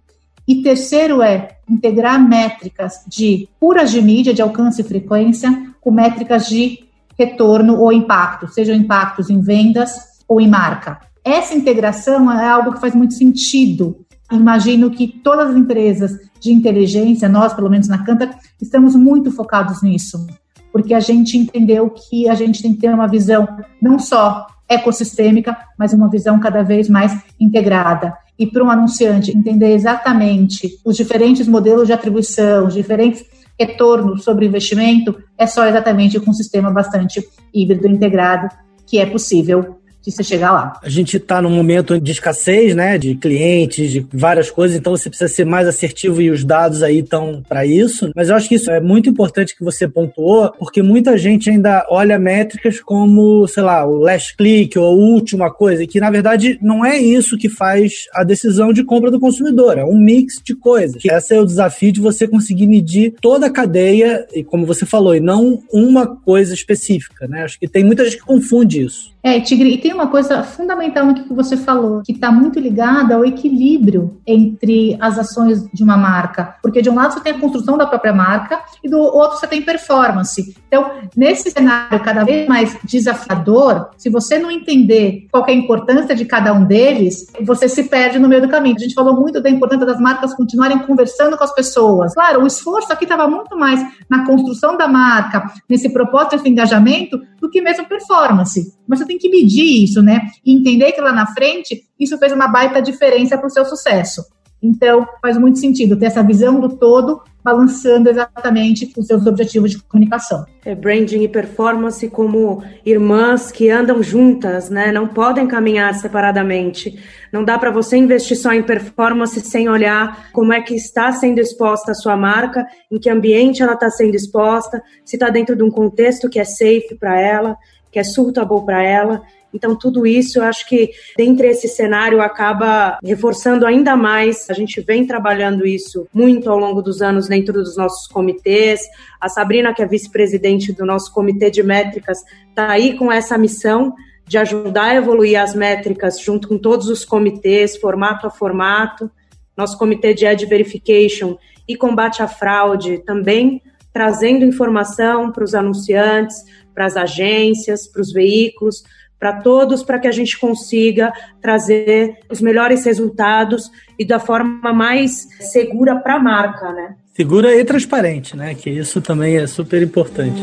E 0.46 0.62
terceiro 0.62 1.22
é 1.22 1.56
integrar 1.70 2.20
métricas 2.20 3.04
de 3.06 3.48
puras 3.58 3.92
de 3.92 4.02
mídia, 4.02 4.34
de 4.34 4.42
alcance 4.42 4.80
e 4.80 4.84
frequência, 4.84 5.72
com 5.80 5.92
métricas 5.92 6.48
de 6.48 6.80
retorno 7.16 7.78
ou 7.78 7.92
impacto, 7.92 8.48
sejam 8.48 8.74
impactos 8.74 9.30
em 9.30 9.40
vendas 9.40 9.94
ou 10.26 10.40
em 10.40 10.48
marca. 10.48 10.98
Essa 11.24 11.54
integração 11.54 12.30
é 12.30 12.46
algo 12.46 12.72
que 12.74 12.80
faz 12.80 12.94
muito 12.94 13.14
sentido. 13.14 14.04
Imagino 14.30 14.90
que 14.90 15.06
todas 15.06 15.50
as 15.50 15.56
empresas 15.56 16.12
de 16.40 16.52
inteligência, 16.52 17.28
nós, 17.28 17.54
pelo 17.54 17.70
menos 17.70 17.86
na 17.86 18.04
Canta, 18.04 18.28
estamos 18.60 18.96
muito 18.96 19.30
focados 19.30 19.80
nisso 19.80 20.26
porque 20.74 20.92
a 20.92 20.98
gente 20.98 21.38
entendeu 21.38 21.88
que 21.88 22.28
a 22.28 22.34
gente 22.34 22.60
tem 22.60 22.74
que 22.74 22.80
ter 22.80 22.92
uma 22.92 23.06
visão 23.06 23.46
não 23.80 23.96
só 23.96 24.44
ecossistêmica, 24.68 25.56
mas 25.78 25.92
uma 25.92 26.10
visão 26.10 26.40
cada 26.40 26.64
vez 26.64 26.88
mais 26.88 27.16
integrada. 27.40 28.12
E 28.36 28.44
para 28.44 28.64
um 28.64 28.68
anunciante 28.68 29.30
entender 29.30 29.72
exatamente 29.72 30.80
os 30.84 30.96
diferentes 30.96 31.46
modelos 31.46 31.86
de 31.86 31.92
atribuição, 31.92 32.66
os 32.66 32.74
diferentes 32.74 33.24
retornos 33.56 34.24
sobre 34.24 34.46
investimento, 34.46 35.16
é 35.38 35.46
só 35.46 35.64
exatamente 35.64 36.18
com 36.18 36.32
um 36.32 36.34
sistema 36.34 36.72
bastante 36.72 37.24
híbrido 37.54 37.86
integrado 37.86 38.48
que 38.84 38.98
é 38.98 39.06
possível 39.06 39.78
de 40.04 40.12
você 40.12 40.22
chegar 40.22 40.52
lá. 40.52 40.78
A 40.82 40.88
gente 40.88 41.16
está 41.16 41.40
num 41.40 41.50
momento 41.50 41.98
de 42.00 42.12
escassez, 42.12 42.74
né, 42.74 42.98
de 42.98 43.14
clientes, 43.14 43.90
de 43.90 44.06
várias 44.12 44.50
coisas, 44.50 44.76
então 44.76 44.96
você 44.96 45.08
precisa 45.08 45.32
ser 45.32 45.44
mais 45.44 45.66
assertivo 45.66 46.20
e 46.20 46.30
os 46.30 46.44
dados 46.44 46.82
aí 46.82 46.98
estão 46.98 47.42
para 47.48 47.64
isso. 47.64 48.10
Mas 48.14 48.28
eu 48.28 48.36
acho 48.36 48.48
que 48.48 48.56
isso 48.56 48.70
é 48.70 48.80
muito 48.80 49.08
importante 49.08 49.56
que 49.56 49.64
você 49.64 49.88
pontuou, 49.88 50.52
porque 50.58 50.82
muita 50.82 51.16
gente 51.16 51.48
ainda 51.48 51.86
olha 51.88 52.18
métricas 52.18 52.80
como, 52.80 53.46
sei 53.46 53.62
lá, 53.62 53.86
o 53.86 53.96
last 53.96 54.36
click 54.36 54.78
ou 54.78 54.86
a 54.86 54.90
última 54.90 55.50
coisa, 55.50 55.86
que 55.86 56.00
na 56.00 56.10
verdade 56.10 56.58
não 56.60 56.84
é 56.84 56.98
isso 56.98 57.38
que 57.38 57.48
faz 57.48 58.06
a 58.12 58.22
decisão 58.22 58.72
de 58.72 58.84
compra 58.84 59.10
do 59.10 59.20
consumidor, 59.20 59.78
é 59.78 59.84
um 59.84 59.96
mix 59.96 60.40
de 60.42 60.54
coisas. 60.54 61.02
Esse 61.04 61.34
é 61.34 61.40
o 61.40 61.46
desafio 61.46 61.92
de 61.92 62.00
você 62.00 62.28
conseguir 62.28 62.66
medir 62.66 63.14
toda 63.20 63.46
a 63.46 63.50
cadeia, 63.50 64.26
e 64.34 64.44
como 64.44 64.66
você 64.66 64.84
falou, 64.84 65.14
e 65.14 65.20
não 65.20 65.62
uma 65.72 66.06
coisa 66.06 66.52
específica, 66.52 67.26
né? 67.26 67.44
Acho 67.44 67.58
que 67.58 67.68
tem 67.68 67.84
muita 67.84 68.04
gente 68.04 68.18
que 68.18 68.24
confunde 68.24 68.82
isso. 68.82 69.13
É, 69.24 69.40
Tigre, 69.40 69.72
e 69.72 69.78
tem 69.78 69.90
uma 69.90 70.08
coisa 70.08 70.42
fundamental 70.42 71.06
no 71.06 71.14
que 71.14 71.32
você 71.32 71.56
falou, 71.56 72.02
que 72.04 72.12
está 72.12 72.30
muito 72.30 72.60
ligada 72.60 73.14
ao 73.14 73.24
equilíbrio 73.24 74.20
entre 74.26 74.98
as 75.00 75.18
ações 75.18 75.66
de 75.72 75.82
uma 75.82 75.96
marca. 75.96 76.56
Porque 76.60 76.82
de 76.82 76.90
um 76.90 76.94
lado 76.94 77.14
você 77.14 77.20
tem 77.20 77.32
a 77.32 77.38
construção 77.38 77.78
da 77.78 77.86
própria 77.86 78.12
marca 78.12 78.60
e 78.84 78.88
do 78.88 78.98
outro 78.98 79.38
você 79.38 79.46
tem 79.46 79.62
performance. 79.62 80.54
Então, 80.68 80.90
nesse 81.16 81.50
cenário 81.50 81.98
cada 82.00 82.22
vez 82.22 82.46
mais 82.46 82.76
desafiador, 82.84 83.88
se 83.96 84.10
você 84.10 84.38
não 84.38 84.50
entender 84.50 85.26
qual 85.32 85.46
é 85.48 85.52
a 85.52 85.54
importância 85.54 86.14
de 86.14 86.26
cada 86.26 86.52
um 86.52 86.66
deles, 86.66 87.26
você 87.40 87.66
se 87.66 87.84
perde 87.84 88.18
no 88.18 88.28
meio 88.28 88.42
do 88.42 88.48
caminho. 88.50 88.76
A 88.76 88.80
gente 88.80 88.94
falou 88.94 89.18
muito 89.18 89.40
da 89.40 89.48
importância 89.48 89.86
das 89.86 89.98
marcas 89.98 90.34
continuarem 90.34 90.80
conversando 90.80 91.38
com 91.38 91.44
as 91.44 91.54
pessoas. 91.54 92.12
Claro, 92.12 92.42
o 92.42 92.46
esforço 92.46 92.92
aqui 92.92 93.04
estava 93.04 93.26
muito 93.26 93.56
mais 93.56 93.80
na 94.06 94.26
construção 94.26 94.76
da 94.76 94.86
marca, 94.86 95.50
nesse 95.66 95.90
propósito, 95.90 96.36
esse 96.36 96.48
engajamento, 96.48 97.18
do 97.44 97.50
que 97.50 97.60
mesmo 97.60 97.86
performance. 97.86 98.72
Mas 98.88 98.98
você 98.98 99.06
tem 99.06 99.18
que 99.18 99.28
medir 99.28 99.84
isso, 99.84 100.02
né? 100.02 100.20
E 100.44 100.56
entender 100.56 100.92
que 100.92 101.00
lá 101.00 101.12
na 101.12 101.26
frente 101.26 101.82
isso 102.00 102.16
fez 102.18 102.32
uma 102.32 102.48
baita 102.48 102.80
diferença 102.80 103.36
para 103.36 103.46
o 103.46 103.50
seu 103.50 103.66
sucesso. 103.66 104.24
Então, 104.62 105.06
faz 105.20 105.36
muito 105.36 105.58
sentido 105.58 105.94
ter 105.94 106.06
essa 106.06 106.22
visão 106.22 106.58
do 106.58 106.70
todo 106.70 107.20
balançando 107.44 108.08
exatamente 108.08 108.90
os 108.96 109.06
seus 109.06 109.26
objetivos 109.26 109.72
de 109.72 109.82
comunicação. 109.82 110.46
É 110.64 110.74
branding 110.74 111.22
e 111.22 111.28
performance 111.28 112.08
como 112.08 112.64
irmãs 112.86 113.52
que 113.52 113.68
andam 113.68 114.02
juntas, 114.02 114.70
né? 114.70 114.90
Não 114.90 115.06
podem 115.06 115.46
caminhar 115.46 115.92
separadamente. 115.94 116.98
Não 117.30 117.44
dá 117.44 117.58
para 117.58 117.70
você 117.70 117.98
investir 117.98 118.38
só 118.38 118.52
em 118.52 118.62
performance 118.62 119.38
sem 119.40 119.68
olhar 119.68 120.30
como 120.32 120.52
é 120.54 120.62
que 120.62 120.74
está 120.74 121.12
sendo 121.12 121.38
exposta 121.38 121.92
a 121.92 121.94
sua 121.94 122.16
marca, 122.16 122.66
em 122.90 122.98
que 122.98 123.10
ambiente 123.10 123.62
ela 123.62 123.74
está 123.74 123.90
sendo 123.90 124.14
exposta, 124.14 124.82
se 125.04 125.16
está 125.16 125.28
dentro 125.28 125.54
de 125.54 125.62
um 125.62 125.70
contexto 125.70 126.30
que 126.30 126.40
é 126.40 126.44
safe 126.44 126.96
para 126.98 127.20
ela. 127.20 127.56
que 127.94 128.00
é 128.00 128.02
suitable 128.02 128.64
para 128.66 128.82
ela. 128.82 129.22
Então, 129.54 129.76
tudo 129.76 130.04
isso, 130.04 130.40
eu 130.40 130.42
acho 130.42 130.68
que 130.68 130.90
dentre 131.16 131.46
esse 131.46 131.68
cenário 131.68 132.20
acaba 132.20 132.98
reforçando 133.04 133.64
ainda 133.64 133.94
mais. 133.94 134.50
A 134.50 134.52
gente 134.52 134.80
vem 134.80 135.06
trabalhando 135.06 135.64
isso 135.64 136.08
muito 136.12 136.50
ao 136.50 136.58
longo 136.58 136.82
dos 136.82 137.00
anos 137.00 137.28
dentro 137.34 137.52
dos 137.52 137.76
nossos 137.76 138.06
comitês. 138.06 138.80
A 139.20 139.28
Sabrina, 139.28 139.74
que 139.74 139.82
é 139.82 139.86
vice-presidente 139.86 140.72
do 140.72 140.86
nosso 140.86 141.12
comitê 141.12 141.50
de 141.50 141.62
métricas, 141.62 142.18
está 142.48 142.70
aí 142.70 142.96
com 142.96 143.10
essa 143.10 143.36
missão 143.36 143.94
de 144.26 144.38
ajudar 144.38 144.84
a 144.84 144.94
evoluir 144.94 145.40
as 145.40 145.54
métricas 145.54 146.20
junto 146.20 146.48
com 146.48 146.56
todos 146.56 146.88
os 146.88 147.04
comitês, 147.04 147.76
formato 147.76 148.26
a 148.26 148.30
formato. 148.30 149.10
Nosso 149.56 149.76
comitê 149.76 150.14
de 150.14 150.24
Ed 150.24 150.46
Verification 150.46 151.36
e 151.68 151.76
combate 151.76 152.22
à 152.22 152.28
fraude 152.28 152.98
também 152.98 153.60
trazendo 153.94 154.44
informação 154.44 155.30
para 155.30 155.44
os 155.44 155.54
anunciantes, 155.54 156.36
para 156.74 156.84
as 156.84 156.96
agências, 156.96 157.86
para 157.86 158.02
os 158.02 158.12
veículos, 158.12 158.82
para 159.24 159.40
todos, 159.40 159.82
para 159.82 159.98
que 159.98 160.06
a 160.06 160.12
gente 160.12 160.38
consiga 160.38 161.10
trazer 161.40 162.18
os 162.30 162.42
melhores 162.42 162.84
resultados 162.84 163.70
e 163.98 164.04
da 164.04 164.18
forma 164.18 164.70
mais 164.70 165.26
segura 165.40 165.96
para 165.96 166.16
a 166.16 166.18
marca, 166.18 166.70
né? 166.72 166.94
Segura 167.14 167.58
e 167.58 167.64
transparente, 167.64 168.36
né? 168.36 168.54
Que 168.54 168.68
isso 168.68 169.00
também 169.00 169.38
é 169.38 169.46
super 169.46 169.82
importante. 169.82 170.42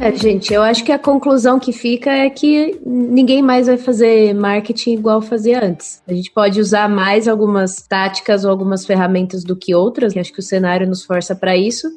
É, 0.00 0.16
gente, 0.16 0.52
eu 0.52 0.62
acho 0.62 0.82
que 0.82 0.90
a 0.90 0.98
conclusão 0.98 1.60
que 1.60 1.72
fica 1.72 2.10
é 2.10 2.28
que 2.28 2.80
ninguém 2.84 3.40
mais 3.40 3.68
vai 3.68 3.76
fazer 3.76 4.34
marketing 4.34 4.94
igual 4.94 5.20
fazia 5.20 5.64
antes. 5.64 6.02
A 6.08 6.12
gente 6.12 6.32
pode 6.32 6.60
usar 6.60 6.88
mais 6.88 7.28
algumas 7.28 7.82
táticas 7.82 8.44
ou 8.44 8.50
algumas 8.50 8.84
ferramentas 8.84 9.44
do 9.44 9.54
que 9.54 9.74
outras, 9.74 10.12
que 10.12 10.18
acho 10.18 10.32
que 10.32 10.40
o 10.40 10.42
cenário 10.42 10.88
nos 10.88 11.04
força 11.04 11.36
para 11.36 11.56
isso, 11.56 11.88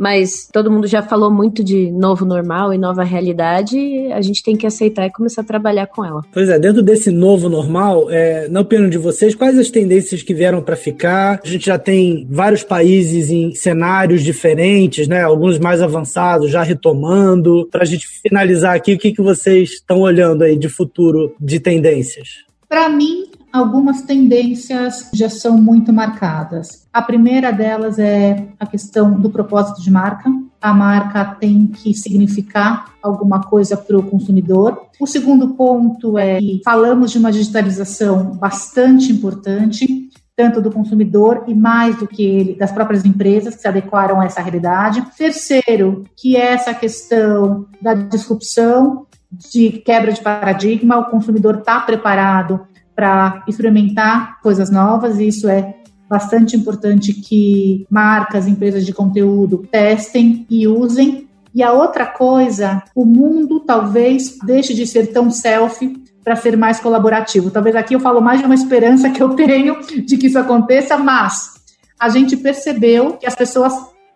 mas 0.00 0.48
todo 0.50 0.70
mundo 0.70 0.86
já 0.86 1.02
falou 1.02 1.30
muito 1.30 1.62
de 1.62 1.90
novo 1.90 2.24
normal 2.24 2.72
e 2.72 2.78
nova 2.78 3.04
realidade, 3.04 3.76
a 4.12 4.22
gente 4.22 4.42
tem 4.42 4.56
que 4.56 4.66
aceitar 4.66 5.04
e 5.04 5.12
começar 5.12 5.42
a 5.42 5.44
trabalhar 5.44 5.86
com 5.88 6.02
ela. 6.02 6.22
Pois 6.32 6.48
é, 6.48 6.58
dentro 6.58 6.82
desse 6.82 7.10
novo 7.10 7.50
normal, 7.50 8.10
é, 8.10 8.48
na 8.48 8.60
opinião 8.60 8.88
de 8.88 8.96
vocês, 8.96 9.34
quais 9.34 9.58
as 9.58 9.68
tendências 9.68 10.22
que 10.22 10.32
vieram 10.32 10.62
para 10.62 10.74
ficar? 10.74 11.38
A 11.44 11.46
gente 11.46 11.66
já 11.66 11.78
tem 11.78 12.26
vários 12.30 12.62
países 12.62 13.28
em 13.28 13.54
cenários 13.54 14.22
diferentes, 14.22 15.06
né? 15.06 15.22
Alguns 15.22 15.58
mais 15.58 15.82
avançados, 15.82 16.50
já 16.50 16.62
retomando. 16.62 17.68
Para 17.70 17.82
a 17.82 17.86
gente 17.86 18.08
finalizar 18.08 18.74
aqui, 18.74 18.94
o 18.94 18.98
que, 18.98 19.12
que 19.12 19.20
vocês 19.20 19.72
estão 19.72 20.00
olhando 20.00 20.44
aí 20.44 20.56
de 20.56 20.70
futuro 20.70 21.34
de 21.38 21.60
tendências? 21.60 22.44
Para 22.66 22.88
mim, 22.88 23.29
algumas 23.52 24.02
tendências 24.02 25.10
já 25.12 25.28
são 25.28 25.56
muito 25.56 25.92
marcadas. 25.92 26.86
A 26.92 27.02
primeira 27.02 27.52
delas 27.52 27.98
é 27.98 28.48
a 28.58 28.66
questão 28.66 29.20
do 29.20 29.30
propósito 29.30 29.82
de 29.82 29.90
marca. 29.90 30.30
A 30.60 30.74
marca 30.74 31.24
tem 31.24 31.66
que 31.66 31.94
significar 31.94 32.92
alguma 33.02 33.42
coisa 33.42 33.76
para 33.76 33.98
o 33.98 34.02
consumidor. 34.02 34.86
O 35.00 35.06
segundo 35.06 35.54
ponto 35.54 36.18
é 36.18 36.38
que 36.38 36.60
falamos 36.64 37.10
de 37.10 37.18
uma 37.18 37.32
digitalização 37.32 38.32
bastante 38.36 39.10
importante, 39.10 40.10
tanto 40.36 40.60
do 40.60 40.70
consumidor 40.70 41.44
e 41.46 41.54
mais 41.54 41.96
do 41.98 42.06
que 42.06 42.22
ele, 42.22 42.54
das 42.54 42.72
próprias 42.72 43.04
empresas 43.04 43.54
que 43.54 43.62
se 43.62 43.68
adequaram 43.68 44.20
a 44.20 44.26
essa 44.26 44.42
realidade. 44.42 45.04
Terceiro, 45.16 46.04
que 46.16 46.36
é 46.36 46.52
essa 46.52 46.74
questão 46.74 47.66
da 47.80 47.94
disrupção, 47.94 49.06
de 49.32 49.70
quebra 49.70 50.12
de 50.12 50.20
paradigma, 50.20 50.98
o 50.98 51.10
consumidor 51.10 51.58
está 51.58 51.80
preparado 51.80 52.66
para 53.00 53.42
experimentar 53.48 54.38
coisas 54.42 54.70
novas, 54.70 55.18
e 55.18 55.28
isso 55.28 55.48
é 55.48 55.74
bastante 56.06 56.54
importante 56.54 57.14
que 57.14 57.86
marcas, 57.88 58.46
empresas 58.46 58.84
de 58.84 58.92
conteúdo 58.92 59.66
testem 59.72 60.46
e 60.50 60.68
usem. 60.68 61.26
E 61.54 61.62
a 61.62 61.72
outra 61.72 62.04
coisa, 62.04 62.82
o 62.94 63.06
mundo 63.06 63.60
talvez 63.60 64.36
deixe 64.44 64.74
de 64.74 64.86
ser 64.86 65.14
tão 65.14 65.30
selfie 65.30 66.04
para 66.22 66.36
ser 66.36 66.58
mais 66.58 66.78
colaborativo. 66.78 67.50
Talvez 67.50 67.74
aqui 67.74 67.94
eu 67.94 68.00
falo 68.00 68.20
mais 68.20 68.40
de 68.40 68.44
uma 68.44 68.54
esperança 68.54 69.08
que 69.08 69.22
eu 69.22 69.30
tenho 69.30 69.80
de 69.80 70.18
que 70.18 70.26
isso 70.26 70.38
aconteça, 70.38 70.98
mas 70.98 71.54
a 71.98 72.10
gente 72.10 72.36
percebeu 72.36 73.14
que 73.14 73.26
as 73.26 73.34
pessoas 73.34 73.72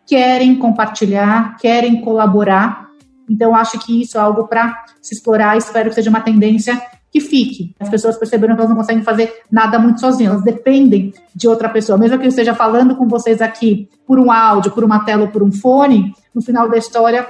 querem 0.06 0.56
compartilhar, 0.56 1.56
querem 1.56 2.02
colaborar. 2.02 2.86
Então, 3.30 3.54
acho 3.54 3.78
que 3.78 4.02
isso 4.02 4.18
é 4.18 4.20
algo 4.20 4.46
para 4.46 4.84
se 5.00 5.14
explorar. 5.14 5.56
Espero 5.56 5.88
que 5.88 5.94
seja 5.94 6.10
uma 6.10 6.20
tendência 6.20 6.78
que 7.14 7.20
fique. 7.20 7.72
As 7.78 7.88
pessoas 7.88 8.16
perceberam 8.16 8.56
que 8.56 8.60
elas 8.60 8.70
não 8.70 8.76
conseguem 8.76 9.04
fazer 9.04 9.32
nada 9.48 9.78
muito 9.78 10.00
sozinhas, 10.00 10.32
elas 10.32 10.44
dependem 10.44 11.14
de 11.32 11.46
outra 11.46 11.68
pessoa. 11.68 11.96
Mesmo 11.96 12.18
que 12.18 12.24
eu 12.24 12.28
esteja 12.28 12.56
falando 12.56 12.96
com 12.96 13.06
vocês 13.06 13.40
aqui 13.40 13.88
por 14.04 14.18
um 14.18 14.32
áudio, 14.32 14.72
por 14.72 14.82
uma 14.82 15.04
tela 15.04 15.22
ou 15.22 15.28
por 15.28 15.40
um 15.40 15.52
fone, 15.52 16.12
no 16.34 16.42
final 16.42 16.68
da 16.68 16.76
história 16.76 17.24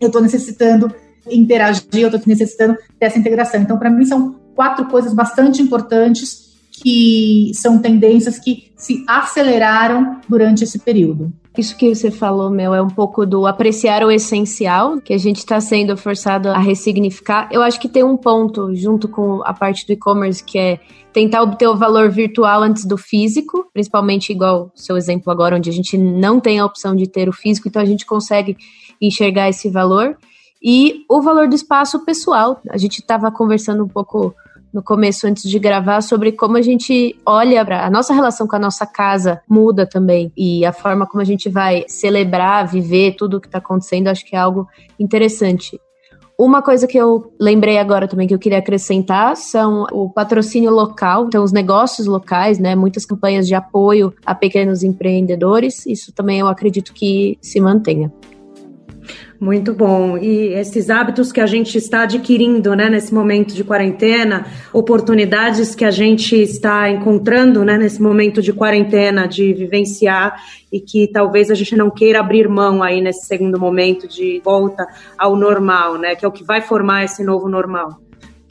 eu 0.00 0.08
estou 0.08 0.20
necessitando 0.20 0.92
interagir, 1.30 1.86
eu 1.92 2.08
estou 2.08 2.20
necessitando 2.26 2.76
dessa 2.98 3.16
integração. 3.16 3.60
Então, 3.60 3.78
para 3.78 3.88
mim, 3.88 4.04
são 4.04 4.34
quatro 4.52 4.86
coisas 4.86 5.14
bastante 5.14 5.62
importantes 5.62 6.52
que 6.72 7.52
são 7.54 7.78
tendências 7.78 8.36
que 8.36 8.72
se 8.76 9.04
aceleraram 9.06 10.20
durante 10.28 10.64
esse 10.64 10.80
período. 10.80 11.32
Isso 11.56 11.76
que 11.76 11.94
você 11.94 12.10
falou, 12.10 12.50
Mel, 12.50 12.74
é 12.74 12.82
um 12.82 12.88
pouco 12.88 13.24
do 13.24 13.46
apreciar 13.46 14.02
o 14.02 14.10
essencial, 14.10 15.00
que 15.00 15.14
a 15.14 15.18
gente 15.18 15.38
está 15.38 15.60
sendo 15.60 15.96
forçado 15.96 16.48
a 16.48 16.58
ressignificar. 16.58 17.48
Eu 17.52 17.62
acho 17.62 17.78
que 17.78 17.88
tem 17.88 18.02
um 18.02 18.16
ponto, 18.16 18.74
junto 18.74 19.06
com 19.06 19.40
a 19.44 19.54
parte 19.54 19.86
do 19.86 19.92
e-commerce, 19.92 20.42
que 20.42 20.58
é 20.58 20.80
tentar 21.12 21.42
obter 21.42 21.68
o 21.68 21.76
valor 21.76 22.10
virtual 22.10 22.60
antes 22.60 22.84
do 22.84 22.98
físico, 22.98 23.66
principalmente 23.72 24.32
igual 24.32 24.72
o 24.74 24.80
seu 24.80 24.96
exemplo 24.96 25.30
agora, 25.30 25.56
onde 25.56 25.70
a 25.70 25.72
gente 25.72 25.96
não 25.96 26.40
tem 26.40 26.58
a 26.58 26.66
opção 26.66 26.96
de 26.96 27.08
ter 27.08 27.28
o 27.28 27.32
físico, 27.32 27.68
então 27.68 27.80
a 27.80 27.84
gente 27.86 28.04
consegue 28.04 28.56
enxergar 29.00 29.48
esse 29.48 29.70
valor. 29.70 30.16
E 30.60 31.04
o 31.08 31.22
valor 31.22 31.46
do 31.46 31.54
espaço 31.54 32.04
pessoal. 32.04 32.60
A 32.68 32.78
gente 32.78 32.98
estava 32.98 33.30
conversando 33.30 33.84
um 33.84 33.88
pouco 33.88 34.34
no 34.74 34.82
começo, 34.82 35.24
antes 35.26 35.48
de 35.48 35.58
gravar, 35.60 36.00
sobre 36.00 36.32
como 36.32 36.56
a 36.56 36.62
gente 36.62 37.16
olha 37.24 37.64
para 37.64 37.86
a 37.86 37.90
nossa 37.90 38.12
relação 38.12 38.48
com 38.48 38.56
a 38.56 38.58
nossa 38.58 38.84
casa 38.84 39.40
muda 39.48 39.86
também. 39.86 40.32
E 40.36 40.66
a 40.66 40.72
forma 40.72 41.06
como 41.06 41.22
a 41.22 41.24
gente 41.24 41.48
vai 41.48 41.84
celebrar, 41.86 42.66
viver 42.66 43.14
tudo 43.16 43.36
o 43.36 43.40
que 43.40 43.46
está 43.46 43.58
acontecendo, 43.58 44.08
acho 44.08 44.26
que 44.26 44.34
é 44.34 44.38
algo 44.38 44.66
interessante. 44.98 45.80
Uma 46.36 46.60
coisa 46.60 46.88
que 46.88 46.98
eu 46.98 47.32
lembrei 47.40 47.78
agora 47.78 48.08
também 48.08 48.26
que 48.26 48.34
eu 48.34 48.38
queria 48.40 48.58
acrescentar 48.58 49.36
são 49.36 49.86
o 49.92 50.10
patrocínio 50.10 50.72
local, 50.72 51.26
então 51.26 51.44
os 51.44 51.52
negócios 51.52 52.08
locais, 52.08 52.58
né? 52.58 52.74
Muitas 52.74 53.06
campanhas 53.06 53.46
de 53.46 53.54
apoio 53.54 54.12
a 54.26 54.34
pequenos 54.34 54.82
empreendedores. 54.82 55.86
Isso 55.86 56.12
também 56.12 56.40
eu 56.40 56.48
acredito 56.48 56.92
que 56.92 57.38
se 57.40 57.60
mantenha. 57.60 58.12
Muito 59.38 59.74
bom. 59.74 60.16
E 60.16 60.54
esses 60.54 60.88
hábitos 60.88 61.30
que 61.30 61.40
a 61.40 61.46
gente 61.46 61.76
está 61.76 62.02
adquirindo 62.02 62.74
né, 62.74 62.88
nesse 62.88 63.12
momento 63.12 63.54
de 63.54 63.62
quarentena, 63.62 64.46
oportunidades 64.72 65.74
que 65.74 65.84
a 65.84 65.90
gente 65.90 66.34
está 66.36 66.88
encontrando 66.88 67.64
né, 67.64 67.76
nesse 67.76 68.00
momento 68.00 68.40
de 68.40 68.52
quarentena, 68.52 69.26
de 69.26 69.52
vivenciar 69.52 70.36
e 70.72 70.80
que 70.80 71.08
talvez 71.08 71.50
a 71.50 71.54
gente 71.54 71.76
não 71.76 71.90
queira 71.90 72.20
abrir 72.20 72.48
mão 72.48 72.82
aí 72.82 73.00
nesse 73.00 73.26
segundo 73.26 73.58
momento 73.58 74.08
de 74.08 74.40
volta 74.44 74.86
ao 75.18 75.36
normal, 75.36 75.98
né, 75.98 76.14
que 76.14 76.24
é 76.24 76.28
o 76.28 76.32
que 76.32 76.44
vai 76.44 76.62
formar 76.62 77.04
esse 77.04 77.22
novo 77.22 77.48
normal 77.48 78.00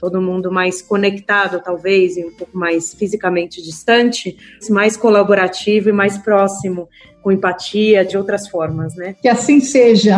todo 0.03 0.21
mundo 0.21 0.51
mais 0.51 0.81
conectado, 0.81 1.61
talvez, 1.63 2.17
e 2.17 2.25
um 2.25 2.31
pouco 2.31 2.57
mais 2.57 2.93
fisicamente 2.93 3.63
distante, 3.63 4.35
mais 4.69 4.97
colaborativo 4.97 5.87
e 5.87 5.93
mais 5.93 6.17
próximo 6.17 6.89
com 7.21 7.31
empatia, 7.31 8.03
de 8.03 8.17
outras 8.17 8.49
formas, 8.49 8.93
né? 8.95 9.15
Que 9.21 9.29
assim 9.29 9.61
seja. 9.61 10.17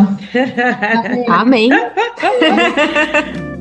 Amém. 1.30 1.70